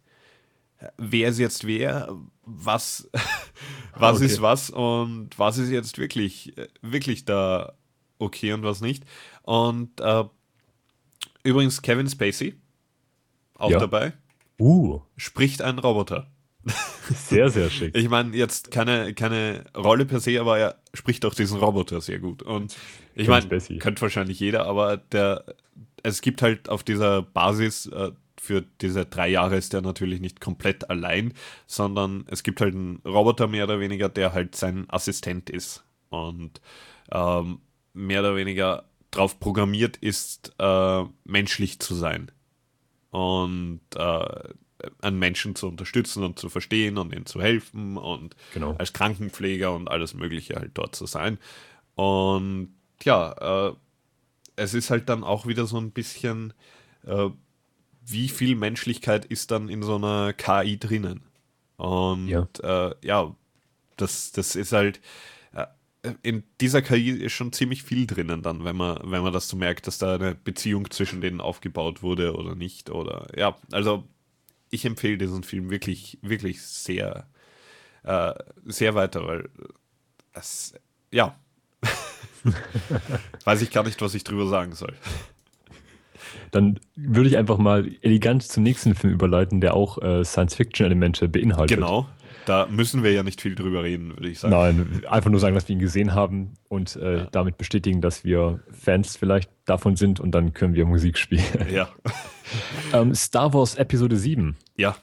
wer 0.96 1.28
ist 1.28 1.38
jetzt 1.38 1.66
wer, 1.66 2.14
was, 2.44 3.08
was 3.98 4.16
Okay. 4.16 4.26
ist 4.26 4.42
was 4.42 4.70
und 4.70 5.30
was 5.38 5.58
ist 5.58 5.70
jetzt 5.70 5.98
wirklich, 5.98 6.56
äh, 6.58 6.68
wirklich 6.82 7.24
da 7.24 7.74
okay 8.18 8.52
und 8.52 8.62
was 8.62 8.81
nicht. 8.81 9.04
Und 9.42 10.00
äh, 10.00 10.24
übrigens 11.42 11.83
Kevin 11.83 12.09
Spacey, 12.09 12.54
auch 13.54 13.70
Ja. 13.70 13.78
dabei, 13.78 14.12
Uh, 14.61 15.00
spricht 15.16 15.62
ein 15.62 15.78
Roboter. 15.78 16.26
sehr, 17.11 17.48
sehr 17.48 17.70
schick. 17.70 17.94
Ich 17.96 18.09
meine, 18.09 18.37
jetzt 18.37 18.72
keine, 18.72 19.14
keine 19.14 19.64
Rolle 19.76 20.04
per 20.04 20.18
se, 20.18 20.40
aber 20.40 20.59
er 20.59 20.78
spricht 20.94 21.24
auch 21.24 21.33
diesen 21.35 21.59
Roboter 21.59 22.00
sehr 22.00 22.18
gut. 22.18 22.42
Und 22.42 22.76
ich 23.14 23.28
meine, 23.28 23.46
könnte 23.78 24.02
wahrscheinlich 24.02 24.40
jeder, 24.40 24.66
aber 24.66 24.96
der, 24.96 25.44
es 26.02 26.20
gibt 26.22 26.42
halt 26.42 26.68
auf 26.68 26.83
dieser 26.83 27.22
Basis, 27.22 27.87
äh, 27.87 28.11
für 28.40 28.62
diese 28.81 29.04
drei 29.07 29.28
Jahre 29.28 29.57
ist 29.57 29.72
der 29.72 29.81
natürlich 29.83 30.20
nicht 30.20 30.40
komplett 30.40 30.90
allein, 30.90 31.35
sondern 31.66 32.24
es 32.28 32.42
gibt 32.42 32.61
halt 32.61 32.74
einen 32.74 32.96
Roboter 33.04 33.46
mehr 33.46 33.64
oder 33.64 33.78
weniger, 33.81 34.09
der 34.09 34.33
halt 34.33 34.54
sein 34.57 34.87
Assistent 34.90 35.50
ist 35.50 35.85
und 36.09 36.61
ähm, 37.12 37.61
mehr 37.98 38.20
oder 38.20 38.37
weniger 38.37 38.84
drauf 39.11 39.40
programmiert 39.40 39.96
ist, 39.96 40.52
äh, 40.58 41.04
menschlich 41.24 41.78
zu 41.80 41.94
sein 41.94 42.30
und 43.11 43.80
äh, 43.96 44.48
einen 45.00 45.18
Menschen 45.18 45.56
zu 45.56 45.66
unterstützen 45.66 46.22
und 46.22 46.38
zu 46.38 46.48
verstehen 46.48 46.98
und 46.98 47.12
ihnen 47.12 47.26
zu 47.26 47.40
helfen 47.42 47.96
und 47.96 48.37
Genau. 48.54 48.74
als 48.78 48.92
Krankenpfleger 48.92 49.74
und 49.74 49.88
alles 49.90 50.14
Mögliche 50.14 50.54
halt 50.56 50.72
dort 50.74 50.94
zu 50.94 51.06
sein. 51.06 51.38
Und 51.96 52.74
ja, 53.02 53.68
äh, 53.70 53.72
es 54.56 54.74
ist 54.74 54.90
halt 54.90 55.08
dann 55.08 55.24
auch 55.24 55.46
wieder 55.46 55.66
so 55.66 55.78
ein 55.78 55.90
bisschen, 55.90 56.52
äh, 57.04 57.28
wie 58.04 58.28
viel 58.28 58.54
Menschlichkeit 58.54 59.24
ist 59.24 59.50
dann 59.50 59.68
in 59.68 59.82
so 59.82 59.96
einer 59.96 60.32
KI 60.32 60.78
drinnen? 60.78 61.22
Und 61.76 62.28
Ja. 62.28 62.46
äh, 62.62 62.94
ja, 63.02 63.34
das, 63.96 64.30
das 64.32 64.54
ist 64.54 64.72
halt, 64.72 65.00
in 66.22 66.42
dieser 66.60 66.82
KI 66.82 67.10
ist 67.10 67.32
schon 67.32 67.52
ziemlich 67.52 67.82
viel 67.82 68.06
drinnen 68.06 68.42
dann, 68.42 68.64
wenn 68.64 68.76
man, 68.76 68.98
wenn 69.04 69.22
man 69.22 69.32
das 69.32 69.48
so 69.48 69.56
merkt, 69.56 69.86
dass 69.86 69.98
da 69.98 70.14
eine 70.14 70.34
Beziehung 70.34 70.90
zwischen 70.90 71.20
denen 71.20 71.40
aufgebaut 71.40 72.02
wurde 72.02 72.34
oder 72.34 72.54
nicht. 72.54 72.90
Oder 72.90 73.26
ja, 73.36 73.56
also 73.72 74.04
ich 74.70 74.84
empfehle 74.84 75.18
diesen 75.18 75.42
Film 75.42 75.70
wirklich, 75.70 76.18
wirklich 76.22 76.62
sehr, 76.62 77.26
äh, 78.02 78.34
sehr 78.64 78.94
weiter, 78.94 79.26
weil 79.26 79.48
es, 80.32 80.74
ja, 81.11 81.38
weiß 83.44 83.62
ich 83.62 83.70
gar 83.70 83.84
nicht, 83.84 84.00
was 84.00 84.14
ich 84.14 84.24
drüber 84.24 84.46
sagen 84.46 84.74
soll. 84.74 84.94
Dann 86.50 86.80
würde 86.96 87.28
ich 87.28 87.36
einfach 87.36 87.59
mal 87.59 87.90
elegant 88.00 88.42
zum 88.42 88.62
nächsten 88.62 88.94
Film 88.94 89.12
überleiten, 89.12 89.61
der 89.61 89.74
auch 89.74 90.00
äh, 90.02 90.24
Science-Fiction-Elemente 90.24 91.28
beinhaltet. 91.28 91.76
Genau, 91.76 92.09
da 92.49 92.66
müssen 92.66 93.03
wir 93.03 93.12
ja 93.12 93.22
nicht 93.22 93.40
viel 93.40 93.55
drüber 93.55 93.82
reden, 93.82 94.11
würde 94.16 94.28
ich 94.28 94.38
sagen. 94.38 94.55
Nein, 94.55 95.05
einfach 95.09 95.30
nur 95.30 95.40
sagen, 95.40 95.55
dass 95.55 95.68
wir 95.68 95.74
ihn 95.74 95.80
gesehen 95.80 96.14
haben 96.14 96.55
und 96.68 96.96
äh, 96.96 97.26
damit 97.30 97.59
bestätigen, 97.59 98.01
dass 98.01 98.24
wir 98.24 98.61
Fans 98.70 99.16
vielleicht 99.16 99.51
davon 99.66 99.96
sind 99.96 100.18
und 100.20 100.32
dann 100.32 100.55
können 100.55 100.74
wir 100.74 100.86
Musik 100.86 101.18
spielen. 101.18 101.44
Ja, 101.72 101.88
ähm, 102.92 103.14
Star 103.14 103.53
Wars 103.53 103.74
Episode 103.74 104.16
7. 104.16 104.57
ja. 104.76 104.96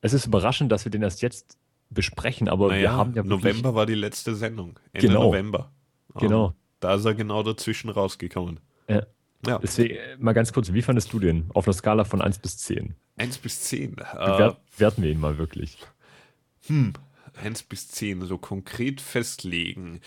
Es 0.00 0.12
ist 0.12 0.26
überraschend, 0.26 0.70
dass 0.70 0.84
wir 0.84 0.90
den 0.90 1.02
erst 1.02 1.22
jetzt 1.22 1.56
besprechen, 1.88 2.48
aber 2.48 2.68
wir 2.68 2.76
Naja, 2.76 2.92
haben 2.92 3.14
ja 3.14 3.22
November 3.22 3.74
war 3.74 3.86
die 3.86 3.94
letzte 3.94 4.34
Sendung. 4.34 4.78
Ende 4.92 5.08
Genau. 5.08 5.24
November. 5.24 5.72
Genau. 6.16 6.46
Und 6.48 6.54
da 6.80 6.94
ist 6.94 7.04
er 7.06 7.14
genau 7.14 7.42
dazwischen 7.42 7.88
rausgekommen. 7.88 8.60
Äh, 8.86 9.02
Ja, 9.46 9.58
deswegen 9.58 9.94
äh, 9.96 10.16
mal 10.18 10.32
ganz 10.32 10.52
kurz, 10.52 10.72
wie 10.72 10.82
fandest 10.82 11.12
du 11.12 11.18
den 11.18 11.50
auf 11.54 11.66
einer 11.66 11.74
Skala 11.74 12.04
von 12.04 12.20
1 12.20 12.38
bis 12.38 12.58
10? 12.58 12.94
1 13.16 13.38
bis 13.38 13.62
10. 13.62 13.92
Äh, 13.92 13.94
Bewert, 13.94 14.60
werten 14.76 15.02
wir 15.02 15.10
ihn 15.10 15.20
mal 15.20 15.38
wirklich. 15.38 15.78
1 16.68 17.62
bis 17.64 17.88
10 17.88 18.22
so 18.22 18.38
konkret 18.38 19.00
festlegen. 19.00 20.00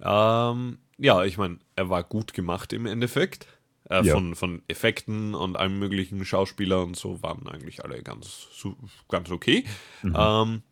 Ähm, 0.00 0.78
ja, 0.98 1.24
ich 1.24 1.38
meine, 1.38 1.58
er 1.74 1.88
war 1.90 2.02
gut 2.04 2.32
gemacht 2.34 2.72
im 2.72 2.86
Endeffekt. 2.86 3.46
Äh, 3.88 4.04
Ja. 4.04 4.14
von, 4.14 4.34
von 4.34 4.62
Effekten 4.66 5.34
und 5.34 5.56
allen 5.56 5.78
möglichen 5.78 6.24
Schauspieler 6.24 6.82
und 6.82 6.96
so 6.96 7.22
waren 7.22 7.46
eigentlich 7.46 7.84
alle 7.84 8.02
ganz, 8.02 8.48
ganz 9.08 9.30
okay. 9.30 9.64
Ähm, 10.02 10.62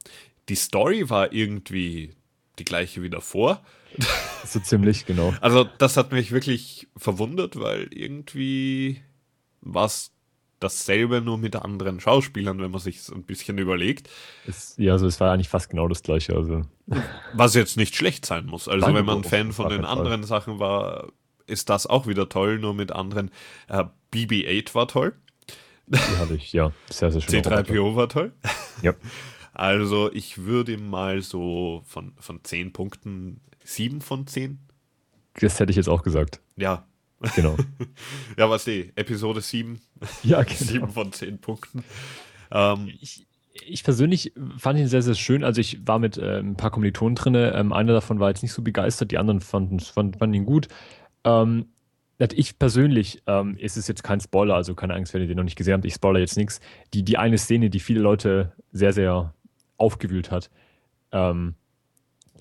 die 0.48 0.56
Story 0.56 1.08
war 1.10 1.32
irgendwie 1.32 2.10
die 2.58 2.64
gleiche 2.64 3.02
wie 3.02 3.10
davor. 3.10 3.64
So 4.46 4.60
ziemlich, 4.60 5.06
genau. 5.06 5.32
Also 5.40 5.64
das 5.78 5.96
hat 5.96 6.12
mich 6.12 6.30
wirklich 6.30 6.86
verwundert, 6.98 7.58
weil 7.58 7.88
irgendwie 7.92 9.00
war 9.62 9.86
es 9.86 10.10
dasselbe, 10.64 11.20
nur 11.20 11.38
mit 11.38 11.56
anderen 11.56 12.00
Schauspielern, 12.00 12.60
wenn 12.60 12.70
man 12.70 12.80
sich 12.80 13.08
ein 13.10 13.22
bisschen 13.22 13.58
überlegt. 13.58 14.08
Es, 14.46 14.74
ja, 14.78 14.92
also 14.92 15.06
es 15.06 15.20
war 15.20 15.32
eigentlich 15.32 15.48
fast 15.48 15.70
genau 15.70 15.86
das 15.86 16.02
gleiche. 16.02 16.34
Also 16.34 16.62
Was 17.34 17.54
jetzt 17.54 17.76
nicht 17.76 17.94
schlecht 17.94 18.26
sein 18.26 18.46
muss. 18.46 18.66
Also 18.68 18.86
Nein, 18.86 18.96
wenn 18.96 19.04
man 19.04 19.24
Fan 19.24 19.52
von 19.52 19.68
den 19.68 19.82
keinen 19.82 19.86
Fall. 19.86 19.98
anderen 19.98 20.24
Sachen 20.24 20.58
war, 20.58 21.12
ist 21.46 21.70
das 21.70 21.86
auch 21.86 22.06
wieder 22.06 22.28
toll, 22.28 22.58
nur 22.58 22.74
mit 22.74 22.90
anderen. 22.90 23.30
Äh, 23.68 23.84
BB-8 24.12 24.74
war 24.74 24.88
toll, 24.88 25.14
die 25.86 25.98
hatte 26.18 26.34
ich, 26.34 26.52
ja, 26.52 26.72
sehr, 26.90 27.10
sehr 27.10 27.20
schön. 27.20 27.42
C3PO 27.42 27.94
war 27.96 28.08
toll. 28.08 28.32
Ja. 28.82 28.94
Also 29.56 30.10
ich 30.12 30.46
würde 30.46 30.76
mal 30.78 31.22
so 31.22 31.84
von, 31.86 32.12
von 32.18 32.42
10 32.42 32.72
Punkten 32.72 33.40
7 33.62 34.00
von 34.00 34.26
10. 34.26 34.58
Das 35.34 35.60
hätte 35.60 35.70
ich 35.70 35.76
jetzt 35.76 35.88
auch 35.88 36.02
gesagt. 36.02 36.40
Ja, 36.56 36.88
Genau. 37.34 37.56
ja, 38.38 38.48
was 38.50 38.64
die 38.64 38.92
Episode 38.96 39.40
7, 39.40 39.80
ja, 40.22 40.42
genau. 40.42 40.56
7 40.56 40.88
von 40.88 41.12
10 41.12 41.38
Punkten. 41.40 41.84
Ähm, 42.50 42.90
Ich, 43.00 43.26
ich 43.66 43.84
persönlich 43.84 44.32
fand 44.58 44.78
ihn 44.78 44.88
sehr, 44.88 45.02
sehr 45.02 45.14
schön. 45.14 45.44
Also 45.44 45.60
ich 45.60 45.86
war 45.86 45.98
mit 45.98 46.18
äh, 46.18 46.38
ein 46.38 46.56
paar 46.56 46.70
Kommilitonen 46.70 47.14
drin. 47.14 47.34
Ähm, 47.34 47.72
einer 47.72 47.92
davon 47.92 48.20
war 48.20 48.28
jetzt 48.28 48.42
nicht 48.42 48.52
so 48.52 48.62
begeistert, 48.62 49.10
die 49.10 49.18
anderen 49.18 49.40
fanden, 49.40 49.80
fanden, 49.80 50.18
fanden 50.18 50.34
ihn 50.34 50.46
gut. 50.46 50.68
Ähm, 51.24 51.66
ich 52.18 52.58
persönlich, 52.58 53.22
ähm, 53.26 53.56
ist 53.58 53.76
es 53.76 53.88
jetzt 53.88 54.02
kein 54.02 54.20
Spoiler, 54.20 54.54
also 54.54 54.74
keine 54.74 54.94
Angst, 54.94 55.14
wenn 55.14 55.20
ihr 55.22 55.28
den 55.28 55.36
noch 55.36 55.44
nicht 55.44 55.56
gesehen 55.56 55.74
habt, 55.74 55.84
ich 55.84 55.94
spoiler 55.94 56.20
jetzt 56.20 56.36
nichts. 56.36 56.60
Die, 56.94 57.02
die 57.02 57.18
eine 57.18 57.38
Szene, 57.38 57.70
die 57.70 57.80
viele 57.80 58.00
Leute 58.00 58.52
sehr, 58.72 58.92
sehr 58.92 59.34
aufgewühlt 59.76 60.30
hat, 60.30 60.50
ähm, 61.12 61.54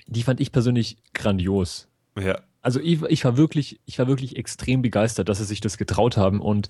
die 0.08 0.24
fand 0.24 0.40
ich 0.40 0.52
persönlich 0.52 0.98
grandios. 1.14 1.90
ja, 2.20 2.40
Also 2.64 2.80
ich, 2.80 3.04
ich 3.04 3.24
war 3.26 3.38
wirklich, 3.38 3.80
ich 3.86 4.00
war 4.00 4.08
wirklich 4.08 4.38
extrem 4.38 4.82
begeistert, 4.82 5.30
dass 5.30 5.38
sie 5.38 5.44
sich 5.46 5.62
das 5.62 5.78
getraut 5.78 6.18
haben 6.18 6.42
und 6.42 6.70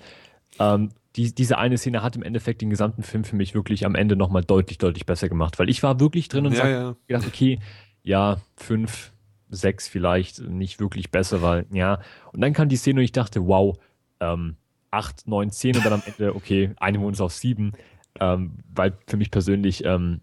ähm, 0.60 0.90
die, 1.16 1.34
diese 1.34 1.58
eine 1.58 1.78
Szene 1.78 2.02
hat 2.02 2.16
im 2.16 2.24
Endeffekt 2.24 2.62
den 2.62 2.70
gesamten 2.70 3.04
Film 3.04 3.24
für 3.24 3.36
mich 3.36 3.54
wirklich 3.54 3.86
am 3.86 3.96
Ende 3.96 4.16
nochmal 4.16 4.44
deutlich, 4.44 4.80
deutlich 4.80 5.06
besser 5.06 5.30
gemacht, 5.30 5.60
weil 5.60 5.70
ich 5.70 5.84
war 5.84 6.00
wirklich 6.00 6.28
drin 6.28 6.48
und 6.48 6.54
ja, 6.54 6.58
sag, 6.58 6.70
ja. 6.72 6.96
gedacht, 7.08 7.28
okay, 7.28 7.60
ja, 8.04 8.38
fünf, 8.58 9.14
sechs 9.50 9.88
vielleicht, 9.88 10.42
nicht 10.42 10.80
wirklich 10.80 11.12
besser, 11.12 11.42
weil, 11.42 11.66
ja. 11.72 12.02
Und 12.32 12.42
dann 12.42 12.54
kam 12.54 12.70
die 12.70 12.76
Szene 12.76 13.00
und 13.00 13.06
ich 13.06 13.12
dachte, 13.12 13.48
wow, 13.48 13.78
ähm, 14.20 14.58
acht, 14.92 15.28
neun, 15.28 15.52
zehn 15.52 15.76
und 15.76 15.86
dann 15.86 15.94
am 15.94 16.04
Ende, 16.06 16.36
okay, 16.36 16.72
einigen 16.78 17.04
wir 17.04 17.08
uns 17.08 17.22
auf 17.22 17.34
sieben, 17.34 17.74
ähm, 18.20 18.58
weil 18.74 18.98
für 19.08 19.18
mich 19.18 19.32
persönlich, 19.32 19.86
ähm, 19.86 20.22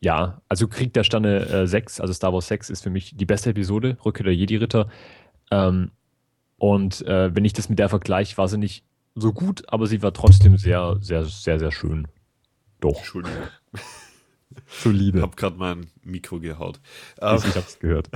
ja, 0.00 0.40
also 0.48 0.66
Krieg 0.66 0.92
der 0.94 1.04
Sterne 1.04 1.46
äh, 1.46 1.66
6, 1.66 2.00
also 2.00 2.12
Star 2.12 2.32
Wars 2.32 2.48
6 2.48 2.70
ist 2.70 2.82
für 2.82 2.90
mich 2.90 3.16
die 3.16 3.26
beste 3.26 3.50
Episode, 3.50 3.98
Rückkehr 4.04 4.24
der 4.24 4.34
Jedi-Ritter. 4.34 4.88
Ähm, 5.50 5.90
und 6.56 7.02
äh, 7.06 7.34
wenn 7.34 7.44
ich 7.44 7.52
das 7.52 7.68
mit 7.68 7.78
der 7.78 7.88
vergleiche, 7.88 8.36
war 8.38 8.48
sie 8.48 8.58
nicht 8.58 8.84
so 9.14 9.32
gut, 9.32 9.64
aber 9.68 9.86
sie 9.86 10.02
war 10.02 10.12
trotzdem 10.12 10.56
sehr, 10.56 10.96
sehr, 11.00 11.24
sehr, 11.24 11.58
sehr 11.58 11.72
schön. 11.72 12.08
Doch, 12.80 12.96
Entschuldigung, 12.98 13.42
ich 13.74 13.80
solide. 14.68 15.20
habe 15.20 15.36
gerade 15.36 15.56
mein 15.56 15.88
Mikro 16.02 16.40
gehaut. 16.40 16.80
Ich, 17.16 17.22
Ähm, 17.22 17.42
ich 17.46 17.56
hab's 17.56 17.78
gehört. 17.78 18.08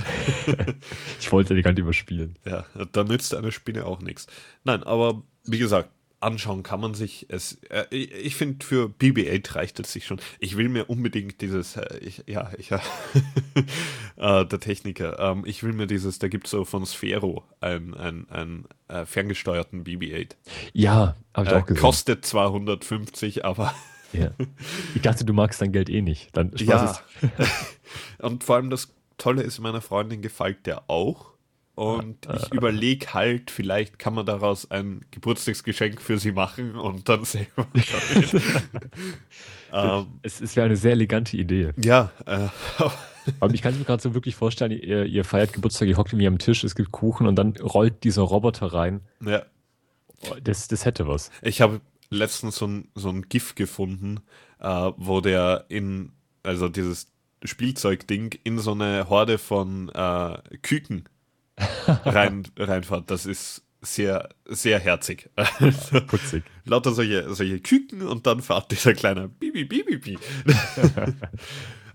ich 1.19 1.31
wollte 1.31 1.53
die 1.53 1.61
gar 1.61 1.71
nicht 1.71 1.79
überspielen. 1.79 2.37
ja, 2.45 2.65
da 2.91 3.03
nützt 3.03 3.35
eine 3.35 3.51
Spinne 3.51 3.85
auch 3.85 4.01
nichts. 4.01 4.25
Nein, 4.63 4.83
aber 4.83 5.21
wie 5.43 5.59
gesagt, 5.59 5.89
anschauen 6.19 6.63
kann 6.63 6.79
man 6.79 6.93
sich. 6.93 7.25
Es, 7.29 7.59
äh, 7.69 7.85
ich 7.91 8.11
ich 8.13 8.35
finde, 8.35 8.65
für 8.65 8.87
BB-8 8.87 9.55
reicht 9.55 9.79
es 9.79 9.91
sich 9.93 10.05
schon. 10.05 10.19
Ich 10.39 10.57
will 10.57 10.69
mir 10.69 10.89
unbedingt 10.89 11.41
dieses, 11.41 11.75
äh, 11.75 11.97
ich, 11.99 12.23
ja, 12.27 12.51
ich, 12.57 12.71
äh, 14.17 14.45
der 14.45 14.59
Techniker, 14.59 15.19
ähm, 15.19 15.43
ich 15.45 15.63
will 15.63 15.73
mir 15.73 15.87
dieses, 15.87 16.19
da 16.19 16.27
gibt 16.27 16.47
es 16.47 16.51
so 16.51 16.65
von 16.65 16.85
Sphero 16.85 17.43
einen 17.59 17.93
ein, 17.93 18.27
ein, 18.29 18.65
äh, 18.87 19.05
ferngesteuerten 19.05 19.83
BB-8. 19.83 20.31
Ja, 20.73 21.15
habe 21.33 21.47
ich 21.47 21.53
Äh, 21.53 21.55
auch 21.57 21.65
gesehen. 21.65 21.81
kostet 21.81 22.25
250, 22.25 23.45
aber 23.45 23.73
Ja. 24.13 24.31
Ich 24.95 25.01
dachte, 25.01 25.25
du 25.25 25.33
magst 25.33 25.61
dein 25.61 25.71
Geld 25.73 25.89
eh 25.89 26.01
nicht. 26.01 26.29
Dann 26.37 26.57
Spaß 26.57 27.03
Ja. 27.21 27.29
Und 28.25 28.43
vor 28.43 28.55
allem 28.55 28.69
das 28.69 28.93
Tolle 29.17 29.43
ist, 29.43 29.59
meiner 29.59 29.81
Freundin 29.81 30.21
gefällt 30.21 30.65
der 30.65 30.89
auch. 30.89 31.34
Und 31.75 32.27
ich 32.33 32.53
überlege 32.53 33.13
halt, 33.13 33.51
vielleicht 33.51 33.99
kann 33.99 34.13
man 34.13 34.25
daraus 34.25 34.71
ein 34.71 35.05
Geburtstagsgeschenk 35.11 36.01
für 36.01 36.17
sie 36.17 36.31
machen 36.31 36.75
und 36.75 37.07
dann 37.09 37.23
selber. 37.25 37.67
ähm, 39.73 40.07
Es, 40.21 40.41
es 40.41 40.55
wäre 40.55 40.65
eine 40.67 40.77
sehr 40.77 40.91
elegante 40.93 41.37
Idee. 41.37 41.71
ja, 41.83 42.11
äh, 42.25 42.47
Aber 43.39 43.53
ich 43.55 43.63
kann 43.63 43.75
mir 43.77 43.83
gerade 43.85 44.03
so 44.03 44.13
wirklich 44.13 44.35
vorstellen, 44.35 44.71
ihr, 44.71 45.05
ihr 45.05 45.25
feiert 45.25 45.51
Geburtstag, 45.51 45.87
ihr 45.87 45.97
hockt 45.97 46.13
irgendwie 46.13 46.27
am 46.27 46.37
Tisch, 46.37 46.63
es 46.63 46.75
gibt 46.75 46.91
Kuchen 46.91 47.25
und 47.25 47.35
dann 47.35 47.55
rollt 47.57 48.03
dieser 48.03 48.21
Roboter 48.21 48.67
rein. 48.67 49.01
ja. 49.25 49.43
Oh, 50.29 50.35
Das, 50.41 50.67
das 50.69 50.85
hätte 50.85 51.07
was. 51.07 51.29
Ich 51.41 51.59
habe 51.59 51.81
letztens 52.09 52.55
so 52.55 52.67
ein, 52.67 52.87
so 52.95 53.09
ein 53.09 53.23
GIF 53.23 53.55
gefunden, 53.55 54.21
äh, 54.59 54.91
wo 54.95 55.21
der 55.21 55.65
in, 55.69 56.13
also 56.43 56.69
dieses 56.69 57.11
Spielzeugding 57.43 58.31
in 58.43 58.59
so 58.59 58.71
eine 58.71 59.09
Horde 59.09 59.37
von 59.37 59.89
äh, 59.89 60.37
Küken 60.61 61.03
rein, 62.05 62.43
reinfährt. 62.57 63.09
Das 63.09 63.25
ist 63.25 63.63
sehr, 63.81 64.29
sehr 64.45 64.79
herzig. 64.79 65.29
Also, 65.35 66.01
Putzig. 66.01 66.43
lauter 66.65 66.91
solche, 66.91 67.33
solche 67.33 67.59
Küken 67.59 68.01
und 68.01 68.25
dann 68.25 68.41
fährt 68.41 68.71
dieser 68.71 68.93
kleine 68.93 69.29
Bibi, 69.29 69.65
Bibi, 69.65 69.97
Bibi. 69.97 70.17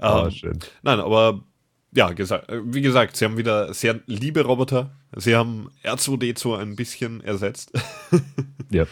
Ah, 0.02 0.24
Ähm, 0.24 0.30
schön. 0.30 0.58
Nein, 0.82 0.98
aber 0.98 1.44
ja, 1.92 2.10
gesagt, 2.12 2.50
wie 2.50 2.80
gesagt, 2.80 3.16
sie 3.16 3.26
haben 3.26 3.36
wieder 3.36 3.74
sehr 3.74 4.00
liebe 4.06 4.42
Roboter. 4.42 4.96
Sie 5.14 5.36
haben 5.36 5.70
R2D2 5.84 6.58
ein 6.58 6.76
bisschen 6.76 7.20
ersetzt. 7.22 7.72
Ja. 8.72 8.86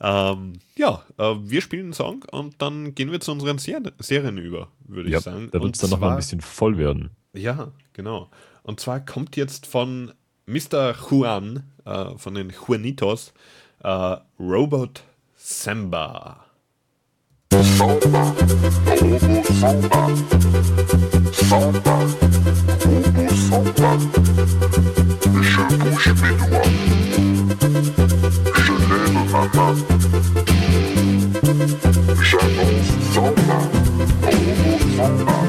ähm, 0.00 0.54
ja, 0.76 1.04
äh, 1.18 1.34
wir 1.42 1.60
spielen 1.60 1.82
einen 1.84 1.92
Song 1.92 2.24
und 2.32 2.62
dann 2.62 2.94
gehen 2.94 3.12
wir 3.12 3.20
zu 3.20 3.32
unseren 3.32 3.58
Ser 3.58 3.82
Serien 3.98 4.38
über, 4.38 4.68
würde 4.88 5.10
ja. 5.10 5.18
ich 5.18 5.24
sagen. 5.24 5.50
Da 5.52 5.60
wird 5.60 5.74
es 5.74 5.82
dann 5.82 5.90
nochmal 5.90 6.12
ein 6.12 6.16
bisschen 6.16 6.40
voll 6.40 6.78
werden. 6.78 7.10
Ja, 7.34 7.70
genau. 7.92 8.30
Und 8.70 8.78
zwar 8.78 9.00
kommt 9.00 9.34
jetzt 9.36 9.66
von 9.66 10.12
Mr. 10.46 10.94
Juan, 10.94 11.64
äh, 11.84 12.16
von 12.16 12.34
den 12.36 12.50
Juanitos, 12.50 13.32
äh, 13.82 14.16
Robot 14.38 15.02
Samba. 15.34 16.44
Samba, 17.50 18.32
Robot 18.86 19.34
Samba. 34.96 35.39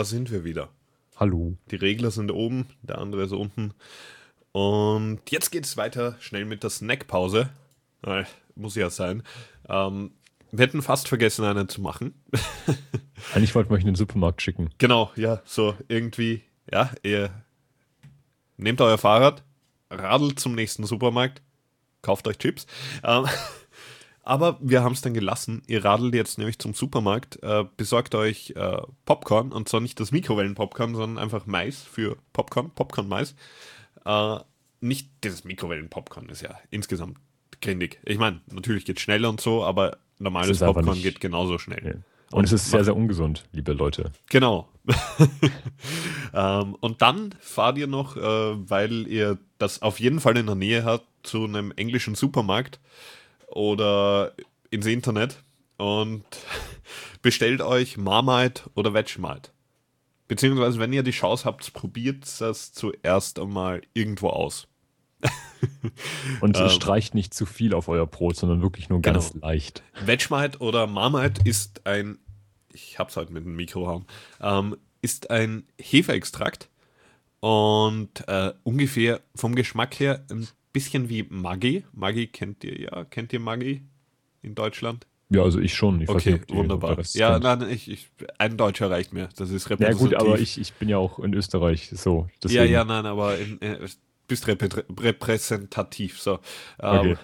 Da 0.00 0.04
sind 0.04 0.30
wir 0.30 0.44
wieder. 0.44 0.70
Hallo. 1.16 1.58
Die 1.70 1.76
Regler 1.76 2.10
sind 2.10 2.30
oben, 2.30 2.68
der 2.80 2.96
andere 2.96 3.24
ist 3.24 3.32
unten. 3.32 3.74
Und 4.50 5.20
jetzt 5.28 5.50
geht 5.50 5.66
es 5.66 5.76
weiter 5.76 6.16
schnell 6.20 6.46
mit 6.46 6.62
der 6.62 6.70
Snackpause. 6.70 7.50
Äh, 8.06 8.24
muss 8.54 8.76
ja 8.76 8.88
sein. 8.88 9.22
Ähm, 9.68 10.12
wir 10.52 10.64
hätten 10.64 10.80
fast 10.80 11.06
vergessen, 11.06 11.44
einen 11.44 11.68
zu 11.68 11.82
machen. 11.82 12.14
Eigentlich 13.34 13.54
wollten 13.54 13.68
wir 13.68 13.74
euch 13.74 13.82
in 13.82 13.88
den 13.88 13.94
Supermarkt 13.94 14.40
schicken. 14.40 14.70
genau, 14.78 15.12
ja, 15.16 15.42
so 15.44 15.74
irgendwie, 15.88 16.44
ja, 16.72 16.90
ihr 17.02 17.30
nehmt 18.56 18.80
euer 18.80 18.96
Fahrrad, 18.96 19.44
radelt 19.90 20.40
zum 20.40 20.54
nächsten 20.54 20.86
Supermarkt, 20.86 21.42
kauft 22.00 22.26
euch 22.26 22.38
Chips. 22.38 22.66
Ähm, 23.04 23.26
aber 24.30 24.58
wir 24.60 24.84
haben 24.84 24.92
es 24.92 25.00
dann 25.00 25.12
gelassen. 25.12 25.60
Ihr 25.66 25.84
radelt 25.84 26.14
jetzt 26.14 26.38
nämlich 26.38 26.60
zum 26.60 26.72
Supermarkt, 26.72 27.42
äh, 27.42 27.64
besorgt 27.76 28.14
euch 28.14 28.52
äh, 28.54 28.80
Popcorn 29.04 29.50
und 29.50 29.68
zwar 29.68 29.80
nicht 29.80 29.98
das 29.98 30.12
Mikrowellen-Popcorn, 30.12 30.94
sondern 30.94 31.20
einfach 31.20 31.46
Mais 31.46 31.82
für 31.82 32.16
Popcorn, 32.32 32.70
Popcorn-Mais. 32.70 33.34
Äh, 34.04 34.36
nicht 34.80 35.10
das 35.22 35.42
Mikrowellen-Popcorn 35.42 36.28
ist 36.28 36.42
ja 36.42 36.56
insgesamt 36.70 37.18
grindig. 37.60 37.98
Ich 38.04 38.18
meine, 38.18 38.40
natürlich 38.52 38.84
geht 38.84 39.00
schneller 39.00 39.28
und 39.28 39.40
so, 39.40 39.64
aber 39.64 39.98
normales 40.20 40.60
Popcorn 40.60 40.90
nicht- 40.90 41.02
geht 41.02 41.20
genauso 41.20 41.58
schnell. 41.58 41.84
Ja. 41.84 41.94
Und 42.30 42.44
es 42.44 42.52
ist 42.52 42.70
sehr, 42.70 42.84
sehr 42.84 42.94
ungesund, 42.94 43.46
liebe 43.50 43.72
Leute. 43.72 44.12
Genau. 44.28 44.68
ähm, 46.32 46.76
und 46.78 47.02
dann 47.02 47.34
fahrt 47.40 47.78
ihr 47.78 47.88
noch, 47.88 48.16
äh, 48.16 48.20
weil 48.20 49.08
ihr 49.08 49.38
das 49.58 49.82
auf 49.82 49.98
jeden 49.98 50.20
Fall 50.20 50.36
in 50.36 50.46
der 50.46 50.54
Nähe 50.54 50.84
habt, 50.84 51.06
zu 51.24 51.42
einem 51.42 51.72
englischen 51.72 52.14
Supermarkt 52.14 52.78
oder 53.50 54.32
ins 54.70 54.86
Internet 54.86 55.42
und 55.76 56.24
bestellt 57.22 57.60
euch 57.62 57.96
Marmite 57.96 58.62
oder 58.74 58.94
Vegemite. 58.94 59.50
Beziehungsweise, 60.28 60.78
wenn 60.78 60.92
ihr 60.92 61.02
die 61.02 61.10
Chance 61.10 61.44
habt, 61.44 61.72
probiert 61.72 62.24
das 62.40 62.72
zuerst 62.72 63.38
einmal 63.40 63.82
irgendwo 63.94 64.28
aus. 64.28 64.68
Und 66.40 66.56
Ähm. 66.56 66.68
streicht 66.70 67.14
nicht 67.14 67.34
zu 67.34 67.44
viel 67.46 67.74
auf 67.74 67.88
euer 67.88 68.06
Brot, 68.06 68.36
sondern 68.36 68.62
wirklich 68.62 68.88
nur 68.88 69.02
ganz 69.02 69.32
Genau. 69.32 69.46
leicht. 69.46 69.82
Vegemite 70.04 70.58
oder 70.60 70.86
Marmite 70.86 71.42
ist 71.44 71.86
ein, 71.86 72.18
ich 72.72 72.98
hab's 72.98 73.16
halt 73.16 73.30
mit 73.30 73.44
dem 73.44 73.56
Mikroraum, 73.56 74.06
ähm, 74.40 74.76
ist 75.02 75.30
ein 75.30 75.64
Hefeextrakt 75.78 76.70
und 77.40 78.26
äh, 78.28 78.52
ungefähr 78.62 79.20
vom 79.34 79.54
Geschmack 79.54 79.98
her 79.98 80.24
ein 80.30 80.46
bisschen 80.72 81.08
wie 81.08 81.24
Maggi. 81.28 81.84
Maggi 81.92 82.26
kennt 82.28 82.64
ihr 82.64 82.80
ja, 82.80 83.04
kennt 83.04 83.32
ihr 83.32 83.40
Maggi 83.40 83.82
in 84.42 84.54
Deutschland? 84.54 85.06
Ja, 85.32 85.42
also 85.42 85.60
ich 85.60 85.74
schon. 85.74 86.00
Ich 86.00 86.08
Okay, 86.08 86.32
nicht, 86.32 86.52
wunderbar. 86.52 86.98
Ja, 87.12 87.38
nein, 87.38 87.68
ich, 87.70 87.88
ich, 87.88 88.10
ein 88.38 88.56
Deutscher 88.56 88.90
reicht 88.90 89.12
mir. 89.12 89.28
Das 89.36 89.50
ist 89.50 89.70
Ja 89.70 89.76
repräsentativ. 89.76 89.98
gut, 89.98 90.14
aber 90.14 90.40
ich, 90.40 90.58
ich 90.60 90.72
bin 90.74 90.88
ja 90.88 90.98
auch 90.98 91.20
in 91.20 91.34
Österreich, 91.34 91.90
so. 91.94 92.22
ja, 92.22 92.38
Deswegen. 92.42 92.72
ja, 92.72 92.84
nein, 92.84 93.06
aber 93.06 93.38
in, 93.38 93.60
äh, 93.62 93.78
bist 94.26 94.48
reprä 94.48 94.84
repräsentativ. 94.98 96.20
So. 96.20 96.40
Ähm, 96.80 96.98
Okay. 97.00 97.16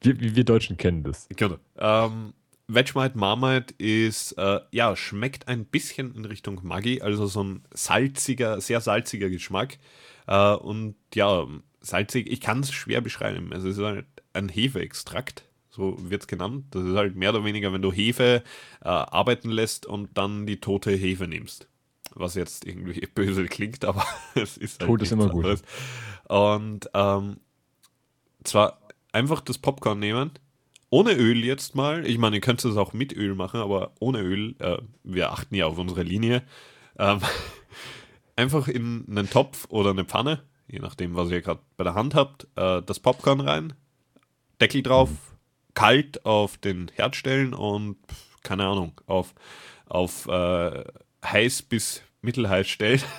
Wir, 0.00 0.20
wir 0.20 0.36
wir 0.36 0.44
Deutschen 0.44 0.76
kennen 0.76 1.02
das. 1.02 1.26
Genau. 1.34 1.56
Ähm, 1.78 2.34
Vegemite 2.66 3.16
Marmite 3.18 3.74
ist, 3.78 4.32
äh, 4.32 4.60
ja, 4.70 4.96
schmeckt 4.96 5.48
ein 5.48 5.66
bisschen 5.66 6.14
in 6.14 6.24
Richtung 6.24 6.60
Maggi, 6.62 7.02
also 7.02 7.26
so 7.26 7.42
ein 7.42 7.62
salziger, 7.74 8.60
sehr 8.60 8.80
salziger 8.80 9.28
Geschmack. 9.30 9.78
Äh, 10.26 10.54
und 10.54 10.94
ja, 11.14 11.46
salzig, 11.84 12.30
ich 12.30 12.40
kann 12.40 12.60
es 12.60 12.72
schwer 12.72 13.00
beschreiben. 13.00 13.52
Es 13.52 13.64
ist 13.64 13.78
halt 13.78 14.06
ein 14.32 14.48
Hefeextrakt, 14.48 15.44
so 15.70 15.96
wird 15.98 16.22
es 16.22 16.26
genannt. 16.28 16.66
Das 16.70 16.84
ist 16.84 16.96
halt 16.96 17.16
mehr 17.16 17.30
oder 17.30 17.44
weniger, 17.44 17.72
wenn 17.72 17.82
du 17.82 17.92
Hefe 17.92 18.42
äh, 18.82 18.88
arbeiten 18.88 19.50
lässt 19.50 19.86
und 19.86 20.16
dann 20.16 20.46
die 20.46 20.60
tote 20.60 20.90
Hefe 20.92 21.28
nimmst. 21.28 21.68
Was 22.14 22.34
jetzt 22.34 22.66
irgendwie 22.66 23.06
böse 23.14 23.46
klingt, 23.46 23.84
aber 23.84 24.04
es 24.34 24.56
ist 24.56 24.80
halt 24.80 24.88
Tot 24.88 25.02
ist 25.02 25.12
immer 25.12 25.28
gut. 25.28 25.44
anderes. 25.44 25.62
Und 26.28 26.88
ähm, 26.94 27.36
zwar 28.44 28.80
einfach 29.12 29.40
das 29.40 29.58
Popcorn 29.58 29.98
nehmen, 29.98 30.30
ohne 30.90 31.12
Öl 31.12 31.44
jetzt 31.44 31.74
mal. 31.74 32.06
Ich 32.06 32.18
meine, 32.18 32.36
ihr 32.36 32.40
könnt 32.40 32.64
es 32.64 32.76
auch 32.76 32.92
mit 32.92 33.12
Öl 33.12 33.34
machen, 33.34 33.60
aber 33.60 33.92
ohne 33.98 34.20
Öl. 34.20 34.54
Äh, 34.58 34.78
wir 35.02 35.32
achten 35.32 35.54
ja 35.54 35.66
auf 35.66 35.78
unsere 35.78 36.02
Linie. 36.02 36.42
Ähm, 36.98 37.20
einfach 38.36 38.68
in 38.68 39.04
einen 39.08 39.28
Topf 39.28 39.66
oder 39.70 39.90
eine 39.90 40.04
Pfanne, 40.04 40.44
je 40.66 40.78
nachdem, 40.78 41.14
was 41.14 41.30
ihr 41.30 41.42
gerade 41.42 41.60
bei 41.76 41.84
der 41.84 41.94
Hand 41.94 42.14
habt, 42.14 42.46
äh, 42.56 42.82
das 42.82 43.00
Popcorn 43.00 43.40
rein, 43.40 43.74
Deckel 44.60 44.82
drauf, 44.82 45.10
kalt 45.74 46.24
auf 46.24 46.56
den 46.56 46.90
Herd 46.94 47.16
stellen 47.16 47.54
und 47.54 47.96
keine 48.42 48.66
Ahnung, 48.66 49.00
auf, 49.06 49.34
auf 49.86 50.26
äh, 50.28 50.84
heiß 51.24 51.62
bis 51.62 52.02
mittelheiß 52.22 52.68
stellen. 52.68 53.02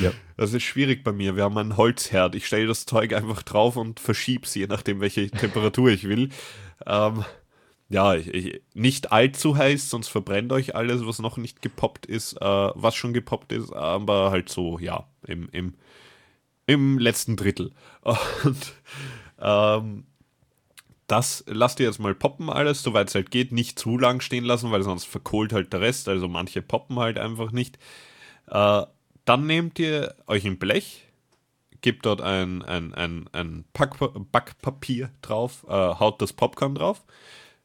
Ja. 0.00 0.12
Das 0.38 0.54
ist 0.54 0.62
schwierig 0.62 1.04
bei 1.04 1.12
mir. 1.12 1.36
Wir 1.36 1.44
haben 1.44 1.58
einen 1.58 1.76
Holzherd. 1.76 2.34
Ich 2.34 2.46
stelle 2.46 2.66
das 2.66 2.86
Zeug 2.86 3.12
einfach 3.12 3.42
drauf 3.42 3.76
und 3.76 4.00
verschieb's, 4.00 4.54
je 4.54 4.66
nachdem, 4.66 5.00
welche 5.00 5.30
Temperatur 5.30 5.90
ich 5.90 6.08
will. 6.08 6.30
Ähm, 6.86 7.22
ja, 7.90 8.14
ich, 8.14 8.28
ich, 8.28 8.62
nicht 8.74 9.12
allzu 9.12 9.56
heiß, 9.56 9.90
sonst 9.90 10.08
verbrennt 10.08 10.52
euch 10.52 10.74
alles, 10.74 11.06
was 11.06 11.18
noch 11.18 11.36
nicht 11.36 11.62
gepoppt 11.62 12.06
ist, 12.06 12.34
äh, 12.34 12.70
was 12.74 12.94
schon 12.94 13.12
gepoppt 13.12 13.52
ist, 13.52 13.72
aber 13.72 14.30
halt 14.30 14.48
so, 14.48 14.78
ja, 14.78 15.06
im, 15.26 15.48
im, 15.52 15.74
im 16.68 16.98
letzten 16.98 17.34
Drittel. 17.34 17.72
Und 18.44 18.74
ähm, 19.40 20.04
das 21.08 21.42
lasst 21.48 21.80
ihr 21.80 21.86
jetzt 21.86 21.98
mal 21.98 22.14
poppen 22.14 22.50
alles, 22.50 22.82
soweit 22.82 23.08
es 23.08 23.14
halt 23.14 23.30
geht, 23.30 23.50
nicht 23.50 23.78
zu 23.78 23.96
lang 23.98 24.20
stehen 24.20 24.44
lassen, 24.44 24.70
weil 24.70 24.82
sonst 24.82 25.06
verkohlt 25.06 25.52
halt 25.52 25.72
der 25.72 25.80
Rest, 25.80 26.08
also 26.08 26.28
manche 26.28 26.62
poppen 26.62 26.98
halt 26.98 27.18
einfach 27.18 27.50
nicht. 27.50 27.78
Äh, 28.46 28.82
dann 29.24 29.46
nehmt 29.46 29.78
ihr 29.78 30.14
euch 30.26 30.44
ein 30.44 30.58
Blech, 30.58 31.06
gebt 31.80 32.04
dort 32.04 32.20
ein, 32.20 32.62
ein, 32.62 32.94
ein, 32.94 33.28
ein 33.32 33.64
Pack, 33.72 33.96
Backpapier 34.30 35.10
drauf, 35.22 35.64
äh, 35.68 35.72
haut 35.72 36.20
das 36.20 36.34
Popcorn 36.34 36.74
drauf. 36.74 37.04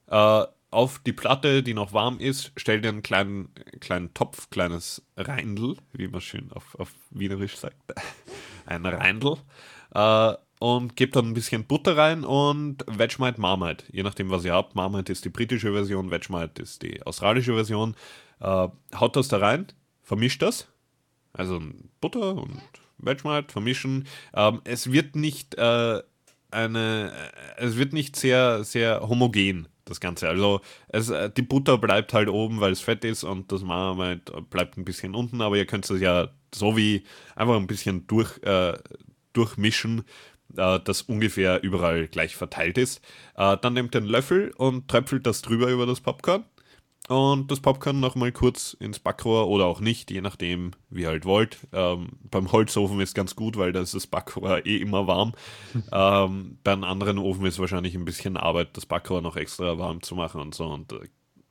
Äh, 0.08 0.46
auf 0.72 1.00
die 1.00 1.14
Platte, 1.14 1.62
die 1.62 1.74
noch 1.74 1.92
warm 1.94 2.20
ist, 2.20 2.54
stellt 2.56 2.86
ihr 2.86 2.90
einen 2.90 3.04
kleinen, 3.04 3.50
kleinen 3.82 4.14
Topf, 4.14 4.50
kleines 4.50 5.04
Reindl, 5.18 5.76
wie 5.92 6.08
man 6.08 6.22
schön 6.22 6.52
auf, 6.54 6.76
auf 6.80 6.92
Wienerisch 7.12 7.58
sagt. 7.58 7.76
ein 8.66 8.86
Reindl. 8.86 9.38
Äh, 9.94 10.34
und 10.64 10.96
gebt 10.96 11.18
dann 11.18 11.28
ein 11.28 11.34
bisschen 11.34 11.66
Butter 11.66 11.98
rein 11.98 12.24
und 12.24 12.86
Vegemite 12.88 13.42
Marmite. 13.42 13.84
Je 13.92 14.02
nachdem, 14.02 14.30
was 14.30 14.46
ihr 14.46 14.54
habt. 14.54 14.76
Marmite 14.76 15.12
ist 15.12 15.26
die 15.26 15.30
britische 15.30 15.74
Version, 15.74 16.10
Vegemite 16.10 16.62
ist 16.62 16.84
die 16.84 17.06
australische 17.06 17.54
Version. 17.54 17.96
Äh, 18.40 18.70
haut 18.96 19.16
das 19.18 19.28
da 19.28 19.40
rein, 19.40 19.68
vermischt 20.04 20.42
das. 20.42 20.70
Also 21.34 21.62
Butter 22.00 22.36
und 22.36 22.62
Vegemite 22.98 23.52
vermischen. 23.52 24.08
Ähm, 24.34 24.62
es 24.64 24.90
wird 24.90 25.18
nicht 25.18 25.56
äh, 25.56 26.02
eine, 26.50 27.12
äh, 27.58 27.66
es 27.66 27.76
wird 27.76 27.92
nicht 27.92 28.16
sehr, 28.16 28.64
sehr 28.64 29.02
homogen, 29.02 29.68
das 29.84 30.00
Ganze. 30.00 30.30
Also 30.30 30.62
es, 30.88 31.10
äh, 31.10 31.30
die 31.30 31.42
Butter 31.42 31.78
bleibt 31.78 32.14
halt 32.14 32.30
oben, 32.30 32.62
weil 32.62 32.72
es 32.72 32.80
fett 32.80 33.04
ist 33.04 33.26
und 33.26 33.52
das 33.52 33.64
Marmite 33.64 34.42
bleibt 34.50 34.78
ein 34.78 34.86
bisschen 34.86 35.14
unten, 35.14 35.42
aber 35.42 35.58
ihr 35.58 35.66
könnt 35.66 35.90
es 35.90 36.00
ja 36.00 36.30
so 36.56 36.78
wie 36.78 37.04
einfach 37.36 37.56
ein 37.56 37.68
bisschen 37.68 38.08
durch, 38.08 38.42
äh, 38.44 38.78
durchmischen, 39.34 40.04
äh, 40.58 40.80
das 40.84 41.04
ungefähr 41.04 41.64
überall 41.64 42.08
gleich 42.08 42.36
verteilt 42.36 42.78
ist. 42.78 43.02
Äh, 43.36 43.58
dann 43.62 43.74
nehmt 43.74 43.96
ihr 43.96 44.02
einen 44.02 44.08
Löffel 44.08 44.52
und 44.58 44.88
tröpfelt 44.88 45.26
das 45.26 45.42
drüber 45.42 45.70
über 45.70 45.86
das 45.86 46.02
Popcorn 46.02 46.46
und 47.10 47.52
das 47.52 47.60
Popcorn 47.60 48.00
nochmal 48.00 48.32
kurz 48.32 48.78
ins 48.80 49.00
Backrohr 49.00 49.50
oder 49.50 49.66
auch 49.66 49.82
nicht, 49.82 50.10
je 50.10 50.22
nachdem, 50.22 50.72
wie 50.90 51.02
ihr 51.02 51.10
halt 51.10 51.26
wollt. 51.26 51.58
Ähm, 51.74 52.08
beim 52.32 52.52
Holzofen 52.52 53.02
ist 53.02 53.14
ganz 53.14 53.36
gut, 53.36 53.58
weil 53.58 53.74
da 53.74 53.82
ist 53.82 53.94
das 53.94 54.08
Backrohr 54.08 54.66
eh 54.66 54.78
immer 54.78 55.06
warm. 55.06 55.34
ähm, 55.92 56.60
bei 56.64 56.72
einem 56.72 56.86
anderen 56.86 57.18
Ofen 57.18 57.46
ist 57.46 57.60
wahrscheinlich 57.60 57.96
ein 57.96 58.06
bisschen 58.06 58.38
Arbeit, 58.38 58.78
das 58.78 58.86
Backrohr 58.86 59.22
noch 59.22 59.36
extra 59.36 59.78
warm 59.78 60.02
zu 60.02 60.16
machen 60.16 60.40
und 60.40 60.56
so. 60.56 60.66
Und 60.66 60.94
äh, 60.94 61.10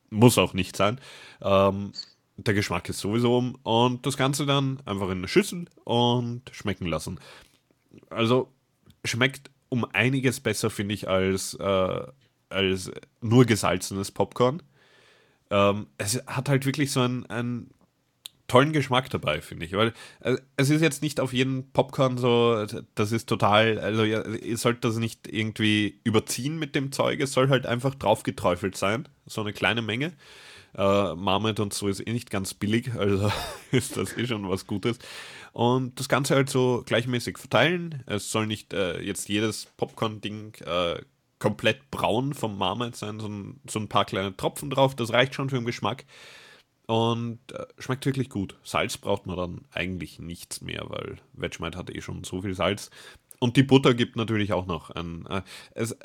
muss 0.09 0.39
auch 0.39 0.55
nicht 0.55 0.75
sein. 0.75 0.99
Ähm, 1.43 1.93
der 2.37 2.55
Geschmack 2.55 2.89
ist 2.89 3.01
sowieso 3.01 3.37
um. 3.37 3.57
Und 3.63 4.07
das 4.07 4.17
Ganze 4.17 4.47
dann 4.47 4.81
einfach 4.85 5.07
in 5.07 5.19
eine 5.19 5.29
Schüssel 5.29 5.67
und 5.85 6.43
schmecken 6.53 6.87
lassen. 6.87 7.21
Also 8.11 8.53
schmeckt 9.05 9.51
um 9.69 9.85
einiges 9.85 10.41
besser, 10.41 10.71
finde 10.71 10.95
ich, 10.95 11.09
als, 11.09 11.55
äh, 11.55 12.07
als 12.49 12.91
nur 13.21 13.45
gesalzenes 13.45 14.11
Popcorn. 14.11 14.63
Ähm, 15.51 15.87
es 15.99 16.23
hat 16.27 16.49
halt 16.49 16.67
wirklich 16.67 16.93
so 16.93 17.01
einen, 17.01 17.27
einen 17.27 17.71
tollen 18.49 18.73
Geschmack 18.75 19.09
dabei, 19.09 19.41
finde 19.41 19.65
ich. 19.65 19.73
Weil 19.73 19.95
äh, 20.21 20.37
es 20.57 20.69
ist 20.69 20.83
jetzt 20.83 21.03
nicht 21.03 21.21
auf 21.21 21.33
jeden 21.33 21.73
Popcorn 21.73 22.19
so, 22.19 22.67
das 22.95 23.13
ist 23.13 23.29
total, 23.29 23.79
also 23.79 24.05
ja, 24.05 24.27
ihr 24.27 24.59
sollt 24.59 24.85
das 24.85 24.97
nicht 24.97 25.27
irgendwie 25.27 26.01
überziehen 26.05 26.59
mit 26.59 26.75
dem 26.75 26.93
Zeug, 26.93 27.21
es 27.21 27.33
soll 27.33 27.49
halt 27.49 27.65
einfach 27.67 27.95
drauf 27.95 28.23
geträufelt 28.23 28.77
sein, 28.77 29.09
so 29.27 29.41
eine 29.41 29.55
kleine 29.55 29.81
Menge. 29.81 30.13
Äh, 30.75 31.15
Marmite 31.15 31.63
und 31.63 31.75
so 31.75 31.89
ist 31.89 32.01
eh 32.07 32.13
nicht 32.13 32.31
ganz 32.31 32.55
billig, 32.55 32.95
also 32.95 33.31
ist 33.73 33.97
das 33.97 34.17
eh 34.17 34.27
schon 34.27 34.49
was 34.49 34.67
Gutes. 34.67 34.99
Und 35.53 35.99
das 36.01 36.09
Ganze 36.09 36.35
halt 36.35 36.49
so 36.51 36.83
gleichmäßig 36.87 37.39
verteilen. 37.39 38.03
Es 38.07 38.31
soll 38.31 38.47
nicht 38.47 38.73
äh, 38.73 39.01
jetzt 39.01 39.29
jedes 39.29 39.67
Popcorn-Ding 39.77 40.55
äh, 40.65 41.03
komplett 41.39 41.91
braun 41.91 42.35
vom 42.35 42.57
Marmite 42.57 42.97
sein, 42.97 43.21
so 43.21 43.29
ein, 43.29 43.61
so 43.69 43.79
ein 43.81 43.89
paar 43.89 44.05
kleine 44.05 44.37
Tropfen 44.37 44.71
drauf, 44.71 44.95
das 44.95 45.13
reicht 45.13 45.35
schon 45.35 45.51
für 45.51 45.57
den 45.57 45.65
Geschmack. 45.67 46.05
und 46.87 47.41
äh, 47.53 47.67
schmeckt 47.79 48.07
wirklich 48.07 48.29
gut. 48.31 48.57
Salz 48.65 48.99
braucht 48.99 49.27
man 49.27 49.37
dann 49.37 49.65
eigentlich 49.73 50.19
nichts 50.19 50.61
mehr, 50.61 50.85
weil 50.89 51.19
Vegemite 51.35 51.79
hat 51.79 51.91
eh 51.91 52.01
schon 52.01 52.25
so 52.25 52.43
viel 52.43 52.55
Salz. 52.55 52.91
Und 53.41 53.57
die 53.57 53.63
Butter 53.65 53.95
gibt 53.95 54.17
natürlich 54.17 54.53
auch 54.53 54.67
noch 54.67 54.91
ein. 54.91 55.27
Äh, 55.27 55.43
es 55.75 55.97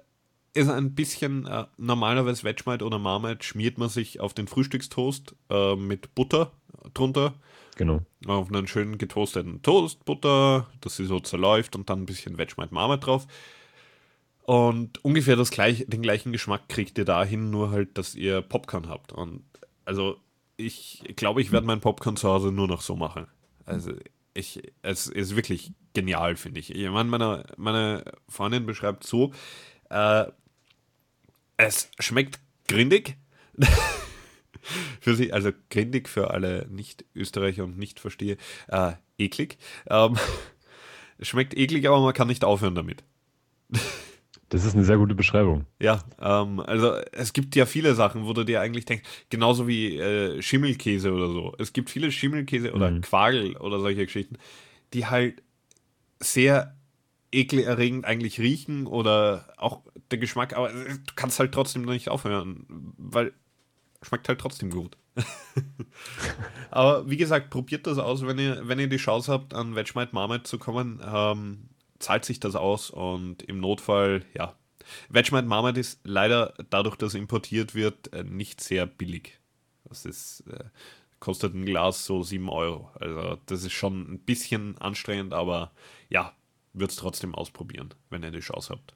ist 0.57 0.69
ein 0.69 0.95
bisschen, 0.95 1.45
äh, 1.45 1.65
normalerweise 1.77 2.43
Vegemite 2.43 2.83
oder 2.83 2.99
Marmite 2.99 3.43
schmiert 3.43 3.77
man 3.77 3.89
sich 3.89 4.19
auf 4.19 4.33
den 4.33 4.47
Frühstückstoast 4.47 5.35
äh, 5.49 5.75
mit 5.75 6.15
Butter 6.15 6.51
drunter. 6.93 7.35
Genau. 7.75 8.01
Auf 8.25 8.47
einen 8.47 8.67
schönen 8.67 8.97
getoasteten 8.97 9.61
Toast, 9.61 10.03
Butter, 10.03 10.67
dass 10.81 10.97
sie 10.97 11.05
so 11.05 11.19
zerläuft 11.19 11.75
und 11.75 11.89
dann 11.89 12.01
ein 12.01 12.05
bisschen 12.05 12.37
Vegemite 12.37 12.73
Marmite 12.73 13.05
drauf. 13.05 13.27
Und 14.41 15.03
ungefähr 15.03 15.35
das 15.35 15.51
gleich, 15.51 15.85
den 15.87 16.01
gleichen 16.01 16.31
Geschmack 16.31 16.69
kriegt 16.69 16.97
ihr 16.97 17.05
dahin, 17.05 17.51
nur 17.51 17.69
halt, 17.69 17.97
dass 17.97 18.15
ihr 18.15 18.41
Popcorn 18.41 18.89
habt. 18.89 19.11
Und 19.11 19.43
also 19.85 20.17
ich 20.55 21.03
glaube, 21.15 21.41
ich 21.41 21.51
werde 21.51 21.67
mein 21.67 21.81
Popcorn 21.81 22.17
zu 22.17 22.29
Hause 22.29 22.51
nur 22.51 22.67
noch 22.67 22.81
so 22.81 22.95
machen. 22.95 23.27
Also 23.65 23.91
ich, 24.33 24.63
es 24.81 25.07
ist 25.07 25.35
wirklich 25.35 25.73
genial, 25.93 26.35
finde 26.35 26.59
ich. 26.59 26.73
Ich 26.73 26.89
meine, 26.89 27.09
meine, 27.09 27.43
meine 27.57 28.05
Freundin 28.29 28.65
beschreibt 28.65 29.03
so, 29.03 29.33
äh, 29.89 30.25
es 31.57 31.89
schmeckt 31.99 32.39
grindig. 32.67 33.17
für 35.01 35.15
sie, 35.15 35.33
also 35.33 35.51
grindig 35.69 36.09
für 36.09 36.31
alle 36.31 36.67
Nicht-Österreicher 36.69 37.63
und 37.63 37.77
Nicht-Verstehe, 37.77 38.37
äh, 38.67 38.93
eklig. 39.17 39.57
Ähm, 39.89 40.17
schmeckt 41.21 41.57
eklig, 41.57 41.87
aber 41.87 42.01
man 42.01 42.13
kann 42.13 42.27
nicht 42.27 42.43
aufhören 42.43 42.75
damit. 42.75 43.03
Das 44.49 44.63
ist 44.63 44.75
eine 44.75 44.85
sehr 44.85 44.97
gute 44.97 45.15
Beschreibung. 45.15 45.65
Ja, 45.81 46.03
ähm, 46.21 46.59
also 46.61 46.93
es 47.11 47.33
gibt 47.33 47.55
ja 47.55 47.65
viele 47.65 47.95
Sachen, 47.95 48.25
wo 48.25 48.33
du 48.33 48.45
dir 48.45 48.61
eigentlich 48.61 48.85
denkst, 48.85 49.03
genauso 49.29 49.67
wie 49.67 49.97
äh, 49.97 50.41
Schimmelkäse 50.41 51.11
oder 51.11 51.27
so. 51.29 51.53
Es 51.59 51.73
gibt 51.73 51.89
viele 51.89 52.11
Schimmelkäse 52.11 52.71
oder 52.73 52.91
Mhm. 52.91 53.01
Quagel 53.01 53.57
oder 53.57 53.79
solche 53.79 54.05
Geschichten, 54.05 54.37
die 54.93 55.05
halt 55.05 55.43
sehr 56.19 56.76
ekelerregend 57.37 58.05
eigentlich 58.05 58.39
riechen 58.39 58.87
oder 58.87 59.53
auch 59.57 59.81
der 60.11 60.17
Geschmack, 60.17 60.55
aber 60.55 60.69
du 60.69 60.97
kannst 61.15 61.39
halt 61.39 61.53
trotzdem 61.53 61.83
nicht 61.83 62.09
aufhören, 62.09 62.65
weil 62.97 63.33
schmeckt 64.01 64.27
halt 64.27 64.39
trotzdem 64.39 64.69
gut. 64.69 64.97
aber 66.71 67.09
wie 67.09 67.17
gesagt, 67.17 67.49
probiert 67.49 67.87
das 67.87 67.97
aus, 67.97 68.25
wenn 68.25 68.39
ihr, 68.39 68.67
wenn 68.67 68.79
ihr 68.79 68.89
die 68.89 68.97
Chance 68.97 69.31
habt, 69.31 69.53
an 69.53 69.75
Vegemite 69.75 70.13
Marmite 70.13 70.43
zu 70.43 70.59
kommen. 70.59 71.01
Ähm, 71.03 71.69
zahlt 71.99 72.25
sich 72.25 72.39
das 72.39 72.55
aus 72.55 72.91
und 72.91 73.41
im 73.43 73.59
Notfall, 73.59 74.23
ja. 74.35 74.55
Vegemite 75.09 75.47
Marmite 75.47 75.79
ist 75.79 75.99
leider 76.03 76.53
dadurch, 76.69 76.95
dass 76.95 77.15
importiert 77.15 77.75
wird, 77.75 78.13
äh, 78.13 78.23
nicht 78.23 78.61
sehr 78.61 78.85
billig. 78.85 79.39
Das 79.85 80.05
ist, 80.05 80.43
äh, 80.47 80.65
kostet 81.19 81.55
ein 81.55 81.65
Glas 81.65 82.05
so 82.05 82.21
7 82.21 82.49
Euro. 82.49 82.91
Also 82.99 83.37
das 83.47 83.63
ist 83.63 83.73
schon 83.73 84.13
ein 84.13 84.19
bisschen 84.19 84.77
anstrengend, 84.77 85.33
aber 85.33 85.71
ja, 86.09 86.33
wird 86.79 86.91
es 86.91 86.97
trotzdem 86.97 87.35
ausprobieren, 87.35 87.93
wenn 88.09 88.23
ihr 88.23 88.31
die 88.31 88.39
Chance 88.39 88.73
habt. 88.73 88.95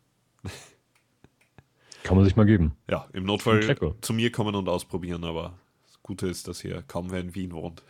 Kann 2.03 2.17
man 2.17 2.25
sich 2.25 2.35
mal 2.35 2.45
geben. 2.45 2.75
Ja, 2.89 3.07
im 3.13 3.25
Notfall 3.25 3.77
zu 4.01 4.13
mir 4.13 4.31
kommen 4.31 4.55
und 4.55 4.67
ausprobieren, 4.67 5.23
aber 5.23 5.53
das 5.85 6.01
Gute 6.01 6.27
ist, 6.27 6.47
dass 6.47 6.61
hier 6.61 6.83
kaum 6.87 7.11
wer 7.11 7.19
in 7.19 7.35
Wien 7.35 7.51
wohnt. 7.51 7.83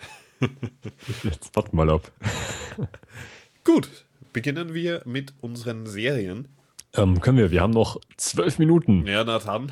Jetzt 1.23 1.55
warten 1.55 1.75
mal 1.75 1.89
ab. 1.89 2.11
Gut, 3.63 4.05
beginnen 4.33 4.73
wir 4.73 5.01
mit 5.05 5.33
unseren 5.39 5.85
Serien. 5.85 6.47
Ähm, 6.93 7.21
können 7.21 7.37
wir, 7.37 7.51
wir 7.51 7.61
haben 7.61 7.71
noch 7.71 8.01
zwölf 8.17 8.59
Minuten. 8.59 9.07
Ja, 9.07 9.23
Nathan, 9.23 9.71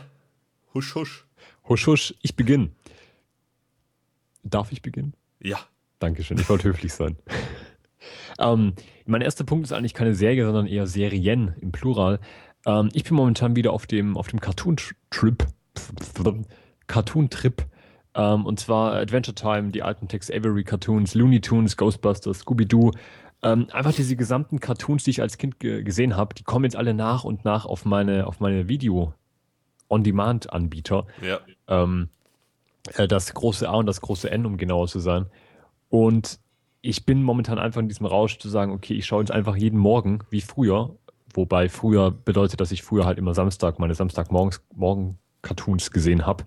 husch, 0.73 0.95
husch. 0.95 1.25
Husch, 1.67 1.87
husch, 1.87 2.13
ich 2.21 2.35
beginne. 2.35 2.69
Darf 4.43 4.71
ich 4.71 4.81
beginnen? 4.81 5.13
Ja, 5.41 5.59
Dankeschön, 5.99 6.39
ich 6.39 6.49
wollte 6.49 6.63
höflich 6.69 6.93
sein. 6.93 7.17
ähm, 8.39 8.73
mein 9.05 9.21
erster 9.21 9.43
Punkt 9.43 9.65
ist 9.65 9.73
eigentlich 9.73 9.93
keine 9.93 10.15
Serie, 10.15 10.45
sondern 10.45 10.67
eher 10.67 10.87
Serien 10.87 11.55
im 11.61 11.71
Plural. 11.71 12.19
Ähm, 12.65 12.89
ich 12.93 13.03
bin 13.03 13.15
momentan 13.15 13.55
wieder 13.55 13.73
auf 13.73 13.85
dem, 13.87 14.17
auf 14.17 14.27
dem 14.27 14.39
Cartoon-Trip. 14.39 15.45
Cartoon-Trip. 16.87 17.65
Ähm, 18.15 18.45
und 18.45 18.59
zwar 18.59 18.93
Adventure 18.93 19.35
Time, 19.35 19.71
die 19.71 19.83
alten 19.83 20.07
Tex 20.07 20.31
Avery 20.31 20.63
Cartoons, 20.63 21.13
Looney 21.15 21.41
Tunes, 21.41 21.75
Ghostbusters, 21.77 22.39
Scooby-Doo. 22.39 22.91
Ähm, 23.41 23.67
einfach 23.71 23.93
diese 23.93 24.15
gesamten 24.15 24.59
Cartoons, 24.59 25.03
die 25.03 25.11
ich 25.11 25.21
als 25.21 25.37
Kind 25.37 25.59
ge 25.59 25.83
gesehen 25.83 26.17
habe, 26.17 26.33
die 26.35 26.43
kommen 26.43 26.65
jetzt 26.65 26.75
alle 26.75 26.93
nach 26.93 27.23
und 27.23 27.45
nach 27.45 27.65
auf 27.65 27.85
meine, 27.85 28.27
auf 28.27 28.41
meine 28.41 28.67
Video-on-Demand-Anbieter 28.67 31.07
ja. 31.21 31.39
ähm, 31.67 32.09
äh, 32.95 33.07
das 33.07 33.33
große 33.33 33.69
A 33.69 33.75
und 33.75 33.85
das 33.85 34.01
große 34.01 34.29
N, 34.29 34.45
um 34.45 34.57
genauer 34.57 34.87
zu 34.87 34.99
sein. 34.99 35.27
Und 35.89 36.41
ich 36.81 37.05
bin 37.05 37.23
momentan 37.23 37.59
einfach 37.59 37.81
in 37.81 37.87
diesem 37.89 38.05
Rausch 38.05 38.37
zu 38.39 38.49
sagen, 38.49 38.71
okay, 38.71 38.93
ich 38.93 39.05
schaue 39.05 39.21
jetzt 39.21 39.31
einfach 39.31 39.55
jeden 39.55 39.79
Morgen 39.79 40.19
wie 40.29 40.41
früher, 40.41 40.95
wobei 41.33 41.69
früher 41.69 42.11
bedeutet, 42.11 42.59
dass 42.61 42.71
ich 42.71 42.83
früher 42.83 43.05
halt 43.05 43.17
immer 43.17 43.33
Samstag 43.33 43.79
meine 43.79 43.95
Samstagmorgens 43.95 44.61
morgen 44.73 45.17
Cartoons 45.41 45.91
gesehen 45.91 46.25
habe. 46.25 46.45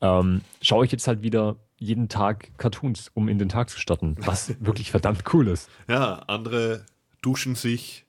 Ähm, 0.00 0.40
schaue 0.62 0.84
ich 0.86 0.92
jetzt 0.92 1.06
halt 1.08 1.22
wieder 1.22 1.56
jeden 1.78 2.08
Tag 2.08 2.50
Cartoons, 2.58 3.10
um 3.14 3.28
in 3.28 3.38
den 3.38 3.48
Tag 3.48 3.68
zu 3.70 3.78
starten, 3.78 4.16
was 4.20 4.54
wirklich 4.64 4.90
verdammt 4.90 5.24
cool 5.32 5.48
ist. 5.48 5.68
Ja, 5.88 6.14
andere 6.26 6.84
duschen 7.22 7.54
sich, 7.54 8.06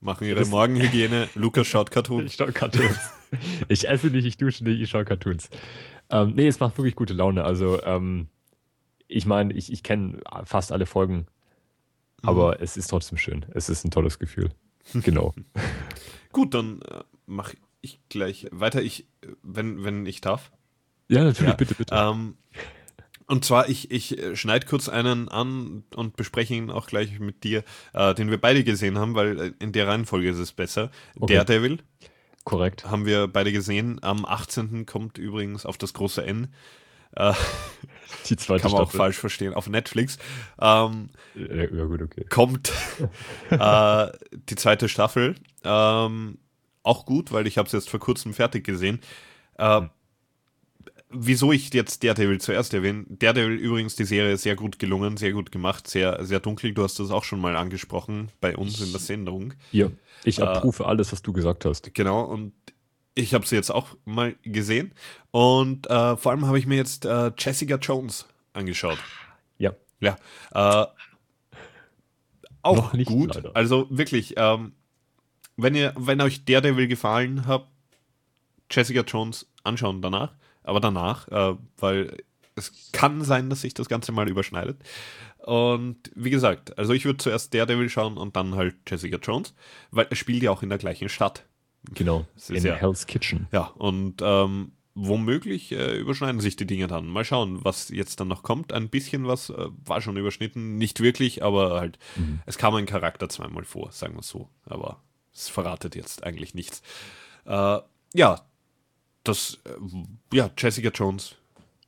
machen 0.00 0.26
ihre 0.26 0.40
Das- 0.40 0.48
Morgenhygiene. 0.48 1.28
Lukas 1.34 1.66
schaut 1.66 1.90
Cartoons. 1.90 2.30
Ich 2.32 2.34
schaue 2.36 2.52
Cartoons. 2.52 2.98
ich 3.68 3.86
esse 3.88 4.06
nicht, 4.08 4.24
ich 4.24 4.36
dusche 4.38 4.64
nicht, 4.64 4.80
ich 4.80 4.88
schaue 4.90 5.04
Cartoons. 5.04 5.50
Ähm, 6.10 6.32
nee, 6.34 6.46
es 6.46 6.60
macht 6.60 6.76
wirklich 6.78 6.96
gute 6.96 7.12
Laune. 7.14 7.44
Also, 7.44 7.82
ähm, 7.84 8.28
ich 9.08 9.26
meine, 9.26 9.52
ich, 9.54 9.72
ich 9.72 9.82
kenne 9.82 10.20
fast 10.44 10.72
alle 10.72 10.86
Folgen, 10.86 11.26
aber 12.22 12.60
es 12.60 12.76
ist 12.76 12.88
trotzdem 12.88 13.18
schön. 13.18 13.46
Es 13.54 13.68
ist 13.68 13.84
ein 13.84 13.90
tolles 13.90 14.18
Gefühl. 14.18 14.50
Genau. 14.92 15.34
Gut, 16.32 16.52
dann 16.52 16.82
äh, 16.82 17.04
mache 17.24 17.56
ich 17.80 18.00
gleich 18.10 18.48
weiter, 18.50 18.82
ich, 18.82 19.06
äh, 19.22 19.28
wenn, 19.42 19.82
wenn 19.82 20.04
ich 20.04 20.20
darf. 20.20 20.52
ja, 21.08 21.24
natürlich, 21.24 21.52
Ja, 21.52 21.56
bitte, 21.56 21.74
bitte. 21.74 21.94
Ähm, 21.94 22.36
und 23.26 23.44
zwar, 23.44 23.68
ich, 23.70 23.90
ich 23.90 24.18
schneide 24.34 24.66
kurz 24.66 24.88
einen 24.88 25.28
an 25.30 25.84
und 25.94 26.16
bespreche 26.16 26.54
ihn 26.54 26.70
auch 26.70 26.86
gleich 26.86 27.18
mit 27.18 27.44
dir, 27.44 27.64
äh, 27.94 28.14
den 28.14 28.30
wir 28.30 28.38
beide 28.38 28.64
gesehen 28.64 28.98
haben, 28.98 29.14
weil 29.14 29.40
äh, 29.40 29.52
in 29.58 29.72
der 29.72 29.88
Reihenfolge 29.88 30.28
ist 30.28 30.38
es 30.38 30.52
besser. 30.52 30.90
Okay. 31.18 31.34
Daredevil 31.34 31.78
Korrekt. 32.44 32.84
haben 32.84 33.06
wir 33.06 33.26
beide 33.26 33.52
gesehen. 33.52 34.02
Am 34.02 34.26
18. 34.26 34.84
kommt 34.84 35.16
übrigens 35.16 35.64
auf 35.64 35.78
das 35.78 35.94
große 35.94 36.24
N. 36.24 36.48
Äh, 37.16 37.32
Die 38.28 38.36
zweite 38.36 38.62
kann 38.62 38.72
man 38.72 38.80
auch 38.80 38.92
Staffel. 38.92 38.96
falsch 38.96 39.18
verstehen. 39.18 39.52
Auf 39.54 39.68
Netflix 39.68 40.18
ähm, 40.60 41.10
Ja, 41.34 41.64
ja, 41.64 41.84
gut, 41.84 42.02
okay. 42.02 42.24
kommt 42.28 42.72
äh, 43.50 44.06
die 44.32 44.56
zweite 44.56 44.88
Staffel. 44.88 45.34
Ähm, 45.62 46.38
auch 46.82 47.06
gut, 47.06 47.32
weil 47.32 47.46
ich 47.46 47.58
habe 47.58 47.66
es 47.66 47.72
jetzt 47.72 47.90
vor 47.90 48.00
kurzem 48.00 48.32
fertig 48.34 48.64
gesehen. 48.64 49.00
Äh, 49.58 49.82
wieso 51.10 51.52
ich 51.52 51.72
jetzt 51.72 52.02
Daredevil 52.02 52.40
zuerst 52.40 52.74
erwähne. 52.74 53.04
Daredevil 53.08 53.56
übrigens 53.56 53.94
die 53.96 54.04
Serie 54.04 54.36
sehr 54.36 54.56
gut 54.56 54.78
gelungen, 54.78 55.16
sehr 55.16 55.32
gut 55.32 55.52
gemacht, 55.52 55.88
sehr, 55.88 56.24
sehr 56.24 56.40
dunkel. 56.40 56.72
Du 56.74 56.82
hast 56.82 56.98
das 56.98 57.10
auch 57.10 57.24
schon 57.24 57.40
mal 57.40 57.56
angesprochen 57.56 58.30
bei 58.40 58.56
uns 58.56 58.80
in 58.80 58.90
der 58.90 59.00
Sendung. 59.00 59.54
Hier, 59.70 59.92
ich 60.24 60.40
Äh, 60.40 60.42
abrufe 60.42 60.86
alles, 60.86 61.12
was 61.12 61.22
du 61.22 61.32
gesagt 61.32 61.64
hast. 61.64 61.94
Genau, 61.94 62.22
und 62.22 62.52
ich 63.14 63.34
habe 63.34 63.46
sie 63.46 63.56
jetzt 63.56 63.70
auch 63.70 63.96
mal 64.04 64.34
gesehen. 64.42 64.92
Und 65.30 65.88
äh, 65.88 66.16
vor 66.16 66.32
allem 66.32 66.46
habe 66.46 66.58
ich 66.58 66.66
mir 66.66 66.76
jetzt 66.76 67.04
äh, 67.04 67.32
Jessica 67.38 67.76
Jones 67.76 68.26
angeschaut. 68.52 68.98
Ja. 69.58 69.74
Ja. 70.00 70.16
Äh, 70.52 70.86
auch 72.62 72.92
nicht, 72.92 73.08
gut. 73.08 73.34
leider. 73.34 73.50
Also 73.54 73.86
wirklich, 73.90 74.34
ähm, 74.36 74.72
wenn 75.56 75.74
ihr, 75.74 75.92
wenn 75.96 76.20
euch 76.20 76.44
Daredevil 76.44 76.88
gefallen 76.88 77.46
hat, 77.46 77.66
Jessica 78.70 79.02
Jones 79.02 79.46
anschauen 79.62 80.02
danach. 80.02 80.34
Aber 80.62 80.80
danach, 80.80 81.28
äh, 81.28 81.56
weil 81.76 82.16
es 82.56 82.90
kann 82.92 83.22
sein, 83.22 83.50
dass 83.50 83.60
sich 83.60 83.74
das 83.74 83.88
Ganze 83.88 84.12
mal 84.12 84.28
überschneidet. 84.28 84.78
Und 85.38 86.10
wie 86.14 86.30
gesagt, 86.30 86.78
also 86.78 86.94
ich 86.94 87.04
würde 87.04 87.18
zuerst 87.18 87.52
Daredevil 87.52 87.90
schauen 87.90 88.16
und 88.16 88.34
dann 88.34 88.54
halt 88.54 88.76
Jessica 88.88 89.18
Jones, 89.18 89.54
weil 89.90 90.06
es 90.10 90.18
spielt 90.18 90.42
ja 90.42 90.50
auch 90.50 90.62
in 90.62 90.70
der 90.70 90.78
gleichen 90.78 91.10
Stadt. 91.10 91.44
Genau. 91.92 92.26
Ist 92.36 92.50
In 92.50 92.64
ja- 92.64 92.74
Hell's 92.76 93.06
Kitchen. 93.06 93.46
Ja, 93.52 93.64
und 93.76 94.16
ähm, 94.22 94.72
womöglich 94.94 95.72
äh, 95.72 95.96
überschneiden 95.98 96.40
sich 96.40 96.56
die 96.56 96.66
Dinge 96.66 96.86
dann. 96.86 97.06
Mal 97.08 97.24
schauen, 97.24 97.64
was 97.64 97.88
jetzt 97.88 98.20
dann 98.20 98.28
noch 98.28 98.42
kommt. 98.42 98.72
Ein 98.72 98.88
bisschen 98.88 99.26
was 99.26 99.50
äh, 99.50 99.66
war 99.84 100.00
schon 100.00 100.16
überschnitten, 100.16 100.78
nicht 100.78 101.00
wirklich, 101.00 101.42
aber 101.42 101.80
halt, 101.80 101.98
es 102.46 102.58
kam 102.58 102.74
ein 102.76 102.86
Charakter 102.86 103.28
zweimal 103.28 103.64
vor, 103.64 103.90
sagen 103.92 104.14
wir 104.14 104.20
es 104.20 104.28
so. 104.28 104.48
Aber 104.66 105.02
es 105.34 105.48
verratet 105.48 105.94
jetzt 105.96 106.22
eigentlich 106.24 106.54
nichts. 106.54 106.80
Äh, 107.44 107.78
ja, 108.14 108.40
das, 109.24 109.58
äh, 109.64 110.36
ja, 110.36 110.50
Jessica 110.56 110.90
Jones, 110.94 111.34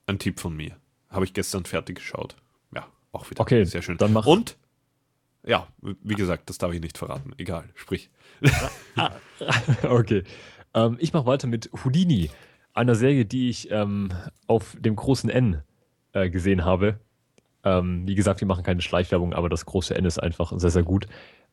ein 0.07 0.19
Tipp 0.19 0.41
von 0.41 0.57
mir. 0.57 0.77
Habe 1.09 1.25
ich 1.25 1.33
gestern 1.33 1.65
fertig 1.65 1.97
geschaut. 1.97 2.35
Ja, 2.75 2.87
auch 3.13 3.31
wieder 3.31 3.41
Okay, 3.41 3.65
sehr 3.65 3.83
schön. 3.83 3.97
dann 3.99 4.13
mach- 4.13 4.27
Und, 4.27 4.57
ja, 5.47 5.69
wie 5.81 6.15
gesagt, 6.15 6.51
das 6.51 6.59
darf 6.59 6.73
ich 6.73 6.81
nicht 6.81 6.99
verraten. 6.99 7.33
Egal, 7.39 7.65
sprich. 7.75 8.11
Okay. 9.83 10.25
Ähm, 10.75 10.97
ich 10.99 11.13
mache 11.13 11.27
weiter 11.27 11.47
mit 11.47 11.71
Houdini, 11.85 12.31
einer 12.73 12.95
Serie, 12.95 13.25
die 13.25 13.49
ich 13.51 13.71
ähm, 13.71 14.11
auf 14.47 14.77
dem 14.79 14.97
großen 14.97 15.29
N 15.29 15.63
äh, 16.13 16.31
gesehen 16.31 16.65
habe. 16.65 17.01
Ähm, 17.65 18.07
wie 18.07 18.15
gesagt, 18.15 18.41
wir 18.41 18.49
machen 18.49 18.65
keine 18.65 18.81
Schleichwerbung, 18.81 19.35
aber 19.35 19.49
das 19.49 19.67
große 19.67 19.95
N 19.95 20.05
ist 20.05 20.19
einfach 20.19 20.53
sehr, 20.57 20.71
sehr 20.71 20.85
gut. 20.85 21.07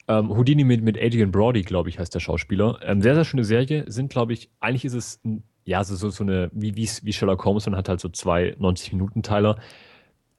Ähm, 0.08 0.30
Houdini 0.30 0.64
mit, 0.64 0.84
mit 0.84 0.98
Adrian 0.98 1.32
Brody, 1.32 1.62
glaube 1.62 1.90
ich, 1.90 2.00
heißt 2.00 2.14
der 2.14 2.20
Schauspieler. 2.20 2.80
Ähm, 2.84 3.02
sehr, 3.02 3.16
sehr 3.16 3.26
schöne 3.26 3.46
Serie. 3.46 3.86
Sind, 3.88 4.12
glaube 4.12 4.34
ich, 4.34 4.50
eigentlich 4.60 4.86
ist 4.86 4.94
es 4.94 5.20
ein, 5.24 5.44
ja 5.66 5.84
so, 5.84 6.10
so 6.10 6.24
eine, 6.24 6.50
wie, 6.54 6.76
wie, 6.76 7.14
Sherlock 7.14 7.46
Holmes 7.46 7.68
und 7.68 7.76
hat 7.76 7.90
halt 7.90 8.02
so 8.02 8.10
zwei 8.10 8.56
90-Minuten-Teiler 8.60 9.58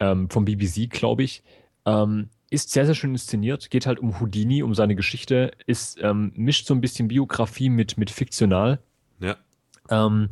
ähm, 0.01 0.29
vom 0.29 0.45
BBC, 0.45 0.91
glaube 0.91 1.23
ich. 1.23 1.43
Ähm, 1.87 2.29
ist 2.55 2.71
sehr, 2.71 2.87
sehr 2.87 2.95
schön 2.95 3.11
inszeniert. 3.11 3.71
Geht 3.71 3.87
halt 3.87 3.99
um 3.99 4.21
Houdini, 4.21 4.63
um 4.63 4.75
seine 4.75 4.95
Geschichte. 4.95 5.53
Ist, 5.67 5.99
ähm, 6.01 6.33
mischt 6.35 6.67
so 6.67 6.75
ein 6.75 6.81
bisschen 6.81 7.09
Biografie 7.09 7.69
mit, 7.69 7.99
mit 7.99 8.11
fiktional. 8.11 8.81
Ja. 9.21 9.37
Ähm, 9.91 10.29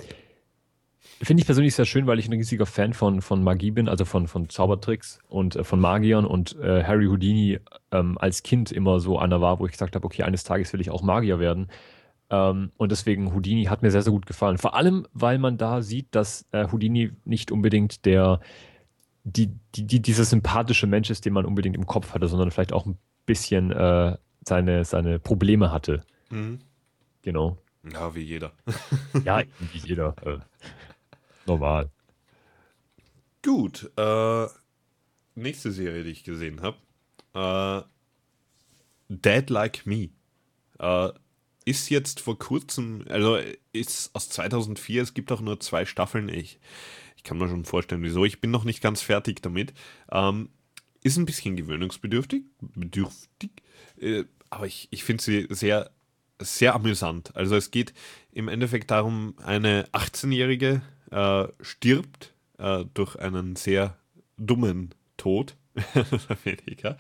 Finde 1.23 1.41
ich 1.41 1.47
persönlich 1.47 1.75
sehr 1.77 1.85
schön, 1.85 2.07
weil 2.07 2.19
ich 2.19 2.27
ein 2.27 2.33
riesiger 2.33 2.67
Fan 2.67 2.95
von, 2.95 3.23
von 3.23 3.45
Magie 3.45 3.71
bin, 3.71 3.89
also 3.89 4.05
von, 4.05 4.27
von 4.27 4.49
Zaubertricks 4.49 5.21
und 5.29 5.55
äh, 5.55 5.63
von 5.63 5.79
Magiern 5.79 6.25
und 6.25 6.59
äh, 6.59 6.83
Harry 6.83 7.07
Houdini 7.07 7.61
ähm, 7.93 8.19
als 8.19 8.43
Kind 8.43 8.73
immer 8.73 8.99
so 8.99 9.19
einer 9.19 9.41
war, 9.41 9.61
wo 9.61 9.67
ich 9.67 9.73
gesagt 9.73 9.95
habe, 9.95 10.05
okay, 10.05 10.25
eines 10.25 10.43
Tages 10.43 10.73
will 10.73 10.81
ich 10.81 10.91
auch 10.91 11.03
Magier 11.03 11.39
werden. 11.39 11.69
Ähm, 12.29 12.73
und 12.77 12.91
deswegen 12.91 13.35
Houdini 13.35 13.67
hat 13.67 13.83
mir 13.83 13.93
sehr, 13.93 14.03
sehr 14.03 14.13
gut 14.13 14.27
gefallen. 14.27 14.59
Vor 14.59 14.75
allem, 14.75 15.07
weil 15.13 15.39
man 15.39 15.59
da 15.59 15.83
sieht, 15.83 16.09
dass 16.15 16.49
äh, 16.51 16.67
Houdini 16.73 17.13
nicht 17.25 17.53
unbedingt 17.53 18.05
der, 18.05 18.41
die, 19.25 19.51
die, 19.75 19.87
die, 19.87 20.01
dieser 20.01 20.25
sympathische 20.25 20.87
Mensch 20.87 21.11
ist, 21.11 21.25
den 21.25 21.33
man 21.33 21.45
unbedingt 21.45 21.77
im 21.77 21.87
Kopf 21.87 22.15
hatte, 22.15 22.29
sondern 22.29 22.51
vielleicht 22.51 22.73
auch 22.73 22.87
ein 22.87 22.99
bisschen 23.27 23.71
äh, 23.71 24.17
seine, 24.45 24.85
seine 24.85 25.19
Probleme 25.19 25.71
hatte. 25.71 26.05
Mhm. 26.31 26.61
Genau. 27.23 27.59
Ja, 27.91 28.15
wie 28.15 28.23
jeder. 28.23 28.53
Ja, 29.25 29.43
wie 29.73 29.79
jeder. 29.79 30.15
Äh, 30.25 30.39
normal. 31.47 31.91
Gut. 33.45 33.91
Äh, 33.97 34.47
nächste 35.35 35.73
Serie, 35.73 36.05
die 36.05 36.11
ich 36.11 36.25
gesehen 36.25 36.61
habe. 36.63 36.77
Äh, 37.35 37.87
Dead 39.09 39.51
Like 39.51 39.87
Me. 39.87 40.11
Äh, 40.79 41.11
ist 41.65 41.91
jetzt 41.91 42.21
vor 42.21 42.39
kurzem, 42.39 43.05
also 43.09 43.39
ist 43.73 44.11
aus 44.15 44.29
2004, 44.31 45.03
es 45.03 45.15
gibt 45.15 45.31
auch 45.31 45.41
nur 45.41 45.61
zwei 45.61 45.85
Staffeln. 45.85 46.29
Ich, 46.29 46.59
ich 47.23 47.29
kann 47.29 47.39
mir 47.39 47.49
schon 47.49 47.65
vorstellen, 47.65 48.03
wieso. 48.03 48.25
Ich 48.25 48.41
bin 48.41 48.51
noch 48.51 48.65
nicht 48.65 48.83
ganz 48.83 49.01
fertig 49.01 49.43
damit. 49.43 49.73
Ähm, 50.11 50.49
ist 51.05 51.19
ein 51.19 51.25
bisschen 51.25 51.55
gewöhnungsbedürftig, 51.55 52.43
bedürftig, 52.61 53.51
äh, 54.01 54.25
aber 54.51 54.67
ich, 54.67 54.89
ich 54.91 55.05
finde 55.05 55.23
sie 55.23 55.47
sehr, 55.49 55.93
sehr 56.41 56.75
amüsant. 56.75 57.35
Also 57.37 57.55
es 57.55 57.71
geht 57.71 57.95
im 58.33 58.49
Endeffekt 58.49 58.91
darum, 58.91 59.35
eine 59.45 59.85
18-Jährige 59.93 60.83
äh, 61.13 61.47
stirbt 61.61 62.35
äh, 62.59 62.85
durch 62.93 63.15
einen 63.17 63.55
sehr 63.55 63.97
dummen 64.37 64.93
Tod, 65.17 65.57
weniger, 66.45 66.97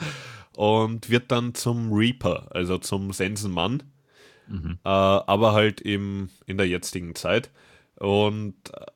und 0.57 1.11
wird 1.11 1.33
dann 1.33 1.55
zum 1.55 1.93
Reaper, 1.93 2.47
also 2.55 2.79
zum 2.79 3.13
Sensenmann, 3.13 3.83
Mhm. 4.49 4.79
äh, 4.85 4.89
aber 4.89 5.53
halt 5.53 5.81
im, 5.81 6.29
in 6.47 6.59
der 6.59 6.67
jetzigen 6.69 7.15
Zeit. 7.15 7.51
Und 7.97 8.55
äh, 8.75 8.87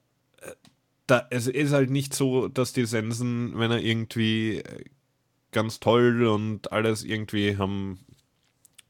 da, 1.07 1.27
es 1.31 1.47
ist 1.47 1.73
halt 1.73 1.91
nicht 1.91 2.15
so, 2.15 2.49
dass 2.49 2.73
die 2.73 2.87
Sensen, 2.87 3.59
wenn 3.59 3.71
er 3.71 3.81
irgendwie 3.81 4.59
äh, 4.59 4.85
ganz 5.53 5.81
toll 5.81 6.27
und 6.27 6.73
alles 6.73 7.05
irgendwie 7.05 7.57
haben, 7.57 8.01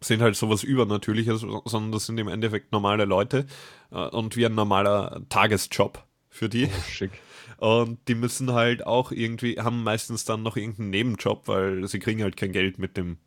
sind 0.01 0.23
halt 0.23 0.37
sowas 0.37 0.63
Übernatürliches, 0.63 1.41
sondern 1.65 1.93
das 1.93 2.07
sind 2.07 2.19
im 2.19 2.29
Endeffekt 2.29 2.73
normale 2.73 3.05
Leute 3.05 3.47
äh, 3.91 4.09
und 4.09 4.37
wie 4.37 4.47
ein 4.47 4.55
normaler 4.55 5.23
Tagesjob 5.29 6.05
für 6.29 6.49
die. 6.49 6.67
Oh, 6.67 6.91
schick. 6.91 7.13
Und 7.59 7.99
die 8.09 8.15
müssen 8.15 8.53
halt 8.53 8.87
auch 8.87 9.13
irgendwie, 9.13 9.59
haben 9.59 9.83
meistens 9.83 10.25
dann 10.25 10.43
noch 10.43 10.57
irgendeinen 10.57 10.91
Nebenjob, 10.91 11.49
weil 11.49 11.87
sie 11.89 11.99
kriegen 11.99 12.23
halt 12.23 12.37
kein 12.37 12.53
Geld 12.53 12.79
mit 12.79 12.97
dem 12.97 13.19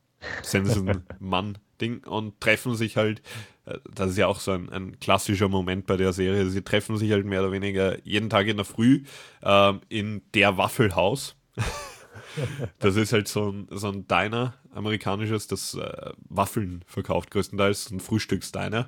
Sensen-Mann-Ding 1.79 2.03
und 2.05 2.39
treffen 2.39 2.75
sich 2.75 2.97
halt, 2.97 3.21
äh, 3.65 3.77
das 3.93 4.11
ist 4.11 4.17
ja 4.17 4.27
auch 4.27 4.39
so 4.39 4.51
ein, 4.51 4.69
ein 4.69 4.99
klassischer 4.99 5.49
Moment 5.49 5.85
bei 5.85 5.97
der 5.97 6.13
Serie, 6.13 6.45
sie 6.47 6.61
treffen 6.61 6.97
sich 6.97 7.11
halt 7.11 7.25
mehr 7.25 7.41
oder 7.41 7.51
weniger 7.51 7.97
jeden 8.05 8.29
Tag 8.29 8.47
in 8.47 8.57
der 8.57 8.65
Früh 8.65 9.03
ähm, 9.43 9.81
in 9.89 10.21
der 10.33 10.57
Waffelhaus. 10.57 11.35
Das 12.77 12.95
ist 12.95 13.11
halt 13.11 13.27
so 13.27 13.51
ein, 13.51 13.67
so 13.71 13.87
ein 13.87 14.07
Diner, 14.07 14.53
amerikanisches, 14.71 15.47
das 15.47 15.73
äh, 15.73 16.11
Waffeln 16.29 16.83
verkauft, 16.85 17.31
größtenteils, 17.31 17.89
ein 17.89 17.99
Frühstücksdiner. 17.99 18.87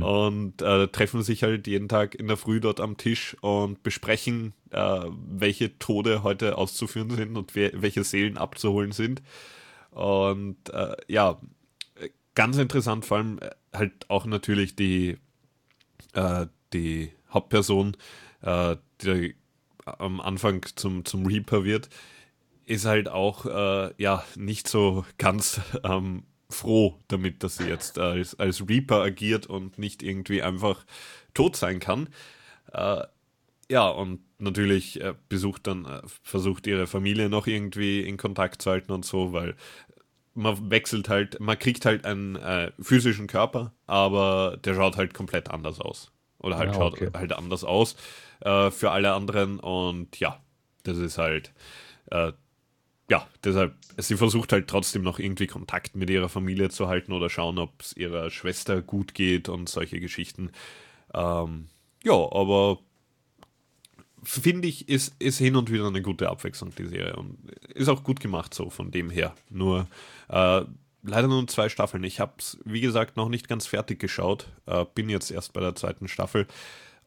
Und 0.00 0.62
äh, 0.62 0.86
treffen 0.88 1.22
sich 1.22 1.42
halt 1.42 1.66
jeden 1.66 1.88
Tag 1.88 2.14
in 2.14 2.28
der 2.28 2.36
Früh 2.36 2.60
dort 2.60 2.80
am 2.80 2.96
Tisch 2.96 3.36
und 3.40 3.82
besprechen, 3.82 4.54
äh, 4.70 5.00
welche 5.28 5.78
Tode 5.78 6.22
heute 6.22 6.56
auszuführen 6.56 7.10
sind 7.10 7.36
und 7.36 7.54
welche 7.56 8.04
Seelen 8.04 8.38
abzuholen 8.38 8.92
sind. 8.92 9.20
Und 9.96 10.56
äh, 10.74 10.94
ja, 11.08 11.40
ganz 12.36 12.56
interessant, 12.58 13.04
vor 13.04 13.16
allem 13.16 13.40
äh, 13.40 13.50
halt 13.72 14.08
auch 14.08 14.26
natürlich 14.26 14.76
die, 14.76 15.18
äh, 16.12 16.46
die 16.72 17.10
Hauptperson, 17.32 17.96
äh, 18.42 18.76
die 19.02 19.34
am 19.84 20.20
Anfang 20.20 20.64
zum, 20.76 21.04
zum 21.04 21.26
Reaper 21.26 21.64
wird, 21.64 21.88
ist 22.64 22.84
halt 22.84 23.08
auch 23.08 23.46
äh, 23.46 23.94
ja 23.98 24.24
nicht 24.36 24.68
so 24.68 25.04
ganz 25.18 25.60
ähm, 25.82 26.22
froh 26.48 26.98
damit, 27.08 27.42
dass 27.42 27.56
sie 27.56 27.64
jetzt 27.64 27.98
als, 27.98 28.38
als 28.38 28.68
Reaper 28.68 29.02
agiert 29.02 29.46
und 29.46 29.78
nicht 29.78 30.04
irgendwie 30.04 30.42
einfach 30.42 30.84
tot 31.34 31.56
sein 31.56 31.80
kann. 31.80 32.08
Äh, 32.72 33.02
ja, 33.68 33.88
und 33.88 34.20
natürlich 34.38 35.00
äh, 35.00 35.14
besucht 35.28 35.66
dann, 35.66 35.86
äh, 35.86 36.02
versucht 36.22 36.66
ihre 36.66 36.86
Familie 36.86 37.28
noch 37.28 37.46
irgendwie 37.46 38.00
in 38.02 38.16
Kontakt 38.16 38.62
zu 38.62 38.70
halten 38.70 38.92
und 38.92 39.04
so, 39.04 39.32
weil 39.32 39.56
man 40.36 40.70
wechselt 40.70 41.08
halt, 41.08 41.40
man 41.40 41.58
kriegt 41.58 41.84
halt 41.86 42.04
einen 42.06 42.36
äh, 42.36 42.72
physischen 42.80 43.26
Körper, 43.26 43.74
aber 43.86 44.58
der 44.64 44.74
schaut 44.74 44.96
halt 44.96 45.14
komplett 45.14 45.50
anders 45.50 45.80
aus. 45.80 46.12
Oder 46.38 46.58
halt 46.58 46.70
Ah, 46.70 46.74
schaut 46.74 46.94
okay. 46.94 47.10
halt 47.14 47.32
anders 47.32 47.64
aus 47.64 47.96
äh, 48.40 48.70
für 48.70 48.90
alle 48.92 49.12
anderen 49.14 49.58
und 49.60 50.20
ja, 50.20 50.42
das 50.84 50.98
ist 50.98 51.18
halt, 51.18 51.52
äh, 52.10 52.32
ja, 53.10 53.26
deshalb, 53.44 53.76
sie 53.98 54.16
versucht 54.16 54.52
halt 54.52 54.68
trotzdem 54.68 55.02
noch 55.02 55.18
irgendwie 55.18 55.46
Kontakt 55.46 55.94
mit 55.96 56.10
ihrer 56.10 56.28
Familie 56.28 56.70
zu 56.70 56.88
halten 56.88 57.12
oder 57.12 57.30
schauen, 57.30 57.58
ob 57.58 57.80
es 57.82 57.96
ihrer 57.96 58.30
Schwester 58.30 58.82
gut 58.82 59.14
geht 59.14 59.48
und 59.48 59.68
solche 59.68 60.00
Geschichten. 60.00 60.50
Ähm, 61.14 61.68
ja, 62.04 62.14
aber 62.14 62.80
finde 64.26 64.66
ich, 64.66 64.88
ist, 64.88 65.14
ist 65.20 65.38
hin 65.38 65.56
und 65.56 65.70
wieder 65.70 65.86
eine 65.86 66.02
gute 66.02 66.28
Abwechslung, 66.28 66.72
die 66.76 66.86
Serie. 66.86 67.14
Und 67.16 67.38
ist 67.74 67.88
auch 67.88 68.02
gut 68.02 68.20
gemacht 68.20 68.52
so 68.54 68.70
von 68.70 68.90
dem 68.90 69.08
her. 69.10 69.34
Nur 69.50 69.86
äh, 70.28 70.62
leider 71.02 71.28
nur 71.28 71.46
zwei 71.46 71.68
Staffeln. 71.68 72.02
Ich 72.02 72.18
habe 72.18 72.32
es, 72.38 72.58
wie 72.64 72.80
gesagt, 72.80 73.16
noch 73.16 73.28
nicht 73.28 73.48
ganz 73.48 73.66
fertig 73.66 74.00
geschaut. 74.00 74.48
Äh, 74.66 74.84
bin 74.94 75.08
jetzt 75.08 75.30
erst 75.30 75.52
bei 75.52 75.60
der 75.60 75.76
zweiten 75.76 76.08
Staffel. 76.08 76.46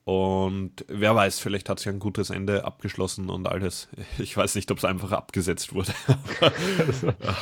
Und 0.06 0.86
wer 0.88 1.14
weiß, 1.14 1.40
vielleicht 1.40 1.70
hat 1.70 1.80
sie 1.80 1.90
ein 1.90 2.00
gutes 2.00 2.30
Ende 2.30 2.64
abgeschlossen 2.64 3.30
und 3.30 3.48
alles. 3.48 3.90
Ich 4.18 4.36
weiß 4.36 4.56
nicht, 4.56 4.72
ob 4.72 4.78
es 4.78 4.86
einfach 4.86 5.12
abgesetzt 5.12 5.74
wurde. 5.74 5.94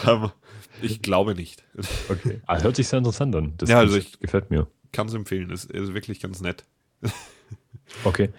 Aber 0.04 0.34
ich 0.82 1.02
glaube 1.02 1.36
nicht. 1.36 1.64
Okay. 2.10 2.42
Ah, 2.48 2.60
hört 2.62 2.76
sich 2.76 2.88
sehr 2.88 2.98
interessant 2.98 3.36
an. 3.36 3.54
Das 3.58 3.70
Ja, 3.70 3.78
also 3.78 3.94
Konzept 3.94 4.20
gefällt 4.20 4.50
mir. 4.50 4.68
Kann 4.92 5.08
es 5.08 5.14
empfehlen. 5.14 5.52
Es 5.52 5.66
ist 5.66 5.94
wirklich 5.94 6.20
ganz 6.20 6.42
nett. 6.42 6.66
Okay. 8.04 8.34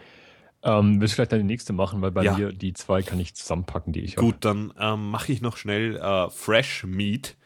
Ähm, 0.63 1.01
willst 1.01 1.13
du 1.13 1.17
vielleicht 1.17 1.33
deine 1.33 1.45
nächste 1.45 1.73
machen, 1.73 2.01
weil 2.03 2.11
bei 2.11 2.25
Ja. 2.25 2.37
mir 2.37 2.53
die 2.53 2.73
zwei 2.73 3.03
kann 3.03 3.21
ich 3.21 3.35
zusammenpacken, 3.35 3.93
die 3.93 4.01
ich 4.01 4.17
Gut, 4.17 4.37
dann 4.41 4.73
ähm, 4.79 5.11
mache 5.11 5.33
ich 5.33 5.41
noch 5.41 5.57
schnell 5.57 5.97
äh, 5.97 6.31
Fresh 6.31 6.85
Meat. 6.85 7.37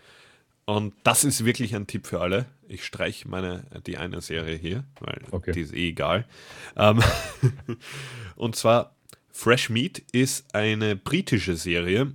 Und 0.65 0.95
das 1.03 1.25
ist 1.25 1.45
wirklich 1.45 1.75
ein 1.75 1.87
Tipp 1.87 2.07
für 2.07 2.21
alle. 2.21 2.47
Ich 2.69 2.85
streiche 2.85 3.29
meine, 3.29 3.65
die 3.87 3.99
eine 3.99 4.21
Serie 4.21 4.57
hier, 4.57 4.85
weil 5.01 5.21
Okay. 5.31 5.53
die 5.53 5.61
ist 5.61 5.75
eh 5.75 5.89
egal. 5.89 6.25
Ähm, 6.77 7.03
und 8.37 8.57
zwar 8.57 8.95
Fresh 9.31 9.71
Meat 9.71 9.99
ist 10.13 10.55
eine 10.55 10.97
britische 10.97 11.57
Serie. 11.57 12.13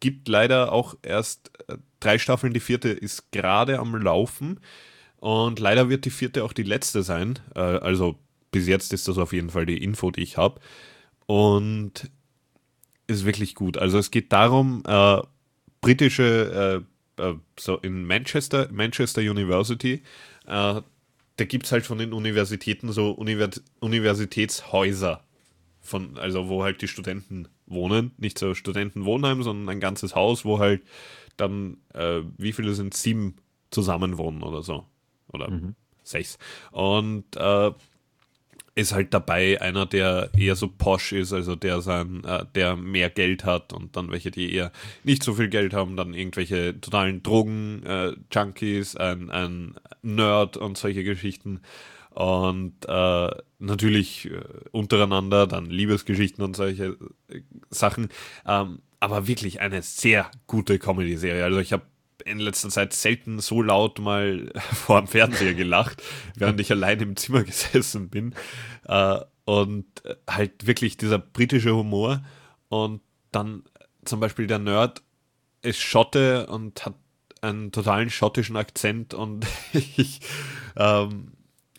Gibt 0.00 0.28
leider 0.28 0.72
auch 0.72 0.94
erst 1.02 1.50
äh, 1.68 1.76
drei 2.00 2.18
Staffeln. 2.18 2.54
Die 2.54 2.60
vierte 2.60 2.88
ist 2.88 3.32
gerade 3.32 3.78
am 3.80 3.94
Laufen. 3.96 4.60
Und 5.16 5.58
leider 5.58 5.88
wird 5.88 6.04
die 6.04 6.10
vierte 6.10 6.44
auch 6.44 6.52
die 6.52 6.62
letzte 6.62 7.02
sein. 7.02 7.38
Äh, 7.54 7.60
also 7.60 8.18
bis 8.50 8.66
jetzt 8.66 8.92
ist 8.92 9.08
das 9.08 9.18
auf 9.18 9.32
jeden 9.32 9.50
Fall 9.50 9.66
die 9.66 9.82
Info, 9.82 10.10
die 10.10 10.22
ich 10.22 10.36
habe. 10.36 10.60
Und 11.26 12.10
ist 13.06 13.24
wirklich 13.24 13.54
gut. 13.54 13.76
Also 13.76 13.98
es 13.98 14.10
geht 14.10 14.32
darum, 14.32 14.82
äh, 14.86 15.20
britische, 15.80 16.84
äh, 17.18 17.22
äh, 17.22 17.34
so 17.58 17.76
in 17.78 18.06
Manchester, 18.06 18.68
Manchester 18.70 19.20
University, 19.20 20.02
äh, 20.46 20.80
da 21.38 21.44
gibt 21.44 21.66
es 21.66 21.72
halt 21.72 21.86
von 21.86 21.98
den 21.98 22.12
Universitäten 22.12 22.92
so 22.92 23.12
Univers 23.12 23.62
Universitätshäuser, 23.80 25.22
von, 25.80 26.18
also 26.18 26.48
wo 26.48 26.64
halt 26.64 26.82
die 26.82 26.88
Studenten 26.88 27.48
wohnen. 27.66 28.10
Nicht 28.18 28.38
so 28.38 28.54
Studentenwohnheim, 28.54 29.42
sondern 29.42 29.68
ein 29.68 29.80
ganzes 29.80 30.14
Haus, 30.14 30.44
wo 30.44 30.58
halt 30.58 30.82
dann, 31.36 31.78
äh, 31.94 32.22
wie 32.36 32.52
viele 32.52 32.74
sind 32.74 32.94
sieben 32.94 33.36
zusammen 33.70 34.18
wohnen 34.18 34.42
oder 34.42 34.62
so. 34.62 34.86
Oder 35.32 35.50
sechs. 36.02 36.38
Und 36.72 37.36
äh, 37.36 37.70
ist 38.78 38.92
halt 38.92 39.12
dabei 39.12 39.60
einer, 39.60 39.86
der 39.86 40.30
eher 40.36 40.54
so 40.54 40.68
posh 40.68 41.12
ist, 41.12 41.32
also 41.32 41.56
der 41.56 41.80
sein, 41.80 42.22
äh, 42.24 42.44
der 42.54 42.76
mehr 42.76 43.10
Geld 43.10 43.44
hat 43.44 43.72
und 43.72 43.96
dann 43.96 44.12
welche, 44.12 44.30
die 44.30 44.52
eher 44.52 44.70
nicht 45.02 45.24
so 45.24 45.34
viel 45.34 45.48
Geld 45.48 45.74
haben, 45.74 45.96
dann 45.96 46.14
irgendwelche 46.14 46.80
totalen 46.80 47.24
Drogen-Junkies, 47.24 48.94
äh, 48.94 49.02
ein, 49.02 49.30
ein 49.30 49.74
Nerd 50.02 50.56
und 50.56 50.78
solche 50.78 51.02
Geschichten. 51.02 51.60
Und 52.10 52.74
äh, 52.86 53.30
natürlich 53.58 54.30
äh, 54.30 54.42
untereinander 54.70 55.48
dann 55.48 55.66
Liebesgeschichten 55.66 56.44
und 56.44 56.54
solche 56.54 56.96
äh, 57.28 57.40
Sachen. 57.70 58.08
Ähm, 58.46 58.78
aber 59.00 59.26
wirklich 59.26 59.60
eine 59.60 59.82
sehr 59.82 60.30
gute 60.46 60.78
Comedy-Serie. 60.78 61.44
Also 61.44 61.58
ich 61.58 61.72
habe 61.72 61.82
in 62.24 62.38
letzter 62.38 62.68
Zeit 62.68 62.92
selten 62.92 63.38
so 63.38 63.62
laut 63.62 63.98
mal 63.98 64.52
vor 64.72 65.00
dem 65.00 65.08
Fernseher 65.08 65.54
gelacht, 65.54 66.02
während 66.34 66.60
ich 66.60 66.70
allein 66.70 67.00
im 67.00 67.16
Zimmer 67.16 67.44
gesessen 67.44 68.08
bin. 68.08 68.34
Äh, 68.84 69.20
und 69.44 69.86
halt 70.28 70.66
wirklich 70.66 70.98
dieser 70.98 71.18
britische 71.18 71.74
Humor 71.74 72.22
und 72.68 73.00
dann 73.32 73.62
zum 74.04 74.20
Beispiel 74.20 74.46
der 74.46 74.58
Nerd 74.58 75.02
ist 75.62 75.80
Schotte 75.80 76.46
und 76.46 76.84
hat 76.84 76.94
einen 77.40 77.72
totalen 77.72 78.10
schottischen 78.10 78.56
Akzent 78.56 79.14
und 79.14 79.46
ich 79.72 80.20
ähm, 80.76 81.32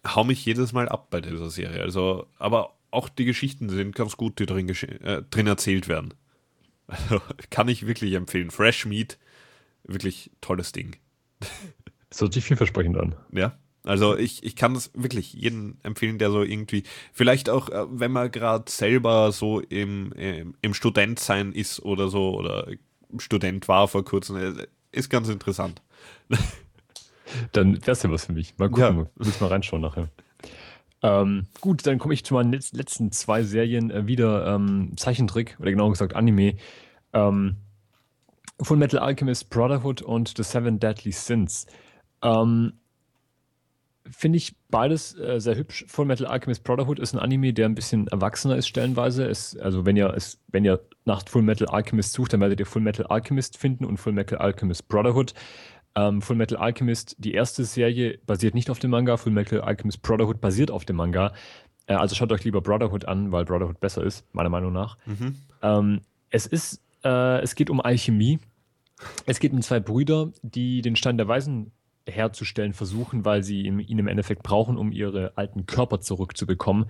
hau 0.05 0.23
mich 0.23 0.45
jedes 0.45 0.73
Mal 0.73 0.89
ab 0.89 1.09
bei 1.09 1.21
dieser 1.21 1.49
Serie. 1.49 1.81
Also, 1.81 2.27
aber 2.37 2.75
auch 2.91 3.09
die 3.09 3.25
Geschichten 3.25 3.69
sind 3.69 3.95
ganz 3.95 4.17
gut, 4.17 4.39
die 4.39 4.45
drin, 4.45 4.69
äh, 4.69 5.21
drin 5.29 5.47
erzählt 5.47 5.87
werden. 5.87 6.13
Also, 6.87 7.21
kann 7.49 7.67
ich 7.67 7.87
wirklich 7.87 8.13
empfehlen. 8.13 8.51
Fresh 8.51 8.85
Meat 8.85 9.17
wirklich 9.93 10.31
tolles 10.41 10.71
Ding. 10.71 10.95
Das 12.09 12.21
hört 12.21 12.33
sich 12.33 12.43
vielversprechend 12.43 12.97
an. 12.97 13.15
Ja. 13.31 13.57
Also 13.83 14.17
ich, 14.17 14.43
ich 14.43 14.55
kann 14.55 14.75
es 14.75 14.91
wirklich 14.93 15.33
jedem 15.33 15.77
empfehlen, 15.83 16.17
der 16.17 16.31
so 16.31 16.43
irgendwie, 16.43 16.83
vielleicht 17.13 17.49
auch, 17.49 17.69
äh, 17.69 17.85
wenn 17.89 18.11
man 18.11 18.29
gerade 18.31 18.69
selber 18.69 19.31
so 19.31 19.61
im, 19.61 20.11
im, 20.13 20.55
im 20.61 20.73
Studentsein 20.73 21.53
ist 21.53 21.81
oder 21.81 22.09
so, 22.09 22.35
oder 22.37 22.67
Student 23.17 23.67
war 23.67 23.87
vor 23.87 24.03
kurzem, 24.03 24.35
äh, 24.35 24.67
ist 24.91 25.09
ganz 25.09 25.29
interessant. 25.29 25.81
Dann 27.51 27.75
wäre 27.81 27.91
es 27.91 28.03
ja 28.03 28.11
was 28.11 28.25
für 28.25 28.33
mich. 28.33 28.57
Mal 28.57 28.69
gucken, 28.69 28.97
ja. 28.97 29.07
muss 29.15 29.39
mal 29.39 29.47
reinschauen 29.47 29.81
nachher. 29.81 30.09
Ähm, 31.01 31.47
gut, 31.61 31.85
dann 31.85 31.97
komme 31.97 32.13
ich 32.13 32.25
zu 32.25 32.33
meinen 32.33 32.51
letzten 32.51 33.11
zwei 33.11 33.43
Serien 33.43 33.89
äh, 33.89 34.07
wieder 34.07 34.53
ähm, 34.53 34.93
Zeichentrick 34.97 35.55
oder 35.59 35.71
genauer 35.71 35.91
gesagt 35.91 36.15
Anime. 36.15 36.55
Ähm, 37.13 37.57
Full 38.61 38.77
Metal 38.77 38.99
Alchemist 38.99 39.49
Brotherhood 39.49 40.01
und 40.01 40.33
The 40.35 40.43
Seven 40.43 40.79
Deadly 40.79 41.11
Sins. 41.11 41.65
Ähm, 42.21 42.73
Finde 44.11 44.37
ich 44.37 44.55
beides 44.69 45.17
äh, 45.19 45.39
sehr 45.39 45.55
hübsch. 45.55 45.85
Full 45.87 46.05
Metal 46.05 46.25
Alchemist 46.25 46.63
Brotherhood 46.63 46.99
ist 46.99 47.13
ein 47.13 47.19
Anime, 47.19 47.53
der 47.53 47.67
ein 47.67 47.75
bisschen 47.75 48.07
erwachsener 48.07 48.55
ist 48.55 48.67
stellenweise. 48.67 49.25
Es, 49.25 49.55
also 49.57 49.85
wenn 49.85 49.95
ihr, 49.95 50.13
es, 50.15 50.39
wenn 50.47 50.65
ihr 50.65 50.79
nach 51.05 51.21
Full 51.27 51.43
Metal 51.43 51.67
Alchemist 51.67 52.13
sucht, 52.13 52.33
dann 52.33 52.41
werdet 52.41 52.59
ihr 52.59 52.65
Full 52.65 52.81
Metal 52.81 53.05
Alchemist 53.05 53.57
finden 53.57 53.85
und 53.85 53.97
Full 53.97 54.13
Metal 54.13 54.39
Alchemist 54.39 54.87
Brotherhood. 54.87 55.33
Ähm, 55.95 56.21
Full 56.21 56.37
Metal 56.37 56.57
Alchemist, 56.57 57.15
die 57.19 57.33
erste 57.33 57.65
Serie, 57.65 58.19
basiert 58.25 58.55
nicht 58.55 58.69
auf 58.69 58.79
dem 58.79 58.91
Manga. 58.91 59.17
Full 59.17 59.33
Metal 59.33 59.61
Alchemist 59.61 60.01
Brotherhood 60.01 60.41
basiert 60.41 60.71
auf 60.71 60.85
dem 60.85 60.95
Manga. 60.95 61.33
Äh, 61.85 61.93
also 61.93 62.15
schaut 62.15 62.31
euch 62.31 62.43
lieber 62.43 62.61
Brotherhood 62.61 63.05
an, 63.05 63.31
weil 63.31 63.45
Brotherhood 63.45 63.79
besser 63.79 64.03
ist, 64.03 64.25
meiner 64.33 64.49
Meinung 64.49 64.73
nach. 64.73 64.97
Mhm. 65.05 65.35
Ähm, 65.61 66.01
es 66.29 66.45
ist, 66.47 66.81
äh, 67.03 67.41
es 67.41 67.55
geht 67.55 67.69
um 67.69 67.81
Alchemie. 67.81 68.39
Es 69.25 69.39
geht 69.39 69.53
um 69.53 69.61
zwei 69.61 69.79
Brüder, 69.79 70.31
die 70.41 70.81
den 70.81 70.95
Stein 70.95 71.17
der 71.17 71.27
Weisen 71.27 71.71
herzustellen 72.05 72.73
versuchen, 72.73 73.23
weil 73.23 73.43
sie 73.43 73.61
ihn 73.61 73.99
im 73.99 74.07
Endeffekt 74.07 74.43
brauchen, 74.43 74.77
um 74.77 74.91
ihre 74.91 75.37
alten 75.37 75.65
Körper 75.65 76.01
zurückzubekommen. 76.01 76.85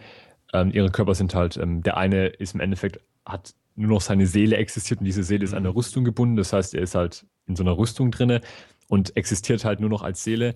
Ähm, 0.53 0.71
ihre 0.71 0.89
Körper 0.89 1.13
sind 1.13 1.35
halt, 1.35 1.57
ähm, 1.57 1.83
der 1.83 1.97
eine 1.97 2.27
ist 2.27 2.55
im 2.55 2.61
Endeffekt, 2.61 2.99
hat 3.25 3.53
nur 3.75 3.89
noch 3.89 4.01
seine 4.01 4.27
Seele 4.27 4.57
existiert 4.57 4.99
und 4.99 5.05
diese 5.05 5.23
Seele 5.23 5.43
ist 5.43 5.53
an 5.53 5.59
eine 5.59 5.69
mhm. 5.69 5.75
Rüstung 5.75 6.03
gebunden. 6.03 6.35
Das 6.35 6.53
heißt, 6.53 6.73
er 6.73 6.81
ist 6.81 6.95
halt 6.95 7.25
in 7.47 7.55
so 7.55 7.63
einer 7.63 7.77
Rüstung 7.77 8.11
drinne 8.11 8.41
und 8.87 9.15
existiert 9.15 9.65
halt 9.65 9.79
nur 9.79 9.89
noch 9.89 10.01
als 10.01 10.23
Seele. 10.23 10.55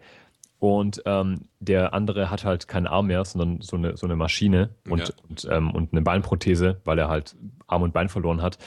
Und 0.60 1.04
ähm, 1.06 1.50
der 1.60 1.94
andere 1.94 2.30
hat 2.30 2.46
halt 2.46 2.68
keinen 2.70 2.88
Arm 2.88 3.08
mehr, 3.08 3.26
sondern 3.26 3.60
so 3.62 3.76
eine, 3.76 3.98
so 3.98 4.08
eine 4.08 4.16
Maschine 4.16 4.70
und, 4.90 5.10
ja. 5.10 5.14
und, 5.28 5.48
ähm, 5.52 5.72
und 5.72 5.92
eine 5.92 6.02
Beinprothese, 6.02 6.80
weil 6.86 6.98
er 7.00 7.10
halt 7.10 7.36
Arm 7.68 7.82
und 7.82 7.94
Bein 7.94 8.08
verloren 8.08 8.42
hat. 8.42 8.58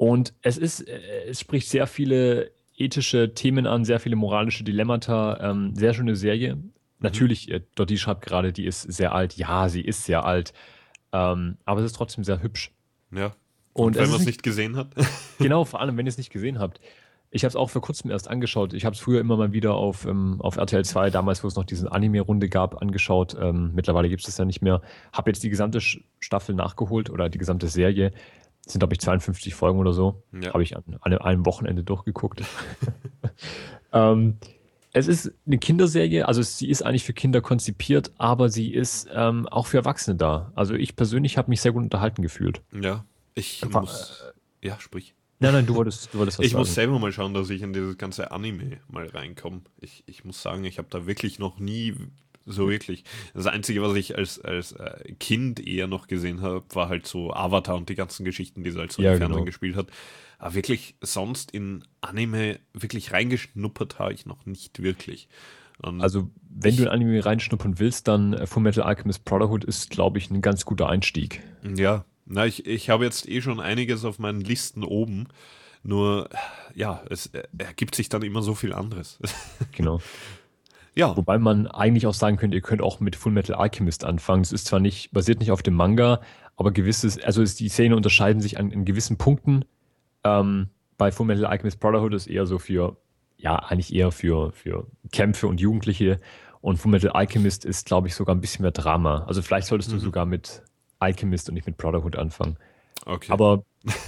Und 0.00 0.32
es 0.40 0.56
ist, 0.56 0.88
äh, 0.88 0.98
es 1.28 1.40
spricht 1.40 1.68
sehr 1.68 1.86
viele 1.86 2.52
ethische 2.74 3.34
Themen 3.34 3.66
an, 3.66 3.84
sehr 3.84 4.00
viele 4.00 4.16
moralische 4.16 4.64
Dilemmata. 4.64 5.38
Ähm, 5.42 5.74
sehr 5.74 5.92
schöne 5.92 6.16
Serie. 6.16 6.56
Mhm. 6.56 6.72
Natürlich, 7.00 7.50
äh, 7.50 7.60
Dottie 7.74 7.98
schreibt 7.98 8.24
gerade, 8.24 8.50
die 8.50 8.64
ist 8.64 8.80
sehr 8.80 9.14
alt. 9.14 9.36
Ja, 9.36 9.68
sie 9.68 9.82
ist 9.82 10.04
sehr 10.04 10.24
alt. 10.24 10.54
Ähm, 11.12 11.58
aber 11.66 11.80
es 11.80 11.86
ist 11.86 11.96
trotzdem 11.96 12.24
sehr 12.24 12.42
hübsch. 12.42 12.72
Ja. 13.14 13.34
Und, 13.74 13.88
und 13.88 13.96
wenn 13.96 14.08
man 14.08 14.20
es 14.20 14.24
nicht 14.24 14.42
gesehen 14.42 14.74
hat. 14.74 14.88
genau, 15.38 15.66
vor 15.66 15.82
allem, 15.82 15.98
wenn 15.98 16.06
ihr 16.06 16.10
es 16.10 16.16
nicht 16.16 16.32
gesehen 16.32 16.58
habt. 16.58 16.80
Ich 17.30 17.44
habe 17.44 17.50
es 17.50 17.56
auch 17.56 17.68
vor 17.68 17.82
kurzem 17.82 18.10
erst 18.10 18.26
angeschaut. 18.26 18.72
Ich 18.72 18.86
habe 18.86 18.94
es 18.94 19.00
früher 19.00 19.20
immer 19.20 19.36
mal 19.36 19.52
wieder 19.52 19.74
auf, 19.74 20.06
ähm, 20.06 20.40
auf 20.40 20.56
RTL 20.56 20.82
2, 20.82 21.10
damals, 21.10 21.44
wo 21.44 21.48
es 21.48 21.56
noch 21.56 21.64
diese 21.64 21.92
Anime-Runde 21.92 22.48
gab, 22.48 22.80
angeschaut. 22.80 23.36
Ähm, 23.38 23.72
mittlerweile 23.74 24.08
gibt 24.08 24.22
es 24.22 24.26
das 24.26 24.38
ja 24.38 24.46
nicht 24.46 24.62
mehr. 24.62 24.80
Habe 25.12 25.28
jetzt 25.28 25.42
die 25.42 25.50
gesamte 25.50 25.82
Staffel 25.82 26.54
nachgeholt 26.54 27.10
oder 27.10 27.28
die 27.28 27.38
gesamte 27.38 27.68
Serie 27.68 28.12
sind, 28.72 28.80
glaube 28.80 28.94
ich, 28.94 29.00
52 29.00 29.54
Folgen 29.54 29.78
oder 29.78 29.92
so. 29.92 30.22
Ja. 30.32 30.52
Habe 30.52 30.62
ich 30.62 30.76
an, 30.76 30.84
an, 31.00 31.18
einem 31.18 31.46
Wochenende 31.46 31.84
durchgeguckt. 31.84 32.42
ähm, 33.92 34.38
es 34.92 35.06
ist 35.06 35.32
eine 35.46 35.58
Kinderserie, 35.58 36.26
also 36.26 36.42
sie 36.42 36.68
ist 36.68 36.82
eigentlich 36.82 37.04
für 37.04 37.12
Kinder 37.12 37.40
konzipiert, 37.40 38.12
aber 38.18 38.48
sie 38.48 38.72
ist 38.72 39.08
ähm, 39.12 39.46
auch 39.48 39.66
für 39.66 39.78
Erwachsene 39.78 40.16
da. 40.16 40.52
Also 40.54 40.74
ich 40.74 40.96
persönlich 40.96 41.38
habe 41.38 41.50
mich 41.50 41.60
sehr 41.60 41.72
gut 41.72 41.82
unterhalten 41.82 42.22
gefühlt. 42.22 42.62
Ja, 42.72 43.04
ich 43.34 43.62
Einfach, 43.62 43.82
muss. 43.82 44.24
Äh, 44.62 44.68
ja, 44.68 44.80
sprich. 44.80 45.14
Nein, 45.38 45.54
nein, 45.54 45.66
du 45.66 45.74
wolltest, 45.74 46.12
du 46.12 46.18
wolltest 46.18 46.38
was 46.38 46.44
Ich 46.44 46.52
sagen. 46.52 46.60
muss 46.60 46.74
selber 46.74 46.98
mal 46.98 47.12
schauen, 47.12 47.32
dass 47.32 47.48
ich 47.48 47.62
in 47.62 47.72
dieses 47.72 47.96
ganze 47.96 48.30
Anime 48.30 48.78
mal 48.88 49.06
reinkomme. 49.06 49.62
Ich, 49.78 50.02
ich 50.06 50.24
muss 50.24 50.42
sagen, 50.42 50.64
ich 50.64 50.76
habe 50.78 50.88
da 50.90 51.06
wirklich 51.06 51.38
noch 51.38 51.58
nie 51.58 51.94
so 52.46 52.68
wirklich. 52.68 53.04
Das 53.34 53.46
Einzige, 53.46 53.82
was 53.82 53.94
ich 53.96 54.16
als, 54.16 54.40
als 54.40 54.72
äh, 54.72 55.12
Kind 55.18 55.64
eher 55.64 55.86
noch 55.86 56.06
gesehen 56.06 56.42
habe, 56.42 56.64
war 56.74 56.88
halt 56.88 57.06
so 57.06 57.32
Avatar 57.32 57.76
und 57.76 57.88
die 57.88 57.94
ganzen 57.94 58.24
Geschichten, 58.24 58.62
die 58.62 58.70
sie 58.70 58.78
halt 58.78 58.92
so 58.92 59.02
ja, 59.02 59.12
im 59.12 59.18
Fernsehen 59.18 59.36
genau. 59.36 59.44
gespielt 59.46 59.76
hat. 59.76 59.88
Aber 60.38 60.54
wirklich 60.54 60.96
sonst 61.00 61.50
in 61.50 61.84
Anime 62.00 62.60
wirklich 62.72 63.12
reingeschnuppert 63.12 63.98
habe 63.98 64.12
ich 64.12 64.26
noch 64.26 64.46
nicht 64.46 64.82
wirklich. 64.82 65.28
Und 65.82 66.00
also, 66.00 66.30
wenn 66.48 66.70
ich, 66.70 66.76
du 66.76 66.82
in 66.84 66.88
Anime 66.88 67.24
reinschnuppern 67.24 67.78
willst, 67.78 68.08
dann 68.08 68.34
äh, 68.34 68.46
Full 68.46 68.62
Metal 68.62 68.84
Alchemist 68.84 69.24
Brotherhood 69.24 69.64
ist, 69.64 69.90
glaube 69.90 70.18
ich, 70.18 70.30
ein 70.30 70.42
ganz 70.42 70.64
guter 70.64 70.88
Einstieg. 70.88 71.42
Ja, 71.76 72.04
na, 72.26 72.46
ich, 72.46 72.66
ich 72.66 72.90
habe 72.90 73.04
jetzt 73.04 73.28
eh 73.28 73.40
schon 73.40 73.60
einiges 73.60 74.04
auf 74.04 74.18
meinen 74.18 74.40
Listen 74.40 74.84
oben. 74.84 75.28
Nur, 75.82 76.28
ja, 76.74 77.02
es 77.08 77.30
ergibt 77.56 77.94
sich 77.94 78.08
dann 78.08 78.22
immer 78.22 78.42
so 78.42 78.54
viel 78.54 78.72
anderes. 78.72 79.18
Genau. 79.72 80.00
Ja. 80.94 81.16
Wobei 81.16 81.38
man 81.38 81.66
eigentlich 81.66 82.06
auch 82.06 82.14
sagen 82.14 82.36
könnte, 82.36 82.56
ihr 82.56 82.62
könnt 82.62 82.82
auch 82.82 83.00
mit 83.00 83.16
Full 83.16 83.32
Metal 83.32 83.56
Alchemist 83.56 84.04
anfangen. 84.04 84.42
Es 84.42 84.52
ist 84.52 84.66
zwar 84.66 84.80
nicht, 84.80 85.12
basiert 85.12 85.40
nicht 85.40 85.50
auf 85.50 85.62
dem 85.62 85.74
Manga, 85.74 86.20
aber 86.56 86.72
gewisses, 86.72 87.22
also 87.22 87.44
die 87.44 87.68
Szenen 87.68 87.94
unterscheiden 87.94 88.40
sich 88.40 88.58
an, 88.58 88.70
in 88.70 88.84
gewissen 88.84 89.16
Punkten. 89.16 89.64
Ähm, 90.24 90.68
bei 90.98 91.12
Full 91.12 91.26
Metal 91.26 91.46
Alchemist 91.46 91.80
Brotherhood 91.80 92.14
ist 92.14 92.26
eher 92.26 92.46
so 92.46 92.58
für, 92.58 92.96
ja, 93.38 93.56
eigentlich 93.56 93.94
eher 93.94 94.10
für, 94.10 94.52
für 94.52 94.86
Kämpfe 95.12 95.46
und 95.46 95.60
Jugendliche. 95.60 96.18
Und 96.60 96.76
Full 96.76 96.90
Metal 96.90 97.10
Alchemist 97.10 97.64
ist, 97.64 97.86
glaube 97.86 98.08
ich, 98.08 98.14
sogar 98.14 98.34
ein 98.34 98.40
bisschen 98.40 98.62
mehr 98.62 98.72
Drama. 98.72 99.24
Also 99.26 99.40
vielleicht 99.40 99.68
solltest 99.68 99.90
mhm. 99.90 99.94
du 99.94 100.00
sogar 100.00 100.26
mit 100.26 100.62
Alchemist 100.98 101.48
und 101.48 101.54
nicht 101.54 101.66
mit 101.66 101.78
Brotherhood 101.78 102.16
anfangen. 102.16 102.58
Okay. 103.06 103.32
Aber 103.32 103.64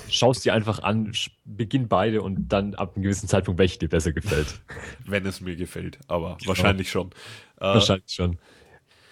schaust 0.09 0.45
dir 0.45 0.55
einfach 0.55 0.83
an, 0.83 1.13
beginn 1.45 1.89
beide 1.89 2.23
und 2.23 2.49
dann 2.49 2.75
ab 2.75 2.95
einem 2.95 3.05
gewissen 3.05 3.29
Zeitpunkt, 3.29 3.59
welche 3.59 3.79
dir 3.79 3.89
besser 3.89 4.13
gefällt. 4.13 4.61
Wenn 5.07 5.25
es 5.27 5.41
mir 5.41 5.57
gefällt, 5.57 5.99
aber 6.09 6.37
genau. 6.37 6.49
wahrscheinlich 6.49 6.91
schon. 6.91 7.11
Äh, 7.57 7.65
wahrscheinlich 7.65 8.13
schon. 8.13 8.39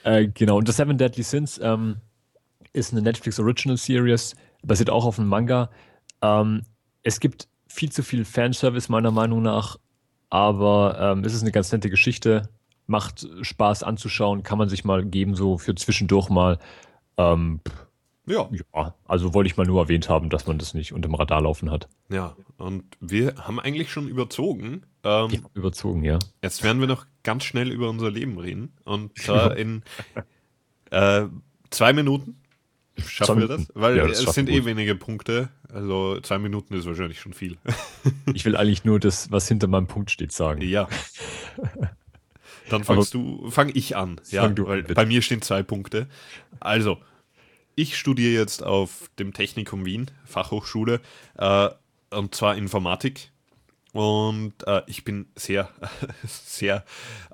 Äh, 0.05 0.29
genau, 0.29 0.59
und 0.59 0.67
The 0.67 0.73
Seven 0.73 0.99
Deadly 0.99 1.23
Sins 1.23 1.59
ähm, 1.63 1.97
ist 2.73 2.93
eine 2.93 3.03
Netflix 3.03 3.39
Original 3.41 3.77
Series, 3.77 4.35
basiert 4.63 4.91
auch 4.91 5.05
auf 5.05 5.19
einem 5.19 5.29
Manga. 5.29 5.71
Ähm, 6.23 6.63
es 7.03 7.21
gibt 7.21 7.49
viel 7.67 7.91
zu 7.91 8.03
viel 8.03 8.25
Fanservice, 8.25 8.89
meiner 8.89 9.11
Meinung 9.11 9.43
nach, 9.43 9.79
aber 10.29 10.99
ähm, 11.01 11.25
es 11.25 11.35
ist 11.35 11.43
eine 11.43 11.53
ganz 11.53 11.73
nette 11.73 11.91
Geschichte, 11.91 12.49
macht 12.87 13.27
Spaß 13.43 13.83
anzuschauen, 13.83 14.43
kann 14.43 14.59
man 14.59 14.69
sich 14.69 14.85
mal 14.85 15.05
geben, 15.05 15.35
so 15.35 15.57
für 15.59 15.75
zwischendurch 15.75 16.29
mal. 16.29 16.59
Ähm, 17.17 17.61
ja. 18.27 18.49
Ja, 18.75 18.95
also 19.07 19.35
wollte 19.35 19.49
ich 19.49 19.57
mal 19.57 19.67
nur 19.67 19.81
erwähnt 19.83 20.09
haben, 20.09 20.31
dass 20.31 20.47
man 20.47 20.59
das 20.59 20.75
nicht 20.75 20.93
unter 20.93 21.09
dem 21.09 21.15
Radar 21.15 21.41
laufen 21.41 21.71
hat. 21.71 21.89
Ja, 22.09 22.37
und 22.59 22.85
wir 23.01 23.35
haben 23.37 23.59
eigentlich 23.59 23.91
schon 23.91 24.09
überzogen. 24.09 24.83
Ähm, 25.03 25.31
ja, 25.31 25.41
überzogen, 25.55 26.05
ja. 26.05 26.19
Jetzt 26.43 26.63
werden 26.63 26.81
wir 26.81 26.87
noch 26.87 27.07
ganz 27.23 27.45
schnell 27.45 27.71
über 27.71 27.89
unser 27.89 28.11
Leben 28.11 28.39
reden. 28.39 28.73
Und 28.85 29.19
zwar 29.23 29.57
in 29.57 29.83
äh, 30.91 31.25
zwei 31.71 31.93
Minuten 31.93 32.37
schaffen 33.07 33.41
wir 33.41 33.49
das, 33.49 33.69
weil 33.75 33.97
ja, 33.97 34.07
das 34.07 34.23
es 34.23 34.35
sind 34.35 34.49
eh 34.51 34.65
wenige 34.65 34.95
Punkte. 34.95 35.49
Also 35.73 36.21
zwei 36.21 36.39
Minuten 36.39 36.75
ist 36.75 36.87
wahrscheinlich 36.87 37.21
schon 37.21 37.33
viel. 37.33 37.57
ich 38.35 38.45
will 38.45 38.57
eigentlich 38.57 38.85
nur 38.85 39.01
das, 39.01 39.31
was 39.31 39.49
hinter 39.49 39.67
meinem 39.67 39.87
Punkt 39.87 40.11
steht, 40.11 40.33
sagen. 40.33 40.61
Ja. 40.63 40.89
Dann 42.69 42.85
fangst 42.85 43.15
du, 43.15 43.51
fang 43.51 43.71
ich 43.75 43.97
an. 43.97 44.21
Ja, 44.31 44.47
du 44.47 44.65
an, 44.65 44.69
weil 44.69 44.83
bitte. 44.83 44.95
bei 44.95 45.05
mir 45.05 45.23
stehen 45.23 45.43
zwei 45.43 45.63
Punkte. 45.63 46.09
Also, 46.61 46.99
ich 47.75 47.97
studiere 47.97 48.39
jetzt 48.39 48.63
auf 48.63 49.11
dem 49.19 49.33
Technikum 49.33 49.85
Wien, 49.85 50.11
Fachhochschule, 50.25 51.01
äh, 51.37 51.69
und 52.11 52.35
zwar 52.35 52.57
Informatik. 52.57 53.31
Und 53.93 54.55
äh, 54.67 54.83
ich 54.87 55.05
bin 55.05 55.27
sehr, 55.35 55.69
sehr 56.25 56.85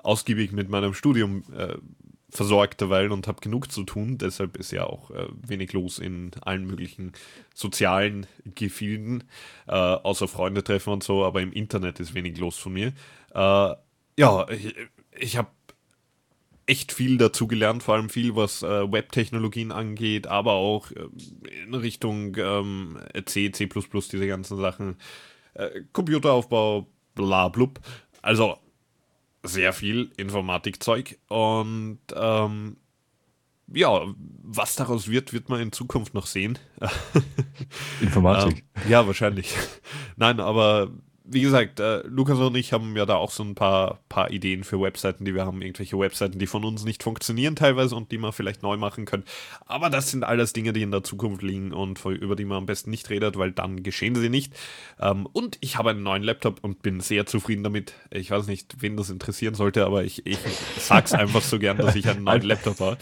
ausgiebig 0.01 0.51
mit 0.51 0.69
meinem 0.69 0.93
Studium 0.93 1.43
äh, 1.55 1.75
versorgt 2.29 2.81
derweil 2.81 3.11
und 3.11 3.27
habe 3.27 3.41
genug 3.41 3.71
zu 3.71 3.83
tun. 3.83 4.17
Deshalb 4.17 4.57
ist 4.57 4.71
ja 4.71 4.85
auch 4.85 5.11
äh, 5.11 5.27
wenig 5.47 5.73
los 5.73 5.99
in 5.99 6.31
allen 6.41 6.65
möglichen 6.65 7.13
sozialen 7.53 8.27
Gefilden, 8.55 9.23
äh, 9.67 9.71
außer 9.71 10.27
Freunde 10.27 10.63
treffen 10.63 10.93
und 10.93 11.03
so, 11.03 11.23
aber 11.23 11.41
im 11.41 11.53
Internet 11.53 11.99
ist 11.99 12.13
wenig 12.13 12.37
los 12.37 12.57
von 12.57 12.73
mir. 12.73 12.93
Äh, 13.33 13.75
ja, 14.19 14.49
ich, 14.49 14.75
ich 15.17 15.37
habe 15.37 15.49
echt 16.67 16.91
viel 16.91 17.17
dazu 17.17 17.47
gelernt, 17.47 17.81
vor 17.81 17.95
allem 17.95 18.09
viel, 18.09 18.35
was 18.35 18.61
äh, 18.61 18.91
Web-Technologien 18.91 19.71
angeht, 19.71 20.27
aber 20.27 20.53
auch 20.53 20.91
äh, 20.91 21.07
in 21.63 21.73
Richtung 21.73 22.35
ähm, 22.37 22.99
C, 23.25 23.51
C++, 23.51 23.67
diese 23.67 24.27
ganzen 24.27 24.57
Sachen, 24.57 24.97
äh, 25.53 25.81
Computeraufbau, 25.93 26.87
bla 27.15 27.47
blub. 27.47 27.79
Also 28.21 28.57
sehr 29.43 29.71
viel 29.71 30.11
Informatikzeug 30.17 31.17
und 31.29 31.99
ähm, 32.13 32.77
ja, 33.73 34.01
was 34.43 34.75
daraus 34.75 35.09
wird, 35.09 35.33
wird 35.33 35.49
man 35.49 35.59
in 35.59 35.71
Zukunft 35.71 36.13
noch 36.13 36.25
sehen. 36.25 36.57
Informatik. 38.01 38.65
Ähm, 38.75 38.91
ja, 38.91 39.07
wahrscheinlich. 39.07 39.53
Nein, 40.15 40.39
aber 40.39 40.91
wie 41.29 41.41
gesagt, 41.41 41.79
äh, 41.79 42.01
Lukas 42.07 42.37
und 42.39 42.55
ich 42.55 42.73
haben 42.73 42.95
ja 42.95 43.05
da 43.05 43.15
auch 43.15 43.31
so 43.31 43.43
ein 43.43 43.53
paar, 43.55 43.99
paar 44.09 44.31
Ideen 44.31 44.63
für 44.63 44.81
Webseiten, 44.81 45.25
die 45.25 45.35
wir 45.35 45.45
haben. 45.45 45.61
Irgendwelche 45.61 45.99
Webseiten, 45.99 46.39
die 46.39 46.47
von 46.47 46.63
uns 46.63 46.85
nicht 46.85 47.03
funktionieren 47.03 47.55
teilweise 47.55 47.95
und 47.95 48.11
die 48.11 48.17
man 48.17 48.31
vielleicht 48.31 48.63
neu 48.63 48.77
machen 48.77 49.05
können. 49.05 49.23
Aber 49.65 49.89
das 49.89 50.09
sind 50.11 50.23
alles 50.23 50.53
Dinge, 50.53 50.73
die 50.73 50.81
in 50.81 50.91
der 50.91 51.03
Zukunft 51.03 51.41
liegen 51.41 51.73
und 51.73 52.03
über 52.05 52.35
die 52.35 52.45
man 52.45 52.59
am 52.59 52.65
besten 52.65 52.89
nicht 52.89 53.09
redet, 53.09 53.37
weil 53.37 53.51
dann 53.51 53.83
geschehen 53.83 54.15
sie 54.15 54.29
nicht. 54.29 54.53
Ähm, 54.99 55.25
und 55.25 55.57
ich 55.61 55.77
habe 55.77 55.89
einen 55.91 56.03
neuen 56.03 56.23
Laptop 56.23 56.63
und 56.63 56.81
bin 56.81 57.01
sehr 57.01 57.25
zufrieden 57.25 57.63
damit. 57.63 57.93
Ich 58.11 58.31
weiß 58.31 58.47
nicht, 58.47 58.75
wen 58.81 58.95
das 58.97 59.09
interessieren 59.09 59.53
sollte, 59.55 59.85
aber 59.85 60.03
ich, 60.03 60.25
ich 60.25 60.37
sag's 60.77 61.13
einfach 61.13 61.41
so 61.41 61.59
gern, 61.59 61.77
dass 61.77 61.95
ich 61.95 62.07
einen 62.07 62.23
neuen 62.23 62.41
Laptop 62.43 62.79
habe. 62.79 62.97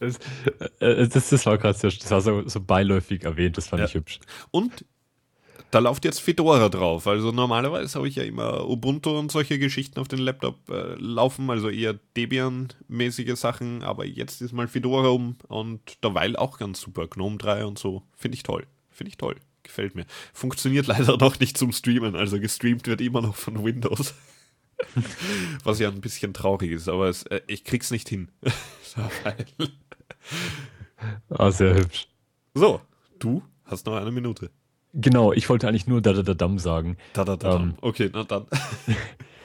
Das, 0.00 0.18
äh, 0.80 1.08
das, 1.08 1.30
das 1.30 1.46
war 1.46 1.58
gerade 1.58 1.76
so, 1.78 1.88
das 1.88 2.10
war 2.10 2.20
so, 2.20 2.48
so 2.48 2.60
beiläufig 2.60 3.24
erwähnt, 3.24 3.56
das 3.56 3.68
fand 3.68 3.80
Ja. 3.80 3.86
ich 3.86 3.94
hübsch. 3.94 4.20
Und 4.50 4.84
da 5.72 5.78
läuft 5.78 6.04
jetzt 6.04 6.20
Fedora 6.20 6.68
drauf. 6.68 7.06
Also 7.06 7.32
normalerweise 7.32 7.98
habe 7.98 8.06
ich 8.06 8.16
ja 8.16 8.24
immer 8.24 8.68
Ubuntu 8.68 9.18
und 9.18 9.32
solche 9.32 9.58
Geschichten 9.58 9.98
auf 9.98 10.06
den 10.06 10.18
Laptop 10.18 10.68
äh, 10.68 10.94
laufen, 10.96 11.48
also 11.48 11.70
eher 11.70 11.98
Debian-mäßige 12.14 13.36
Sachen, 13.36 13.82
aber 13.82 14.04
jetzt 14.04 14.42
ist 14.42 14.52
mal 14.52 14.68
Fedora 14.68 15.08
um 15.08 15.36
und 15.48 15.80
derweil 16.04 16.36
auch 16.36 16.58
ganz 16.58 16.78
super. 16.82 17.08
GNOME 17.08 17.38
3 17.38 17.64
und 17.64 17.78
so. 17.78 18.02
Finde 18.14 18.36
ich 18.36 18.42
toll. 18.42 18.66
Finde 18.90 19.08
ich 19.08 19.16
toll. 19.16 19.36
Gefällt 19.62 19.94
mir. 19.94 20.04
Funktioniert 20.34 20.86
leider 20.88 21.16
noch 21.16 21.40
nicht 21.40 21.56
zum 21.56 21.72
Streamen, 21.72 22.16
also 22.16 22.38
gestreamt 22.38 22.86
wird 22.86 23.00
immer 23.00 23.22
noch 23.22 23.34
von 23.34 23.64
Windows. 23.64 24.14
Was 25.64 25.78
ja 25.78 25.88
ein 25.88 26.02
bisschen 26.02 26.34
traurig 26.34 26.70
ist, 26.70 26.88
aber 26.88 27.08
es, 27.08 27.22
äh, 27.24 27.40
ich 27.46 27.64
krieg's 27.64 27.90
nicht 27.90 28.08
hin. 28.08 28.28
Ah, 31.30 31.50
sehr 31.50 31.74
hübsch. 31.74 32.08
so, 32.52 32.82
du 33.18 33.42
hast 33.64 33.86
noch 33.86 33.96
eine 33.96 34.12
Minute. 34.12 34.50
Genau, 34.94 35.32
ich 35.32 35.48
wollte 35.48 35.68
eigentlich 35.68 35.86
nur 35.86 36.02
da 36.02 36.12
da 36.12 36.22
da 36.22 36.34
dam 36.34 36.58
sagen. 36.58 36.96
Da, 37.14 37.24
da, 37.24 37.36
da. 37.36 37.56
Ähm. 37.56 37.74
Okay, 37.80 38.10
na 38.12 38.24
dann. 38.24 38.46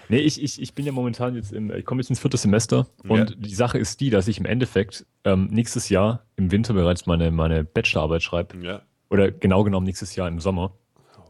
Nee, 0.10 0.20
ich, 0.20 0.42
ich, 0.42 0.62
ich 0.62 0.74
bin 0.74 0.86
ja 0.86 0.94
momentan 0.94 1.36
jetzt 1.36 1.52
im, 1.52 1.70
ich 1.70 1.84
komme 1.84 2.00
jetzt 2.00 2.10
ins 2.10 2.22
vierte 2.22 2.38
Semester 2.38 2.88
und 3.10 3.18
Ja. 3.30 3.36
die 3.38 3.54
Sache 3.54 3.78
ist 3.78 4.00
die, 4.00 4.10
dass 4.10 4.30
ich 4.30 4.38
im 4.38 4.46
Endeffekt 4.46 5.06
ähm, 5.26 5.48
nächstes 5.52 5.90
Jahr 5.90 6.24
im 6.38 6.50
Winter 6.50 6.74
bereits 6.74 7.08
meine, 7.08 7.30
meine 7.30 7.66
Bachelorarbeit 7.66 8.24
schreibe. 8.24 8.58
Ja. 8.66 8.84
Oder 9.10 9.32
genau 9.32 9.66
genommen 9.66 9.86
nächstes 9.86 10.16
Jahr 10.16 10.30
im 10.30 10.40
Sommer, 10.40 10.72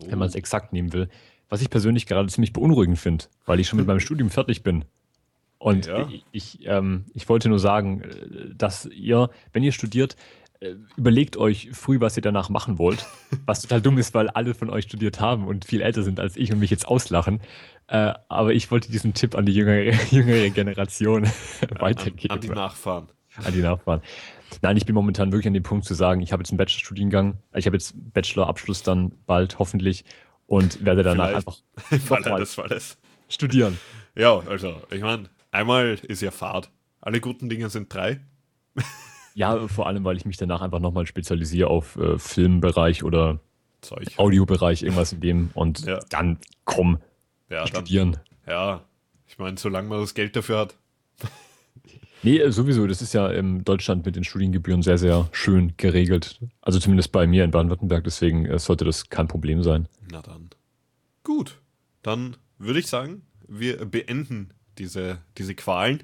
wenn 0.08 0.20
man 0.20 0.28
es 0.28 0.36
exakt 0.36 0.74
nehmen 0.74 0.94
will. 0.94 1.10
Was 1.50 1.64
ich 1.64 1.72
persönlich 1.72 2.06
gerade 2.06 2.30
ziemlich 2.30 2.54
beunruhigend 2.54 3.00
finde, 3.00 3.26
weil 3.48 3.60
ich 3.60 3.68
schon 3.68 3.78
mit 3.78 3.88
meinem 3.88 4.00
Studium 4.08 4.30
fertig 4.30 4.62
bin. 4.62 4.86
Und 5.58 5.88
Ja. 5.88 6.08
ich, 6.10 6.24
ich, 6.32 6.68
ähm, 6.68 7.06
ich 7.16 7.28
wollte 7.30 7.50
nur 7.50 7.58
sagen, 7.58 8.02
äh, 8.02 8.54
dass 8.56 8.86
ihr, 8.86 9.32
wenn 9.54 9.64
ihr 9.64 9.72
studiert, 9.72 10.16
überlegt 10.96 11.38
euch 11.38 11.70
früh, 11.74 12.00
was 12.00 12.18
ihr 12.18 12.22
danach 12.22 12.50
machen 12.50 12.78
wollt. 12.78 13.06
Was 13.46 13.62
total 13.62 13.82
dumm 13.82 13.98
ist, 13.98 14.14
weil 14.14 14.30
alle 14.30 14.54
von 14.54 14.70
euch 14.70 14.86
studiert 14.86 15.20
haben 15.20 15.48
und 15.48 15.66
viel 15.66 15.82
älter 15.82 16.04
sind 16.04 16.20
als 16.20 16.36
ich 16.38 16.52
und 16.52 16.60
mich 16.60 16.72
jetzt 16.72 16.88
auslachen. 16.88 17.42
Äh, 17.88 18.14
aber 18.28 18.54
ich 18.54 18.70
wollte 18.72 18.92
diesen 18.92 19.14
Tipp 19.14 19.36
an 19.36 19.46
die 19.46 19.54
jüngere, 19.54 19.94
jüngere 20.12 20.50
Generation 20.50 21.28
weitergeben. 21.80 22.32
An, 22.32 22.38
an 22.38 22.42
die 22.42 22.50
Nachfahren. 22.50 23.08
an 23.44 23.54
die 23.54 23.62
Nachfahren. 23.62 24.02
Nein, 24.62 24.78
ich 24.78 24.86
bin 24.86 24.96
momentan 24.96 25.32
wirklich 25.32 25.48
an 25.48 25.54
dem 25.54 25.64
Punkt 25.64 25.86
zu 25.86 25.94
sagen, 25.94 26.22
ich 26.22 26.32
habe 26.32 26.42
jetzt 26.42 26.52
einen 26.52 26.58
Bachelorstudiengang, 26.58 27.38
ich 27.54 27.66
habe 27.66 27.76
jetzt 27.76 27.94
Bachelorabschluss 28.14 28.84
dann 28.84 29.12
bald 29.26 29.60
hoffentlich 29.60 30.06
und 30.46 30.84
werde 30.84 31.04
danach 31.04 31.30
Vielleicht. 31.30 31.48
einfach 31.48 32.22
das, 32.40 32.54
Fall 32.56 32.70
das. 32.70 32.98
studieren. 33.30 33.78
Ja, 34.16 34.40
also, 34.40 34.82
ich 34.90 35.02
meine, 35.02 35.30
einmal 35.52 36.00
ist 36.04 36.22
ja 36.22 36.32
Fahrt. 36.32 36.72
Alle 37.02 37.20
guten 37.20 37.50
Dinge 37.50 37.70
sind 37.70 37.94
drei. 37.94 38.20
Ja, 39.38 39.68
vor 39.68 39.86
allem, 39.86 40.04
weil 40.04 40.18
ich 40.18 40.26
mich 40.26 40.38
danach 40.38 40.62
einfach 40.62 40.80
nochmal 40.80 41.06
spezialisiere 41.06 41.70
auf 41.70 41.96
äh, 41.98 42.18
Filmbereich 42.18 43.04
oder 43.04 43.40
Zeug. 43.82 44.08
Audiobereich, 44.18 44.82
irgendwas 44.82 45.14
in 45.14 45.20
dem 45.22 45.50
und 45.54 45.86
Ja. 45.86 46.00
dann 46.10 46.40
komm, 46.66 46.98
Ja, 47.48 47.60
dann, 47.60 47.68
studieren. 47.68 48.18
ja. 48.48 48.84
Ich 49.28 49.38
meine, 49.38 49.56
solange 49.58 49.90
man 49.90 50.00
das 50.02 50.16
Geld 50.16 50.36
dafür 50.36 50.58
hat. 50.58 50.76
Nee, 52.24 52.40
äh, 52.40 52.52
sowieso, 52.52 52.88
das 52.88 53.04
ist 53.04 53.14
ja 53.14 53.28
in 53.30 53.64
Deutschland 53.64 54.04
mit 54.08 54.16
den 54.16 54.24
Studiengebühren 54.24 54.82
sehr, 54.82 54.98
sehr 54.98 55.30
schön 55.34 55.74
geregelt. 55.78 56.40
Also 56.62 56.80
zumindest 56.80 57.12
bei 57.12 57.28
mir 57.28 57.44
in 57.44 57.52
Baden-Württemberg, 57.52 58.04
deswegen 58.06 58.48
äh, 58.48 58.58
sollte 58.58 58.86
das 58.86 59.12
kein 59.12 59.28
Problem 59.28 59.62
sein. 59.62 59.88
Na 60.12 60.24
dann. 60.24 60.50
Gut. 61.24 61.62
Dann 62.02 62.36
würde 62.58 62.80
ich 62.80 62.88
sagen, 62.88 63.22
wir 63.48 63.86
beenden 63.86 64.50
diese, 64.80 65.20
diese 65.38 65.54
Qualen, 65.54 66.02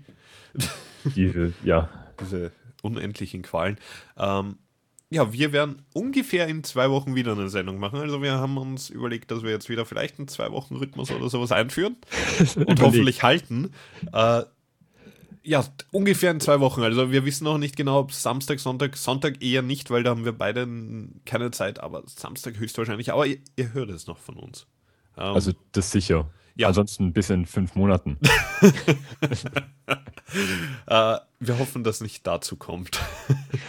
Diese, 1.16 1.54
ja, 1.64 1.90
diese 2.22 2.52
unendlichen 2.84 3.42
Qualen. 3.42 3.78
Ähm, 4.18 4.58
ja, 5.10 5.32
wir 5.32 5.52
werden 5.52 5.84
ungefähr 5.94 6.48
in 6.48 6.64
zwei 6.64 6.90
Wochen 6.90 7.14
wieder 7.16 7.34
eine 7.34 7.50
Sendung 7.50 7.78
machen. 7.78 8.00
Also 8.00 8.22
wir 8.22 8.34
haben 8.34 8.58
uns 8.58 8.90
überlegt, 8.90 9.30
dass 9.30 9.44
wir 9.44 9.52
jetzt 9.52 9.70
wieder 9.70 9.86
vielleicht 9.86 10.18
einen 10.18 10.28
Zwei-Wochen-Rhythmus 10.28 11.12
oder 11.12 11.30
sowas 11.30 11.52
einführen. 11.52 11.98
und 12.40 12.56
Überlegt. 12.56 12.82
hoffentlich 12.82 13.24
halten. 13.24 13.72
Äh, 14.12 14.44
ja, 15.44 15.66
ungefähr 15.92 16.32
in 16.32 16.40
zwei 16.40 16.60
Wochen. 16.62 16.82
Also 16.82 17.12
wir 17.12 17.26
wissen 17.26 17.44
noch 17.44 17.58
nicht 17.58 17.76
genau, 17.76 18.00
ob 18.00 18.12
Samstag, 18.14 18.60
Sonntag, 18.60 18.98
Sonntag 18.98 19.44
eher 19.44 19.62
nicht, 19.62 19.92
weil 19.92 20.02
da 20.02 20.12
haben 20.12 20.26
wir 20.26 20.32
beide 20.32 20.68
keine 21.26 21.52
Zeit, 21.52 21.80
aber 21.80 22.04
Samstag 22.08 22.58
höchstwahrscheinlich. 22.58 23.12
Aber 23.12 23.28
ihr, 23.28 23.38
ihr 23.56 23.74
hört 23.74 23.90
es 23.92 24.08
noch 24.08 24.18
von 24.18 24.38
uns. 24.38 24.66
Ähm, 25.18 25.34
Also 25.36 25.52
das 25.74 25.92
sicher. 25.92 26.30
Ja. 26.56 26.68
Ansonsten 26.68 27.14
bis 27.14 27.30
in 27.30 27.45
fünf 27.45 27.76
Monaten. 27.76 28.18
äh, 30.88 31.18
wir 31.39 31.60
hoffen, 31.60 31.84
dass 31.84 32.01
nicht 32.01 32.26
dazu 32.28 32.56
kommt. 32.56 32.99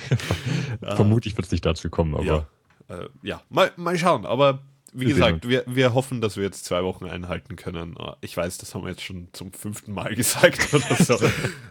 Vermutlich 0.81 1.37
wird 1.37 1.47
es 1.47 1.53
nicht 1.53 1.65
dazu 1.65 1.91
kommen, 1.91 2.15
aber 2.15 2.25
ja, 2.25 2.47
äh, 2.89 3.09
ja. 3.23 3.43
Mal, 3.49 3.73
mal 3.77 3.99
schauen. 3.99 4.27
Aber 4.27 4.61
wie 4.93 5.07
Wir 5.07 5.15
gesagt, 5.15 5.49
wir, 5.49 5.65
wir 5.67 5.95
hoffen, 5.95 6.21
dass 6.21 6.37
wir 6.37 6.45
jetzt 6.45 6.65
zwei 6.65 6.85
Wochen 6.85 7.07
einhalten 7.07 7.57
können. 7.57 7.97
Äh, 7.97 8.13
Ich 8.21 8.37
weiß, 8.37 8.59
das 8.59 8.75
haben 8.75 8.83
wir 8.83 8.91
jetzt 8.91 9.03
schon 9.03 9.29
zum 9.33 9.53
fünften 9.53 9.93
Mal 9.93 10.15
gesagt 10.15 10.73
oder 10.75 10.95
so. 10.97 11.19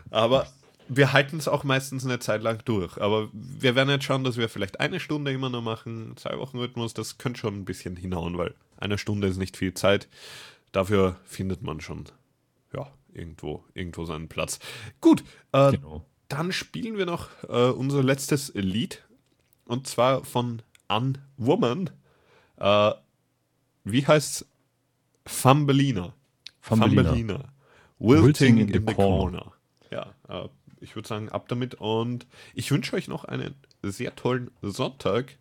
Aber 0.10 0.48
wir 0.90 1.14
halten 1.14 1.38
es 1.38 1.48
auch 1.48 1.64
meistens 1.64 2.06
eine 2.06 2.20
Zeit 2.20 2.44
lang 2.44 2.60
durch. 2.66 3.00
Aber 3.00 3.30
wir 3.32 3.76
werden 3.76 3.90
jetzt 3.90 4.06
schauen, 4.06 4.24
dass 4.24 4.38
wir 4.38 4.50
vielleicht 4.50 4.80
eine 4.80 5.00
Stunde 5.00 5.32
immer 5.32 5.50
nur 5.50 5.62
machen. 5.62 6.14
Zwei 6.18 6.38
Wochen 6.38 6.58
Rhythmus, 6.58 6.94
das 6.94 7.18
könnte 7.18 7.40
schon 7.40 7.56
ein 7.56 7.66
bisschen 7.66 7.96
hinhauen, 7.96 8.38
weil 8.38 8.54
eine 8.78 8.98
Stunde 8.98 9.28
ist 9.28 9.38
nicht 9.38 9.56
viel 9.56 9.74
Zeit. 9.74 10.10
Dafür 10.74 11.18
findet 11.24 11.62
man 11.62 11.80
schon, 11.80 12.06
ja, 12.74 12.92
irgendwo, 13.14 13.64
irgendwo 13.74 14.06
seinen 14.06 14.28
Platz. 14.28 14.60
Gut, 15.00 15.24
äh, 15.54 15.72
genau. 15.72 16.04
dann 16.28 16.52
spielen 16.52 16.98
wir 16.98 17.06
noch 17.06 17.30
äh, 17.48 17.70
unser 17.70 18.04
letztes 18.04 18.52
Lied. 18.56 19.04
Und 19.66 19.88
zwar 19.88 20.26
von 20.26 20.62
Unwoman. 20.90 21.92
Äh, 22.58 22.92
wie 23.86 24.06
heißt's? 24.06 24.46
Thumbelina. 25.26 26.14
Thumbelina. 26.68 27.46
Wilting, 28.00 28.58
in, 28.58 28.74
the, 28.74 28.94
corner. 28.94 29.54
Ja, 29.90 30.14
äh, 30.28 30.50
ich 30.82 30.96
würde 30.96 31.08
sagen, 31.08 31.30
ab 31.30 31.48
damit. 31.48 31.76
Und 31.76 32.26
ich 32.56 32.72
wünsche 32.72 32.96
euch 32.96 33.08
noch 33.08 33.26
einen 33.26 33.54
sehr 33.84 34.16
tollen 34.16 34.50
Sonntag. 34.64 35.38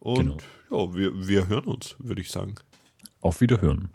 Und 0.00 0.42
ja, 0.70 0.94
wir, 0.94 1.28
wir 1.28 1.46
hören 1.46 1.64
uns, 1.64 1.94
würde 1.98 2.20
ich 2.20 2.30
sagen. 2.30 2.56
Auf 3.20 3.40
Wiederhören. 3.40 3.90